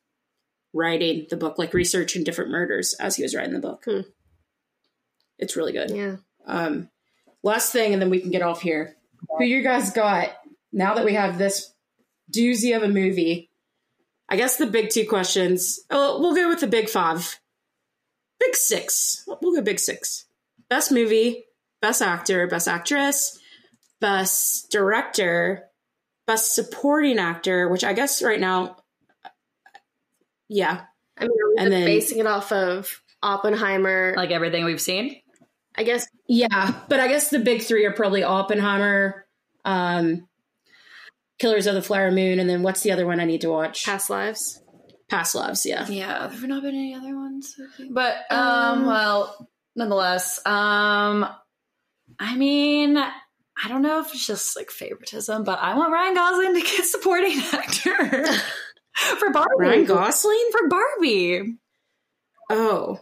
writing 0.74 1.26
the 1.30 1.36
book, 1.36 1.58
like 1.58 1.74
research 1.74 2.00
researching 2.14 2.24
different 2.24 2.50
murders 2.50 2.94
as 2.98 3.16
he 3.16 3.22
was 3.22 3.34
writing 3.34 3.52
the 3.52 3.60
book. 3.60 3.84
Hmm. 3.84 4.00
It's 5.42 5.56
really 5.56 5.72
good. 5.72 5.90
yeah 5.90 6.16
Um, 6.46 6.88
last 7.42 7.72
thing, 7.72 7.92
and 7.92 8.00
then 8.00 8.10
we 8.10 8.20
can 8.20 8.30
get 8.30 8.42
off 8.42 8.62
here. 8.62 8.96
Who 9.38 9.44
you 9.44 9.62
guys 9.62 9.90
got 9.90 10.30
now 10.72 10.94
that 10.94 11.04
we 11.04 11.14
have 11.14 11.36
this 11.38 11.72
doozy 12.32 12.76
of 12.76 12.82
a 12.82 12.88
movie? 12.88 13.50
I 14.28 14.36
guess 14.36 14.56
the 14.56 14.66
big 14.66 14.90
two 14.90 15.06
questions. 15.06 15.80
Oh, 15.90 16.20
we'll 16.20 16.34
go 16.34 16.48
with 16.48 16.60
the 16.60 16.66
big 16.66 16.88
five. 16.88 17.38
Big 18.40 18.56
six. 18.56 19.24
We'll 19.26 19.54
go 19.54 19.60
big 19.62 19.78
six. 19.78 20.24
Best 20.70 20.90
movie, 20.90 21.44
best 21.80 22.00
actor, 22.02 22.46
best 22.46 22.66
actress, 22.66 23.38
best 24.00 24.70
director, 24.70 25.68
best 26.26 26.54
supporting 26.54 27.18
actor, 27.18 27.68
which 27.68 27.84
I 27.84 27.92
guess 27.92 28.22
right 28.22 28.40
now, 28.40 28.76
yeah. 30.48 30.82
i 31.18 31.22
mean 31.24 31.30
are 31.30 31.48
we 31.50 31.54
And 31.58 31.72
then- 31.72 31.84
basing 31.84 32.18
it 32.18 32.26
off 32.26 32.52
of 32.52 33.02
oppenheimer 33.22 34.14
Like 34.16 34.30
everything 34.30 34.64
we've 34.64 34.80
seen. 34.80 35.21
I 35.76 35.82
guess 35.82 36.06
Yeah, 36.26 36.74
but 36.88 37.00
I 37.00 37.08
guess 37.08 37.30
the 37.30 37.38
big 37.38 37.62
three 37.62 37.84
are 37.84 37.92
probably 37.92 38.22
Oppenheimer, 38.22 39.26
um, 39.64 40.28
Killers 41.38 41.66
of 41.66 41.74
the 41.74 41.82
Flower 41.82 42.10
Moon, 42.10 42.38
and 42.38 42.48
then 42.48 42.62
what's 42.62 42.82
the 42.82 42.92
other 42.92 43.06
one 43.06 43.20
I 43.20 43.24
need 43.24 43.40
to 43.42 43.50
watch? 43.50 43.84
past 43.84 44.10
lives 44.10 44.62
Past 45.12 45.34
Lives, 45.34 45.66
yeah. 45.66 45.86
Yeah, 45.88 46.26
there 46.26 46.38
have 46.38 46.48
not 46.48 46.62
been 46.62 46.74
any 46.74 46.94
other 46.94 47.14
ones. 47.14 47.54
But 47.90 48.16
Um, 48.30 48.38
um, 48.38 48.86
well, 48.86 49.48
nonetheless, 49.76 50.38
um, 50.46 51.28
I 52.18 52.34
mean, 52.34 52.96
I 52.96 53.68
don't 53.68 53.82
know 53.82 54.00
if 54.00 54.06
it's 54.14 54.26
just 54.26 54.56
like 54.56 54.70
favoritism, 54.70 55.44
but 55.44 55.58
I 55.58 55.76
want 55.76 55.92
Ryan 55.92 56.14
Gosling 56.14 56.54
to 56.54 56.60
get 56.62 56.86
supporting 56.86 57.38
actor 57.52 58.24
for 59.18 59.30
Barbie. 59.30 59.50
Ryan 59.58 59.84
Gosling? 59.84 60.48
for 60.50 60.68
Barbie. 60.68 61.58
Oh, 62.48 62.98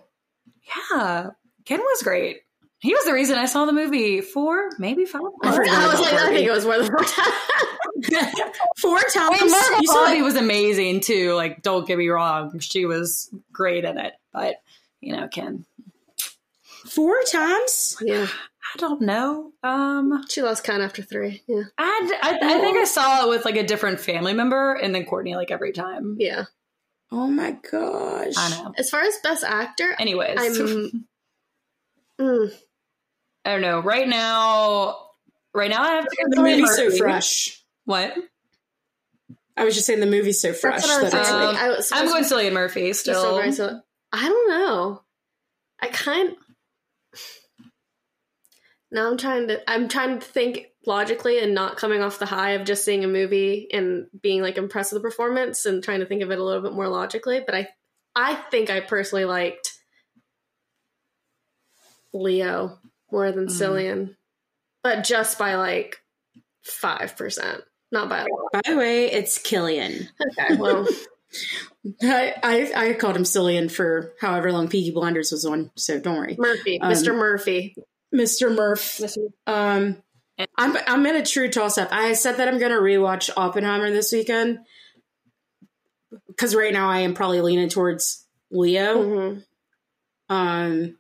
Yeah, 0.93 1.31
Ken 1.65 1.79
was 1.79 2.03
great. 2.03 2.39
He 2.81 2.95
was 2.95 3.05
the 3.05 3.13
reason 3.13 3.37
I 3.39 3.45
saw 3.47 3.67
the 3.67 3.73
movie 3.73 4.21
four, 4.23 4.71
maybe 4.79 5.05
five. 5.05 5.21
I 5.43 5.55
forgot 5.55 5.75
I 5.75 5.87
was 5.93 6.01
like, 6.01 6.15
I 6.15 6.27
think 6.29 6.47
it 6.47 6.51
was 6.51 6.65
more 6.65 6.79
than 6.79 6.87
four 6.91 7.05
times. 7.05 8.35
four 8.79 8.97
I 8.99 9.03
times. 9.13 9.41
mean, 9.43 9.51
Margot 9.51 9.81
You 9.81 9.87
saw 9.87 10.05
Robbie 10.05 10.19
it 10.19 10.23
was 10.23 10.37
amazing 10.37 11.01
too. 11.01 11.35
Like, 11.35 11.63
don't 11.63 11.87
get 11.87 11.99
me 11.99 12.09
wrong, 12.09 12.59
she 12.61 12.87
was 12.87 13.31
great 13.53 13.85
in 13.85 13.99
it. 13.99 14.15
But 14.33 14.57
you 15.01 15.15
know, 15.17 15.29
Ken, 15.29 15.67
four 16.87 17.17
times. 17.31 17.97
yeah, 18.01 18.27
I 18.27 18.79
don't 18.79 19.03
know. 19.03 19.53
Um, 19.63 20.25
she 20.31 20.41
lost 20.43 20.65
count 20.65 20.83
after 20.83 21.03
three. 21.03 21.43
Yeah, 21.47 21.65
I, 21.77 22.19
I, 22.23 22.39
I 22.57 22.61
think 22.61 22.79
I 22.79 22.85
saw 22.85 23.25
it 23.25 23.29
with 23.29 23.45
like 23.45 23.57
a 23.57 23.67
different 23.67 24.01
family 24.01 24.33
member, 24.33 24.73
and 24.75 24.95
then 24.95 25.05
Courtney 25.05 25.35
like 25.37 25.51
every 25.51 25.73
time. 25.73 26.17
yeah. 26.19 26.45
Oh 27.13 27.27
my 27.27 27.57
gosh! 27.71 28.35
I 28.39 28.51
know. 28.63 28.73
As 28.79 28.89
far 28.89 29.03
as 29.03 29.15
best 29.23 29.45
actor, 29.45 29.95
Anyways, 29.99 30.39
I'm. 30.41 31.07
Mm, 32.21 32.53
I 33.45 33.53
don't 33.53 33.63
know. 33.63 33.81
Right 33.81 34.09
now, 34.09 34.97
right 35.55 35.71
now 35.71 35.83
I 35.83 35.93
have 35.95 36.07
to 36.07 36.17
go 36.17 36.29
The 36.31 36.37
Cillian 36.37 36.61
movie's 36.61 36.77
so 36.77 36.91
fresh. 36.91 37.63
What? 37.85 38.15
I 39.57 39.65
was 39.65 39.75
just 39.75 39.87
saying 39.87 40.01
the 40.01 40.07
movie's 40.07 40.41
so 40.41 40.53
fresh 40.53 40.83
that's 40.83 40.87
what 40.89 41.01
I 41.01 41.03
was 41.03 41.13
that 41.13 41.21
it's 41.21 41.29
saying. 41.29 41.43
like, 41.43 41.57
I 41.57 41.69
was, 41.69 41.93
I'm 41.93 42.07
going 42.07 42.25
Cillian 42.25 42.53
Murphy 42.53 42.83
You're 42.83 42.95
still. 42.95 43.41
still 43.41 43.53
so- 43.53 43.81
I 44.13 44.29
don't 44.29 44.49
know. 44.49 45.03
I 45.81 45.87
kind. 45.89 46.35
Now 48.91 49.09
I'm 49.11 49.17
trying 49.17 49.49
to. 49.49 49.71
I'm 49.71 49.89
trying 49.89 50.19
to 50.19 50.25
think 50.25 50.67
logically 50.87 51.39
and 51.39 51.55
not 51.55 51.77
coming 51.77 52.03
off 52.03 52.19
the 52.19 52.27
high 52.27 52.53
of 52.53 52.65
just 52.65 52.85
seeing 52.85 53.05
a 53.05 53.09
movie 53.09 53.69
and 53.73 54.07
being 54.21 54.43
like 54.43 54.57
impressed 54.59 54.93
with 54.93 55.03
the 55.03 55.09
performance 55.09 55.65
and 55.67 55.83
trying 55.85 56.01
to 56.01 56.07
think 56.07 56.23
of 56.23 56.31
it 56.31 56.39
a 56.39 56.45
little 56.45 56.63
bit 56.63 56.73
more 56.73 56.89
logically. 56.89 57.41
But 57.45 57.55
I, 57.55 57.69
I 58.17 58.35
think 58.35 58.69
I 58.71 58.81
personally 58.81 59.25
liked 59.27 59.73
Leo 62.13 62.79
more 63.13 63.31
than 63.33 63.47
Mm. 63.47 63.51
Cillian, 63.61 64.17
but 64.83 65.05
just 65.05 65.39
by 65.39 65.55
like 65.57 65.99
five 66.63 67.17
percent, 67.17 67.63
not 67.93 68.09
by 68.09 68.21
a 68.21 68.27
lot. 68.27 68.53
by 68.53 68.61
the 68.67 68.77
way, 68.77 69.11
it's 69.11 69.39
Killian. 69.39 70.09
Okay, 70.39 70.57
well, 70.57 70.87
I, 72.03 72.35
I 72.43 72.73
I 72.89 72.93
called 72.95 73.17
him 73.17 73.23
Cillian 73.25 73.71
for 73.71 74.13
however 74.21 74.53
long 74.53 74.69
Peaky 74.69 74.91
Blinders 74.91 75.33
was 75.33 75.45
on, 75.45 75.71
so 75.77 75.99
don't 76.01 76.17
worry, 76.17 76.37
Murphy, 76.39 76.81
Um, 76.81 76.91
Mr. 76.93 77.15
Murphy. 77.15 77.75
Mr. 78.15 78.55
Murph. 78.55 79.01
Um, 79.47 79.97
I'm 80.57 80.77
I'm 80.87 81.07
in 81.07 81.17
a 81.17 81.25
true 81.25 81.49
toss 81.49 81.79
up. 81.79 81.89
I 81.93 82.15
said 82.15 82.39
that 82.39 82.49
I'm 82.49 82.59
going 82.59 82.73
to 82.73 82.79
rewatch 82.79 83.31
Oppenheimer 83.37 83.91
this 83.91 84.11
weekend 84.13 84.59
because 86.27 86.55
right 86.57 86.73
now 86.73 86.89
I 86.91 87.01
am 87.01 87.15
probably 87.15 87.41
leaning 87.41 87.69
towards 87.69 88.27
Leo. 88.51 89.03
Mhm. 89.05 89.45
Um, 90.29 90.97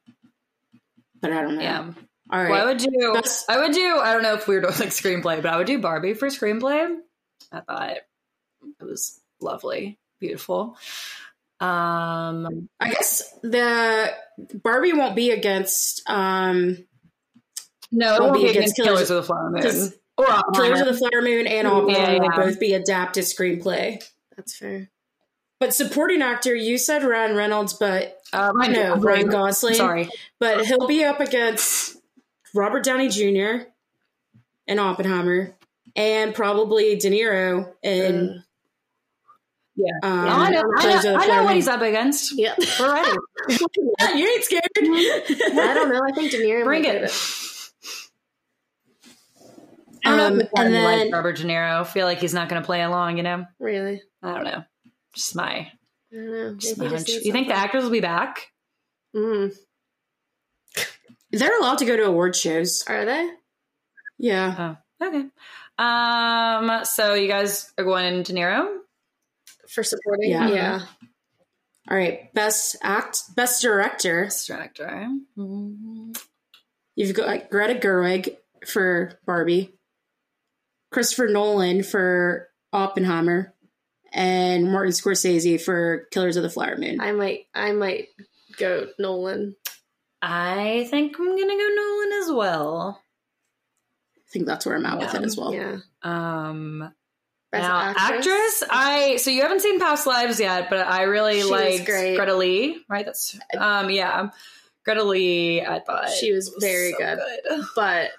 but 1.20 1.32
I 1.32 1.42
don't 1.42 1.56
know. 1.56 1.62
Yeah. 1.62 1.92
All 2.32 2.42
right. 2.42 2.50
Well, 2.50 2.62
I 2.62 2.66
would 2.66 2.78
do. 2.78 2.90
That's- 3.12 3.44
I 3.48 3.58
would 3.58 3.72
do. 3.72 3.98
I 3.98 4.12
don't 4.12 4.22
know 4.22 4.34
if 4.34 4.46
we 4.46 4.54
were 4.54 4.60
doing 4.60 4.74
like 4.78 4.88
screenplay, 4.90 5.42
but 5.42 5.46
I 5.46 5.56
would 5.56 5.66
do 5.66 5.78
Barbie 5.80 6.14
for 6.14 6.28
screenplay. 6.28 6.96
I 7.52 7.60
thought 7.60 7.90
it 7.90 8.84
was 8.84 9.20
lovely, 9.40 9.98
beautiful. 10.20 10.76
Um, 11.60 12.68
I 12.78 12.90
guess 12.90 13.22
the 13.42 14.14
Barbie 14.62 14.92
won't 14.94 15.14
be 15.16 15.30
against 15.30 16.02
um, 16.08 16.78
no, 17.92 18.14
it 18.14 18.20
won't 18.22 18.34
be 18.34 18.44
be 18.44 18.48
against 18.50 18.56
against 18.56 18.76
Killers- 18.76 19.08
Killers 19.08 19.10
of 19.10 19.16
the 19.16 19.22
Flower 19.24 19.50
Moon 19.50 19.92
or 20.16 20.52
Killers 20.54 20.80
of 20.80 20.86
the 20.86 20.94
Flower 20.94 21.22
Moon 21.22 21.46
and 21.46 21.66
Yeah, 21.66 21.72
Oppenheimer 21.72 22.12
yeah. 22.24 22.36
will 22.38 22.46
both 22.46 22.60
be 22.60 22.72
adapted 22.74 23.24
screenplay. 23.24 24.02
That's 24.36 24.56
fair. 24.56 24.88
But 25.60 25.74
supporting 25.74 26.22
actor, 26.22 26.54
you 26.54 26.78
said 26.78 27.04
Ryan 27.04 27.36
Reynolds, 27.36 27.74
but 27.74 28.18
Uh, 28.32 28.50
I 28.58 28.68
know 28.68 28.96
Ryan 28.96 29.28
Gosling. 29.28 29.74
Sorry, 29.74 30.08
but 30.38 30.64
he'll 30.66 30.86
be 30.88 31.04
up 31.04 31.20
against 31.20 31.98
Robert 32.54 32.82
Downey 32.82 33.08
Jr. 33.10 33.64
in 34.66 34.78
Oppenheimer, 34.78 35.54
and 35.94 36.34
probably 36.34 36.96
De 36.96 37.10
Niro 37.10 37.72
in. 37.82 38.30
Uh, 38.38 38.42
Yeah. 39.76 39.92
um, 40.02 40.24
No, 40.24 40.30
I 40.32 40.50
know. 40.50 40.62
I 40.78 41.02
know, 41.02 41.14
of 41.14 41.20
I 41.20 41.26
know 41.26 41.44
what 41.44 41.54
he's 41.54 41.68
up 41.68 41.80
against. 41.82 42.36
Yep. 42.38 42.58
We're 42.78 42.92
ready. 42.92 43.10
you 44.18 44.26
ain't 44.28 44.44
scared. 44.44 44.62
I 44.78 45.72
don't 45.74 45.88
know. 45.90 46.00
I 46.06 46.12
think 46.12 46.30
De 46.30 46.38
Niro 46.38 46.64
Bring 46.64 46.82
might 46.84 46.94
it. 46.94 47.12
I 50.04 50.16
don't 50.16 50.16
know 50.18 50.26
Um, 50.26 50.40
if 50.40 50.48
I 50.56 50.64
and 50.64 50.74
like 51.04 51.12
Robert 51.12 51.36
De 51.36 51.44
Niro. 51.44 51.86
Feel 51.86 52.06
like 52.06 52.18
he's 52.18 52.32
not 52.34 52.48
going 52.48 52.60
to 52.62 52.66
play 52.66 52.82
along. 52.82 53.18
You 53.18 53.22
know, 53.22 53.44
Really? 53.58 54.02
I 54.22 54.32
don't 54.34 54.44
know. 54.44 54.64
Just 55.14 55.34
my, 55.36 55.44
I 55.44 55.70
don't 56.12 56.32
know. 56.32 56.54
just 56.56 56.78
my 56.78 56.88
just 56.88 57.08
hunch. 57.10 57.24
You 57.24 57.32
think 57.32 57.48
the 57.48 57.56
actors 57.56 57.84
will 57.84 57.90
be 57.90 58.00
back? 58.00 58.48
Mm. 59.14 59.54
they're 61.32 61.58
allowed 61.58 61.78
to 61.78 61.84
go 61.84 61.96
to 61.96 62.04
award 62.04 62.36
shows. 62.36 62.84
Are 62.86 63.04
they? 63.04 63.30
Yeah, 64.18 64.76
Oh, 65.02 65.06
okay. 65.06 65.24
Um, 65.78 66.84
so 66.84 67.14
you 67.14 67.26
guys 67.26 67.72
are 67.78 67.84
going 67.84 68.22
De 68.22 68.32
Niro? 68.32 68.76
For 69.68 69.82
supporting? 69.82 70.30
Yeah. 70.30 70.48
Yeah. 70.50 70.80
All 71.90 71.96
right, 71.96 72.32
best 72.34 72.76
act, 72.82 73.34
best 73.34 73.62
director. 73.62 74.24
Best 74.24 74.46
director. 74.46 75.08
Mm-hmm. 75.36 76.12
You've 76.94 77.16
got 77.16 77.50
Greta 77.50 77.74
Gerwig 77.80 78.36
for 78.66 79.18
Barbie, 79.26 79.72
Christopher 80.92 81.28
Nolan 81.28 81.82
for 81.82 82.48
Oppenheimer, 82.72 83.54
and 84.12 84.70
Martin 84.70 84.92
Scorsese 84.92 85.60
for 85.60 86.06
Killers 86.10 86.36
of 86.36 86.42
the 86.42 86.50
Flower 86.50 86.76
Moon. 86.76 87.00
I 87.00 87.12
might, 87.12 87.46
I 87.54 87.72
might 87.72 88.08
go 88.56 88.88
Nolan. 88.98 89.56
I 90.22 90.86
think 90.90 91.16
I'm 91.18 91.26
gonna 91.26 91.56
go 91.56 91.68
Nolan 91.74 92.22
as 92.22 92.30
well. 92.32 93.02
I 94.16 94.32
think 94.32 94.46
that's 94.46 94.66
where 94.66 94.76
I'm 94.76 94.86
at 94.86 94.98
with 94.98 95.14
it 95.14 95.22
as 95.22 95.36
well. 95.36 95.54
Yeah. 95.54 95.78
Um, 96.02 96.92
Best 97.50 97.62
now, 97.68 97.94
actress? 97.96 98.62
I 98.70 99.16
so 99.16 99.30
you 99.30 99.42
haven't 99.42 99.60
seen 99.60 99.80
Past 99.80 100.06
Lives 100.06 100.38
yet, 100.38 100.70
but 100.70 100.86
I 100.86 101.02
really 101.02 101.40
She 101.40 101.50
was 101.50 101.80
great. 101.80 102.16
Greta 102.16 102.36
Lee. 102.36 102.84
Right? 102.88 103.04
That's 103.04 103.36
um, 103.58 103.90
yeah, 103.90 104.30
Greta 104.84 105.02
Lee. 105.02 105.62
I 105.62 105.80
thought 105.80 106.10
She 106.10 106.32
was 106.32 106.54
very 106.60 106.92
so 106.92 106.98
good. 106.98 107.64
But 107.74 108.10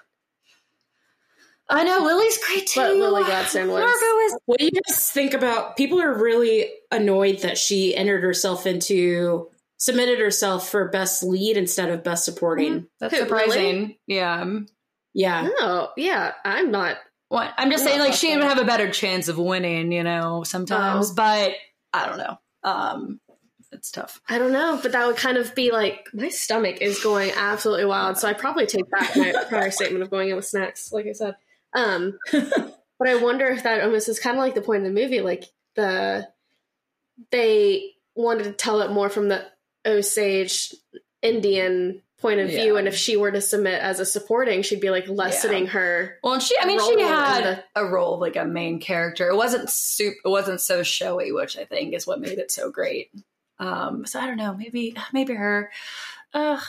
I 1.72 1.84
know 1.84 1.98
Lily's 2.04 2.38
great 2.46 2.66
too. 2.66 2.80
But 2.80 2.96
Lily 2.96 3.24
Gladstone 3.24 3.68
was- 3.68 3.80
Margot 3.80 4.18
is 4.26 4.38
What 4.46 4.58
do 4.58 4.64
you 4.66 4.70
guys 4.70 5.10
think 5.10 5.34
about? 5.34 5.76
People 5.76 6.00
are 6.00 6.12
really 6.12 6.70
annoyed 6.90 7.40
that 7.40 7.56
she 7.58 7.96
entered 7.96 8.22
herself 8.22 8.66
into 8.66 9.48
submitted 9.78 10.20
herself 10.20 10.68
for 10.68 10.88
best 10.90 11.22
lead 11.24 11.56
instead 11.56 11.90
of 11.90 12.04
best 12.04 12.24
supporting. 12.24 12.86
that's 13.00 13.12
Who, 13.14 13.20
surprising. 13.20 13.96
Yeah. 14.06 14.44
Yeah, 15.14 15.48
no, 15.60 15.90
yeah, 15.96 16.32
I'm 16.44 16.70
not. 16.70 16.96
What 17.28 17.52
I'm 17.58 17.70
just 17.70 17.84
Yeah, 17.84 17.90
saying, 17.90 18.00
like 18.00 18.12
she 18.14 18.28
okay. 18.28 18.36
would 18.36 18.44
have 18.44 18.58
a 18.58 18.64
better 18.64 18.90
chance 18.90 19.28
of 19.28 19.38
winning, 19.38 19.90
you 19.92 20.02
know, 20.02 20.42
sometimes. 20.44 21.10
Oh. 21.10 21.14
But 21.14 21.52
I 21.92 22.06
don't 22.06 22.18
know. 22.18 22.38
Um, 22.62 23.20
it's 23.72 23.90
tough. 23.90 24.20
I 24.28 24.38
don't 24.38 24.52
know, 24.52 24.78
but 24.82 24.92
that 24.92 25.06
would 25.06 25.16
kind 25.16 25.36
of 25.38 25.54
be 25.54 25.70
like 25.72 26.08
my 26.14 26.28
stomach 26.28 26.78
is 26.80 27.02
going 27.02 27.30
absolutely 27.36 27.86
wild. 27.86 28.18
So 28.18 28.28
I 28.28 28.34
probably 28.34 28.66
take 28.66 28.88
back 28.90 29.16
my 29.16 29.32
prior 29.48 29.70
statement 29.70 30.02
of 30.02 30.10
going 30.10 30.28
in 30.30 30.36
with 30.36 30.46
snacks, 30.46 30.92
like 30.92 31.06
I 31.06 31.12
said. 31.12 31.34
Um, 31.74 32.18
but 32.32 33.08
I 33.08 33.16
wonder 33.16 33.46
if 33.48 33.62
that 33.64 33.82
almost 33.82 34.08
is 34.08 34.18
kind 34.20 34.36
of 34.36 34.42
like 34.42 34.54
the 34.54 34.60
point 34.62 34.86
of 34.86 34.92
the 34.94 35.00
movie, 35.00 35.20
like 35.20 35.44
the 35.74 36.28
they 37.30 37.90
wanted 38.14 38.44
to 38.44 38.52
tell 38.52 38.80
it 38.82 38.90
more 38.90 39.08
from 39.08 39.28
the 39.28 39.44
Osage 39.86 40.74
Indian 41.22 42.02
point 42.20 42.38
of 42.40 42.48
view, 42.48 42.76
and 42.76 42.86
if 42.86 42.94
she 42.94 43.16
were 43.16 43.32
to 43.32 43.40
submit 43.40 43.80
as 43.80 43.98
a 43.98 44.06
supporting, 44.06 44.62
she'd 44.62 44.80
be 44.80 44.90
like 44.90 45.08
lessening 45.08 45.66
her. 45.68 46.18
Well, 46.22 46.34
and 46.34 46.42
she, 46.42 46.54
I 46.60 46.66
mean, 46.66 46.78
she 46.80 47.00
had 47.00 47.44
the- 47.44 47.64
a 47.74 47.84
role 47.84 48.18
like 48.20 48.36
a 48.36 48.44
main 48.44 48.78
character. 48.80 49.28
It 49.28 49.36
wasn't 49.36 49.68
soup. 49.70 50.14
It 50.24 50.28
wasn't 50.28 50.60
so 50.60 50.82
showy, 50.84 51.32
which 51.32 51.58
I 51.58 51.64
think 51.64 51.94
is 51.94 52.06
what 52.06 52.20
made 52.20 52.38
it 52.38 52.52
so 52.52 52.70
great. 52.70 53.10
Um, 53.58 54.06
so 54.06 54.20
I 54.20 54.26
don't 54.26 54.36
know. 54.36 54.54
Maybe, 54.54 54.94
maybe 55.12 55.34
her. 55.34 55.70
Ugh. 56.34 56.62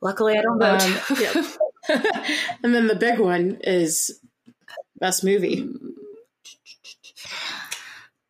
Luckily, 0.00 0.36
I 0.36 0.42
don't 0.42 0.58
vote. 0.58 0.82
Um, 0.82 1.16
Yep. 1.20 1.44
and 2.62 2.74
then 2.74 2.86
the 2.86 2.96
big 2.96 3.18
one 3.18 3.58
is 3.62 4.20
best 4.98 5.24
movie. 5.24 5.68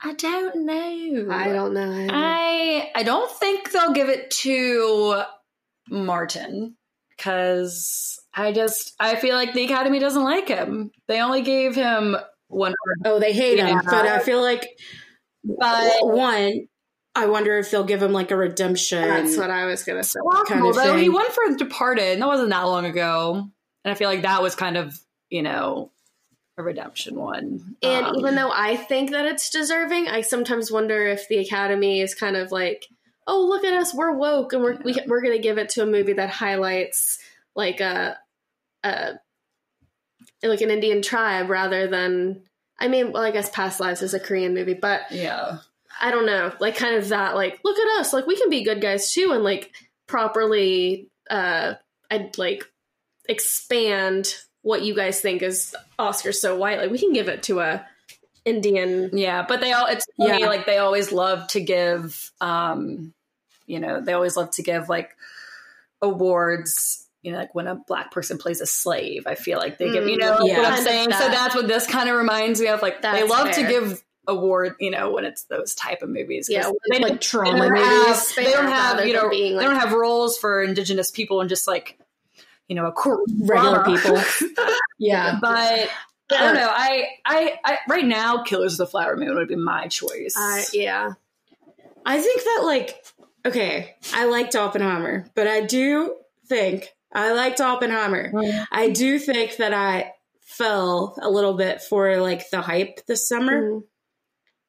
I 0.00 0.14
don't 0.14 0.64
know. 0.64 1.34
I 1.34 1.48
don't 1.48 1.74
know. 1.74 1.92
I 1.92 2.06
don't. 2.06 2.10
I 2.14 2.90
I 2.94 3.02
don't 3.02 3.30
think 3.30 3.72
they'll 3.72 3.92
give 3.92 4.08
it 4.08 4.30
to 4.42 5.22
Martin 5.90 6.76
because 7.16 8.20
I 8.32 8.52
just 8.52 8.94
I 9.00 9.16
feel 9.16 9.34
like 9.34 9.54
the 9.54 9.64
Academy 9.64 9.98
doesn't 9.98 10.22
like 10.22 10.48
him. 10.48 10.92
They 11.08 11.20
only 11.20 11.42
gave 11.42 11.74
him 11.74 12.16
one, 12.46 12.74
Oh, 13.04 13.18
they 13.18 13.32
hate 13.32 13.58
him, 13.58 13.80
but 13.84 14.06
I 14.06 14.20
feel 14.20 14.40
like 14.40 14.68
but 15.44 16.06
one. 16.06 16.68
I 17.18 17.26
wonder 17.26 17.58
if 17.58 17.70
they'll 17.70 17.84
give 17.84 18.02
him 18.02 18.12
like 18.12 18.30
a 18.30 18.36
redemption. 18.36 19.02
That's 19.02 19.36
what 19.36 19.50
I 19.50 19.66
was 19.66 19.82
gonna 19.84 20.04
say. 20.04 20.20
kind 20.46 20.64
of 20.64 20.74
though 20.74 20.96
he 20.96 21.04
thing. 21.04 21.12
won 21.12 21.30
for 21.30 21.56
Departed, 21.56 22.12
and 22.12 22.22
that 22.22 22.28
wasn't 22.28 22.50
that 22.50 22.62
long 22.62 22.84
ago. 22.84 23.48
And 23.84 23.92
I 23.92 23.94
feel 23.94 24.08
like 24.08 24.22
that 24.22 24.42
was 24.42 24.54
kind 24.54 24.76
of 24.76 24.98
you 25.30 25.42
know 25.42 25.90
a 26.56 26.62
redemption 26.62 27.14
one. 27.14 27.76
And 27.82 28.06
Um, 28.06 28.16
even 28.16 28.34
though 28.34 28.50
I 28.52 28.76
think 28.76 29.10
that 29.10 29.26
it's 29.26 29.50
deserving, 29.50 30.08
I 30.08 30.20
sometimes 30.20 30.70
wonder 30.70 31.06
if 31.06 31.28
the 31.28 31.38
Academy 31.38 32.00
is 32.00 32.14
kind 32.14 32.36
of 32.36 32.52
like, 32.52 32.86
"Oh, 33.26 33.46
look 33.46 33.64
at 33.64 33.72
us, 33.74 33.94
we're 33.94 34.12
woke, 34.12 34.52
and 34.52 34.62
we're 34.62 34.76
we, 34.82 34.96
we're 35.06 35.22
going 35.22 35.36
to 35.36 35.42
give 35.42 35.58
it 35.58 35.70
to 35.70 35.82
a 35.82 35.86
movie 35.86 36.14
that 36.14 36.30
highlights 36.30 37.18
like 37.54 37.80
a, 37.80 38.18
a 38.84 39.14
like 40.42 40.60
an 40.60 40.70
Indian 40.70 41.02
tribe 41.02 41.48
rather 41.48 41.86
than." 41.86 42.42
I 42.80 42.86
mean, 42.86 43.10
well, 43.10 43.24
I 43.24 43.32
guess 43.32 43.50
Past 43.50 43.80
Lives 43.80 44.02
is 44.02 44.14
a 44.14 44.20
Korean 44.20 44.54
movie, 44.54 44.74
but 44.74 45.10
yeah, 45.10 45.58
I 46.00 46.10
don't 46.10 46.26
know, 46.26 46.52
like 46.60 46.76
kind 46.76 46.96
of 46.96 47.08
that, 47.08 47.34
like, 47.34 47.58
look 47.64 47.78
at 47.78 48.00
us, 48.00 48.12
like 48.12 48.26
we 48.26 48.36
can 48.36 48.50
be 48.50 48.62
good 48.64 48.80
guys 48.80 49.12
too, 49.12 49.32
and 49.32 49.42
like 49.42 49.72
properly, 50.06 51.10
uh, 51.30 51.74
I'd 52.10 52.38
like 52.38 52.64
expand 53.28 54.34
what 54.62 54.82
you 54.82 54.94
guys 54.94 55.20
think 55.20 55.42
is 55.42 55.74
Oscar 55.98 56.32
so 56.32 56.56
white. 56.56 56.78
Like 56.78 56.90
we 56.90 56.98
can 56.98 57.12
give 57.12 57.28
it 57.28 57.42
to 57.44 57.60
a 57.60 57.86
Indian. 58.44 59.10
yeah, 59.12 59.44
but 59.46 59.60
they 59.60 59.72
all 59.72 59.86
it's 59.86 60.06
funny, 60.16 60.40
Yeah. 60.40 60.46
like 60.48 60.66
they 60.66 60.78
always 60.78 61.12
love 61.12 61.46
to 61.48 61.60
give 61.60 62.30
um 62.40 63.12
you 63.66 63.78
know 63.80 64.00
they 64.00 64.12
always 64.14 64.36
love 64.36 64.50
to 64.52 64.62
give 64.62 64.88
like 64.88 65.16
awards. 66.02 67.04
You 67.22 67.32
know, 67.32 67.38
like 67.38 67.54
when 67.54 67.66
a 67.66 67.74
black 67.74 68.12
person 68.12 68.38
plays 68.38 68.60
a 68.60 68.66
slave, 68.66 69.26
I 69.26 69.34
feel 69.34 69.58
like 69.58 69.76
they 69.76 69.90
give, 69.90 70.06
you 70.06 70.16
Mm, 70.16 70.20
know, 70.20 70.36
like 70.38 70.46
yeah. 70.46 70.58
what 70.58 70.72
I'm 70.72 70.82
saying. 70.84 71.12
So 71.12 71.28
that's 71.28 71.54
what 71.54 71.66
this 71.66 71.84
kind 71.86 72.08
of 72.08 72.16
reminds 72.16 72.60
me 72.60 72.68
of. 72.68 72.80
Like 72.80 73.02
they 73.02 73.24
love 73.24 73.50
to 73.56 73.62
give 73.66 74.02
award, 74.28 74.76
you 74.78 74.90
know, 74.90 75.10
when 75.10 75.24
it's 75.24 75.44
those 75.44 75.74
type 75.74 76.02
of 76.02 76.08
movies. 76.10 76.48
Yeah, 76.48 76.70
they 76.90 77.00
like 77.00 77.20
trauma 77.20 77.52
they 77.52 77.58
don't 77.68 77.72
movies. 77.72 78.36
have, 78.36 78.44
they 78.44 78.52
don't 78.52 78.68
have 78.68 79.06
you 79.06 79.14
know 79.14 79.28
being, 79.28 79.56
they 79.56 79.64
don't 79.64 79.74
have 79.76 79.92
roles 79.92 80.38
for 80.38 80.62
indigenous 80.62 81.10
people 81.10 81.40
and 81.40 81.48
just 81.48 81.66
like 81.66 81.98
you 82.68 82.76
know 82.76 82.86
a 82.86 82.92
court 82.92 83.20
Regular 83.40 83.82
people. 83.84 84.22
Yeah. 85.00 85.38
but 85.40 85.56
I 85.56 85.88
don't 86.30 86.54
know. 86.54 86.68
I, 86.70 87.06
I 87.24 87.58
I 87.64 87.78
right 87.88 88.04
now, 88.04 88.42
Killers 88.42 88.72
of 88.74 88.78
the 88.78 88.86
Flower 88.90 89.16
Moon 89.16 89.34
would 89.36 89.48
be 89.48 89.56
my 89.56 89.86
choice. 89.88 90.36
Uh, 90.36 90.62
yeah, 90.72 91.12
I 92.04 92.20
think 92.20 92.42
that 92.42 92.62
like 92.64 93.02
okay, 93.46 93.94
I 94.12 94.26
liked 94.26 94.54
Oppenheimer, 94.56 95.30
but 95.34 95.46
I 95.46 95.62
do 95.62 96.16
think 96.46 96.92
I 97.14 97.32
liked 97.32 97.60
Oppenheimer. 97.60 98.32
I 98.70 98.90
do 98.90 99.18
think 99.18 99.56
that 99.56 99.72
I 99.72 100.12
fell 100.40 101.16
a 101.22 101.30
little 101.30 101.54
bit 101.54 101.80
for 101.80 102.20
like 102.20 102.50
the 102.50 102.60
hype 102.60 103.06
this 103.06 103.26
summer. 103.28 103.62
Mhm. 103.62 103.82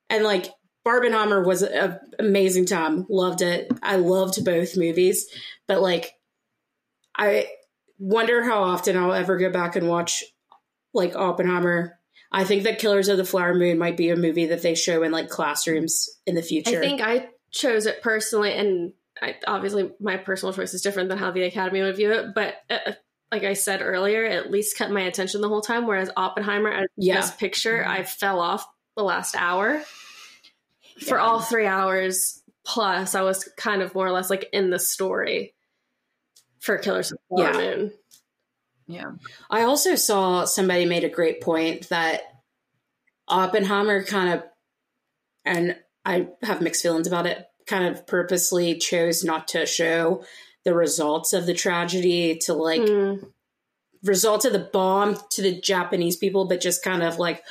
And 0.10 0.24
like 0.24 0.48
Barbenheimer 0.86 1.46
was 1.46 1.62
an 1.62 2.00
amazing 2.18 2.66
time. 2.66 3.06
Loved 3.10 3.42
it. 3.42 3.72
I 3.84 3.98
loved 3.98 4.44
both 4.44 4.78
movies, 4.78 5.28
but 5.68 5.82
like 5.82 6.14
I 7.16 7.48
wonder 7.98 8.44
how 8.44 8.64
often 8.64 8.98
I'll 8.98 9.14
ever 9.14 9.38
go 9.38 9.50
back 9.52 9.76
and 9.76 9.88
watch 9.88 10.24
like 10.94 11.16
Oppenheimer. 11.16 12.00
I 12.32 12.44
think 12.44 12.64
that 12.64 12.80
Killers 12.80 13.10
of 13.10 13.18
the 13.18 13.26
Flower 13.26 13.54
Moon 13.54 13.78
might 13.78 13.98
be 13.98 14.10
a 14.10 14.16
movie 14.16 14.48
that 14.48 14.62
they 14.62 14.76
show 14.76 15.04
in 15.04 15.12
like 15.12 15.30
classrooms 15.30 16.08
in 16.26 16.36
the 16.36 16.42
future. 16.42 16.78
I 16.78 16.82
think 16.82 17.02
I 17.02 17.30
chose 17.52 17.86
it 17.88 18.02
personally, 18.02 18.54
and 18.54 18.94
I, 19.22 19.36
obviously 19.48 19.92
my 20.00 20.18
personal 20.18 20.54
choice 20.54 20.74
is 20.74 20.82
different 20.82 21.10
than 21.10 21.18
how 21.18 21.32
the 21.32 21.44
Academy 21.44 21.82
would 21.82 21.96
view 21.96 22.12
it. 22.12 22.28
But 22.36 22.56
uh, 22.70 22.94
like 23.32 23.44
I 23.44 23.54
said 23.54 23.82
earlier, 23.82 24.24
it 24.26 24.34
at 24.34 24.52
least 24.52 24.78
kept 24.78 24.92
my 24.92 25.02
attention 25.02 25.42
the 25.42 25.50
whole 25.50 25.62
time. 25.62 25.88
Whereas 25.88 26.12
Oppenheimer, 26.16 26.72
as 26.72 26.88
Yeah. 26.96 27.16
best 27.16 27.40
picture, 27.40 27.86
I 27.86 28.04
fell 28.04 28.40
off 28.40 28.66
the 28.96 29.04
last 29.04 29.36
hour. 29.36 29.84
For 31.02 31.18
Yeah. 31.18 31.24
all 31.24 31.40
three 31.42 31.66
hours 31.66 32.42
plus, 32.66 33.16
I 33.16 33.22
was 33.22 33.44
kind 33.58 33.82
of 33.82 33.96
more 33.96 34.06
or 34.08 34.12
less 34.12 34.30
like 34.30 34.50
in 34.54 34.70
the 34.70 34.80
story 34.80 35.56
for 36.60 36.78
Killers 36.78 37.12
of 37.12 37.18
the 37.30 37.36
Flower 37.38 37.54
Yeah. 37.62 37.76
Moon. 37.76 37.94
yeah, 38.88 39.12
I 39.50 39.62
also 39.64 39.96
saw 39.96 40.46
somebody 40.46 40.86
made 40.86 41.04
a 41.04 41.10
great 41.10 41.42
point 41.42 41.90
that 41.90 42.22
Oppenheimer 43.28 44.04
kind 44.04 44.34
of, 44.34 44.44
and 45.46 45.78
I 46.06 46.30
have 46.42 46.62
mixed 46.62 46.82
feelings 46.82 47.08
about 47.08 47.28
it, 47.28 47.46
kind 47.68 47.86
of 47.96 48.08
purposely 48.08 48.78
chose 48.78 49.24
not 49.24 49.48
to 49.50 49.66
show 49.66 50.24
the 50.66 50.74
results 50.74 51.34
of 51.34 51.46
the 51.46 51.54
tragedy 51.54 52.38
to 52.40 52.54
like 52.54 52.82
Mm. 52.82 53.32
results 54.04 54.46
of 54.46 54.54
the 54.54 54.60
bomb 54.60 55.18
to 55.32 55.42
the 55.42 55.60
Japanese 55.62 56.18
people, 56.18 56.46
but 56.46 56.60
just 56.62 56.84
kind 56.84 57.04
of 57.04 57.20
like 57.20 57.44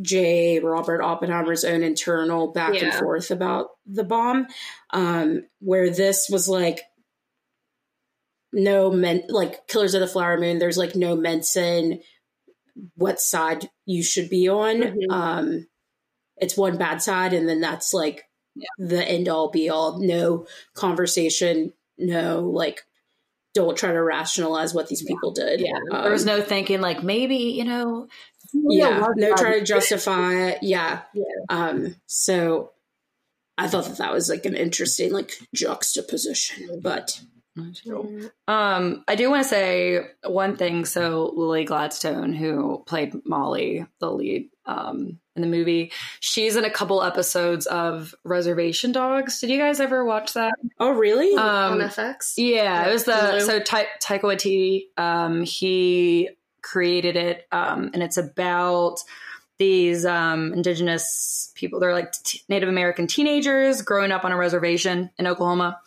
J. 0.00 0.60
Robert 0.60 1.02
Oppenheimer's 1.02 1.64
own 1.64 1.82
internal 1.82 2.52
back 2.52 2.80
and 2.82 2.92
forth 2.94 3.30
about 3.30 3.68
the 3.86 4.04
bomb. 4.04 4.46
Um, 4.90 5.44
where 5.60 5.90
this 5.90 6.28
was 6.30 6.48
like 6.48 6.80
no 8.52 8.90
men 8.90 9.22
like 9.28 9.66
Killers 9.68 9.94
of 9.94 10.00
the 10.00 10.06
Flower 10.06 10.38
Moon, 10.38 10.58
there's 10.58 10.78
like 10.78 10.94
no 10.96 11.16
mention 11.16 12.00
what 12.94 13.20
side 13.20 13.68
you 13.86 14.02
should 14.02 14.30
be 14.30 14.48
on. 14.48 14.76
Mhm. 14.76 15.10
Um 15.12 15.66
it's 16.36 16.56
one 16.56 16.78
bad 16.78 17.02
side 17.02 17.32
and 17.32 17.48
then 17.48 17.60
that's 17.60 17.92
like 17.92 18.24
Yeah. 18.54 18.68
the 18.78 19.04
end 19.04 19.28
all 19.28 19.50
be 19.50 19.68
all. 19.68 19.98
No 20.00 20.46
conversation, 20.74 21.72
no 21.98 22.40
like 22.40 22.82
don't 23.54 23.76
try 23.76 23.92
to 23.92 24.02
rationalize 24.02 24.74
what 24.74 24.88
these 24.88 25.02
people 25.02 25.32
did. 25.32 25.60
yeah. 25.60 25.78
Um, 25.90 26.02
there 26.02 26.12
was 26.12 26.24
no 26.26 26.40
thinking 26.40 26.80
like 26.80 27.02
maybe 27.02 27.36
you 27.36 27.64
know. 27.64 28.08
yeah, 28.52 29.06
no 29.16 29.34
trying 29.34 29.60
to 29.60 29.64
justify 29.64 30.48
it. 30.48 30.58
Yeah. 30.62 31.02
Yeah. 31.14 31.24
Um, 31.48 31.96
so 32.06 32.72
I 33.56 33.68
thought 33.68 33.86
that 33.86 33.98
that 33.98 34.12
was 34.12 34.28
like 34.28 34.46
an 34.46 34.54
interesting 34.54 35.12
like 35.12 35.32
juxtaposition. 35.54 36.80
But 36.80 37.20
Um, 38.46 39.04
I 39.08 39.16
do 39.16 39.30
want 39.30 39.42
to 39.42 39.48
say 39.48 40.06
one 40.24 40.56
thing. 40.56 40.84
So 40.84 41.32
Lily 41.34 41.64
Gladstone, 41.64 42.32
who 42.32 42.84
played 42.86 43.14
Molly, 43.26 43.86
the 44.00 44.10
lead 44.10 44.50
um, 44.64 45.18
in 45.38 45.42
the 45.50 45.56
movie, 45.56 45.92
she's 46.20 46.56
in 46.56 46.64
a 46.64 46.70
couple 46.70 47.02
episodes 47.02 47.66
of 47.66 48.14
Reservation 48.24 48.92
Dogs. 48.92 49.40
Did 49.40 49.50
you 49.50 49.58
guys 49.58 49.80
ever 49.80 50.04
watch 50.04 50.32
that? 50.34 50.52
oh, 50.80 50.90
really? 50.90 51.34
on 51.36 51.80
Um, 51.80 51.88
FX. 51.88 52.34
yeah, 52.36 52.88
it 52.88 52.92
was 52.92 53.04
the 53.04 53.12
Hulu. 53.12 53.40
so 53.46 53.60
Ta- 53.60 53.84
Taika 54.02 54.22
Waititi. 54.22 54.86
Um, 55.02 55.42
he 55.44 56.30
created 56.62 57.16
it, 57.16 57.46
um, 57.52 57.90
and 57.94 58.02
it's 58.02 58.16
about 58.16 58.96
these 59.58 60.04
um, 60.04 60.52
indigenous 60.52 61.52
people. 61.54 61.80
They're 61.80 61.92
like 61.92 62.12
t- 62.12 62.42
Native 62.48 62.68
American 62.68 63.06
teenagers 63.06 63.82
growing 63.82 64.12
up 64.12 64.24
on 64.24 64.32
a 64.32 64.36
reservation 64.36 65.10
in 65.18 65.26
Oklahoma. 65.26 65.80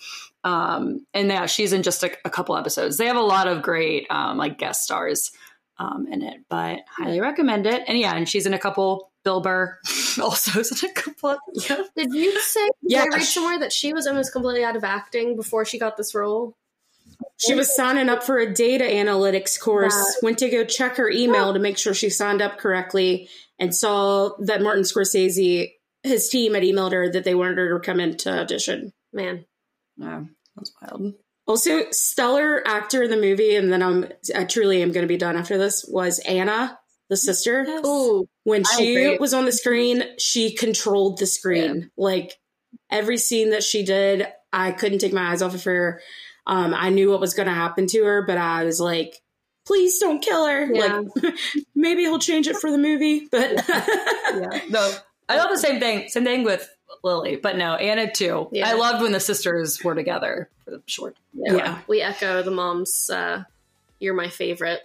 Um, 0.43 1.05
and 1.13 1.27
yeah, 1.29 1.45
she's 1.45 1.71
in 1.71 1.83
just 1.83 2.03
a, 2.03 2.11
a 2.25 2.29
couple 2.29 2.57
episodes. 2.57 2.97
They 2.97 3.05
have 3.05 3.15
a 3.15 3.21
lot 3.21 3.47
of 3.47 3.61
great 3.61 4.07
um, 4.09 4.37
like 4.37 4.57
guest 4.57 4.83
stars 4.83 5.31
um, 5.77 6.07
in 6.11 6.21
it, 6.21 6.37
but 6.49 6.79
highly 6.89 7.19
recommend 7.21 7.65
it. 7.65 7.83
And 7.87 7.97
yeah, 7.97 8.15
and 8.15 8.27
she's 8.27 8.45
in 8.45 8.53
a 8.53 8.59
couple. 8.59 9.11
Bill 9.23 9.39
Burr 9.41 9.77
also 10.21 10.59
is 10.61 10.83
in 10.83 10.89
a 10.89 10.93
couple. 10.93 11.37
Yeah. 11.53 11.83
Did 11.95 12.13
you 12.13 12.39
say? 12.41 12.69
Yeah, 12.81 13.03
Did 13.05 13.13
I 13.13 13.17
read 13.17 13.23
somewhere 13.25 13.59
that 13.59 13.71
she 13.71 13.93
was 13.93 14.07
almost 14.07 14.31
completely 14.33 14.63
out 14.63 14.75
of 14.75 14.83
acting 14.83 15.35
before 15.35 15.63
she 15.65 15.77
got 15.79 15.97
this 15.97 16.15
role? 16.15 16.55
she 17.37 17.53
was 17.53 17.75
signing 17.75 18.09
up 18.09 18.23
for 18.23 18.37
a 18.39 18.51
data 18.51 18.83
analytics 18.83 19.59
course. 19.59 19.93
That- 19.93 20.15
Went 20.23 20.39
to 20.39 20.49
go 20.49 20.63
check 20.63 20.95
her 20.97 21.09
email 21.09 21.53
to 21.53 21.59
make 21.59 21.77
sure 21.77 21.93
she 21.93 22.09
signed 22.09 22.41
up 22.41 22.57
correctly, 22.57 23.29
and 23.59 23.75
saw 23.75 24.31
that 24.39 24.61
Martin 24.63 24.83
Scorsese, 24.83 25.71
his 26.03 26.29
team, 26.29 26.53
had 26.55 26.63
emailed 26.63 26.93
her 26.93 27.11
that 27.11 27.23
they 27.23 27.35
wanted 27.35 27.57
her 27.59 27.77
to 27.77 27.85
come 27.85 27.99
in 27.99 28.17
to 28.17 28.39
audition. 28.39 28.91
Man, 29.13 29.45
Yeah, 29.97 30.23
that's 30.55 30.71
wild. 30.81 31.13
Also, 31.47 31.89
stellar 31.91 32.65
actor 32.65 33.03
in 33.03 33.09
the 33.11 33.17
movie, 33.17 33.55
and 33.55 33.71
then 33.73 33.81
I'm 33.83 34.07
I 34.35 34.45
truly 34.45 34.81
am 34.81 34.91
going 34.91 35.03
to 35.03 35.07
be 35.07 35.17
done 35.17 35.35
after 35.35 35.57
this. 35.57 35.83
Was 35.87 36.19
Anna, 36.19 36.77
the 37.09 37.17
sister? 37.17 37.65
ooh, 37.85 38.27
When 38.43 38.63
I 38.65 38.77
she 38.77 38.95
agree. 38.95 39.17
was 39.17 39.33
on 39.33 39.45
the 39.45 39.51
screen, 39.51 40.03
she 40.17 40.55
controlled 40.55 41.17
the 41.19 41.25
screen. 41.25 41.89
Like 41.97 42.33
every 42.89 43.17
scene 43.17 43.49
that 43.49 43.63
she 43.63 43.83
did, 43.83 44.27
I 44.53 44.71
couldn't 44.71 44.99
take 44.99 45.13
my 45.13 45.31
eyes 45.31 45.41
off 45.41 45.55
of 45.55 45.63
her. 45.65 46.01
Um, 46.47 46.73
I 46.73 46.89
knew 46.89 47.09
what 47.11 47.19
was 47.19 47.33
going 47.33 47.47
to 47.47 47.53
happen 47.53 47.87
to 47.87 48.03
her, 48.03 48.23
but 48.25 48.37
I 48.37 48.63
was 48.63 48.79
like, 48.79 49.15
please 49.65 49.99
don't 49.99 50.21
kill 50.21 50.45
her. 50.47 50.65
Yeah. 50.73 51.01
Like 51.15 51.33
maybe 51.75 52.01
he'll 52.03 52.19
change 52.19 52.47
it 52.47 52.55
for 52.57 52.71
the 52.71 52.77
movie, 52.77 53.27
but 53.31 53.51
yeah. 53.69 54.61
No, 54.69 54.93
I 55.27 55.37
love 55.37 55.49
the 55.49 55.57
same 55.57 55.79
thing. 55.79 56.07
Same 56.09 56.23
thing 56.23 56.43
with 56.43 56.69
Lily, 57.03 57.35
but 57.35 57.57
no, 57.57 57.75
Anna 57.75 58.11
too. 58.11 58.47
Yeah. 58.51 58.67
I 58.69 58.73
loved 58.73 59.01
when 59.01 59.11
the 59.11 59.19
sisters 59.19 59.83
were 59.83 59.95
together 59.95 60.49
for 60.65 60.71
the 60.71 60.81
short. 60.85 61.15
yeah. 61.33 61.79
we 61.87 62.01
echo 62.01 62.41
the 62.43 62.51
mom's. 62.51 63.09
Uh, 63.09 63.43
You're 63.99 64.13
my 64.13 64.29
favorite 64.29 64.81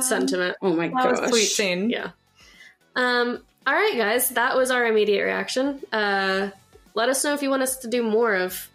sentiment. 0.00 0.56
Oh 0.62 0.72
my 0.74 0.88
That 0.88 1.10
was 1.10 1.18
a 1.18 1.22
gosh. 1.22 1.30
sweet 1.30 1.46
scene. 1.46 1.90
Yeah. 1.90 2.10
Um. 2.96 3.42
All 3.66 3.74
right, 3.74 3.94
guys. 3.96 4.30
That 4.30 4.56
was 4.56 4.70
our 4.70 4.86
immediate 4.86 5.24
reaction. 5.24 5.80
Uh, 5.92 6.50
let 6.94 7.08
us 7.08 7.22
know 7.24 7.34
if 7.34 7.42
you 7.42 7.50
want 7.50 7.62
us 7.62 7.76
to 7.78 7.88
do 7.88 8.02
more 8.02 8.34
of 8.34 8.68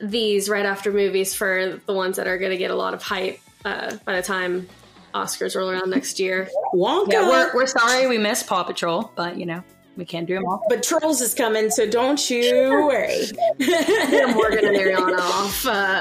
these 0.00 0.48
right 0.48 0.66
after 0.66 0.92
movies 0.92 1.34
for 1.34 1.80
the 1.86 1.94
ones 1.94 2.16
that 2.16 2.26
are 2.26 2.36
going 2.38 2.50
to 2.50 2.58
get 2.58 2.70
a 2.70 2.74
lot 2.74 2.92
of 2.92 3.02
hype 3.02 3.38
uh, 3.64 3.96
by 4.04 4.16
the 4.16 4.22
time 4.22 4.68
Oscars 5.14 5.56
roll 5.56 5.70
around 5.70 5.88
next 5.90 6.20
year. 6.20 6.48
Wonka. 6.74 7.12
Yeah, 7.12 7.28
we're, 7.28 7.54
we're 7.54 7.66
sorry 7.66 8.06
we 8.06 8.18
missed 8.18 8.46
Paw 8.46 8.64
Patrol, 8.64 9.10
but 9.16 9.38
you 9.38 9.46
know, 9.46 9.62
we 9.96 10.04
can't 10.04 10.26
do 10.26 10.34
them 10.34 10.46
all. 10.46 10.62
but 10.68 10.82
Trolls 10.82 11.20
is 11.20 11.34
coming, 11.34 11.70
so 11.70 11.88
don't 11.88 12.28
you 12.30 12.52
worry. 12.86 13.24
Get 13.58 14.34
Morgan 14.34 14.66
and 14.66 14.76
Erryonna 14.76 15.18
off. 15.18 15.66
Uh, 15.66 16.00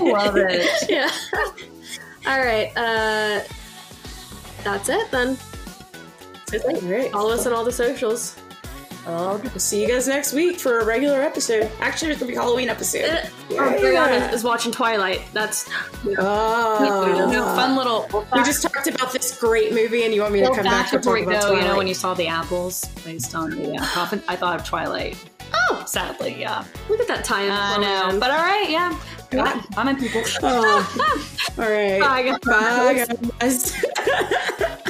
Love 0.00 0.36
it. 0.36 0.66
yeah. 0.88 1.10
All 2.26 2.40
right. 2.40 2.72
Uh, 2.76 3.42
that's 4.64 4.88
it 4.88 5.10
then. 5.10 5.36
All 6.64 6.80
right. 6.82 7.10
Follow 7.12 7.32
us 7.34 7.46
on 7.46 7.52
all 7.52 7.64
the 7.64 7.70
socials. 7.72 8.36
We'll 9.06 9.40
see 9.58 9.82
you 9.82 9.88
guys 9.88 10.08
next 10.08 10.32
week 10.32 10.58
for 10.58 10.80
a 10.80 10.84
regular 10.84 11.22
episode. 11.22 11.70
Actually, 11.80 12.10
it's 12.12 12.20
gonna 12.20 12.32
be 12.32 12.36
a 12.36 12.40
Halloween 12.40 12.68
episode. 12.68 13.04
Uh, 13.04 13.26
Yeah. 13.48 13.76
Erryonna 13.76 14.32
is 14.32 14.42
watching 14.42 14.72
Twilight. 14.72 15.22
That's 15.32 15.68
Oh. 16.18 17.28
No, 17.30 17.44
fun 17.54 17.76
little. 17.76 18.08
We 18.34 18.42
just 18.42 18.62
talked 18.62 18.86
about 18.88 19.12
this 19.12 19.38
great 19.38 19.72
movie, 19.72 20.04
and 20.04 20.12
you 20.12 20.22
want 20.22 20.32
me 20.34 20.40
to 20.40 20.46
come 20.52 20.64
back 20.64 20.90
to 20.90 20.98
talk 20.98 21.20
about 21.20 21.42
though, 21.42 21.52
you 21.54 21.60
know, 21.62 21.76
when 21.76 21.86
you 21.86 21.94
saw 21.94 22.14
the 22.14 22.26
apples 22.26 22.84
placed 22.96 23.34
on 23.34 23.50
the 23.50 23.76
uh, 23.76 23.84
coffin, 23.86 24.22
I 24.28 24.34
thought 24.36 24.58
of 24.60 24.66
Twilight. 24.66 25.16
oh, 25.70 25.84
Sadly, 25.86 26.36
yeah. 26.40 26.64
look 26.88 26.98
at 27.00 27.06
that 27.06 27.24
tie-in. 27.24 27.50
I 27.52 27.76
know, 27.78 28.18
but 28.18 28.30
all 28.32 28.38
right, 28.38 28.68
yeah. 28.68 28.98
I'm 29.76 29.88
in 29.88 29.96
people. 29.96 30.22
Oh. 30.42 31.22
All 31.58 31.64
right. 31.70 32.00
Bye, 32.00 32.22
guys. 32.22 32.38
Bye, 32.44 33.06
guys. 33.40 33.84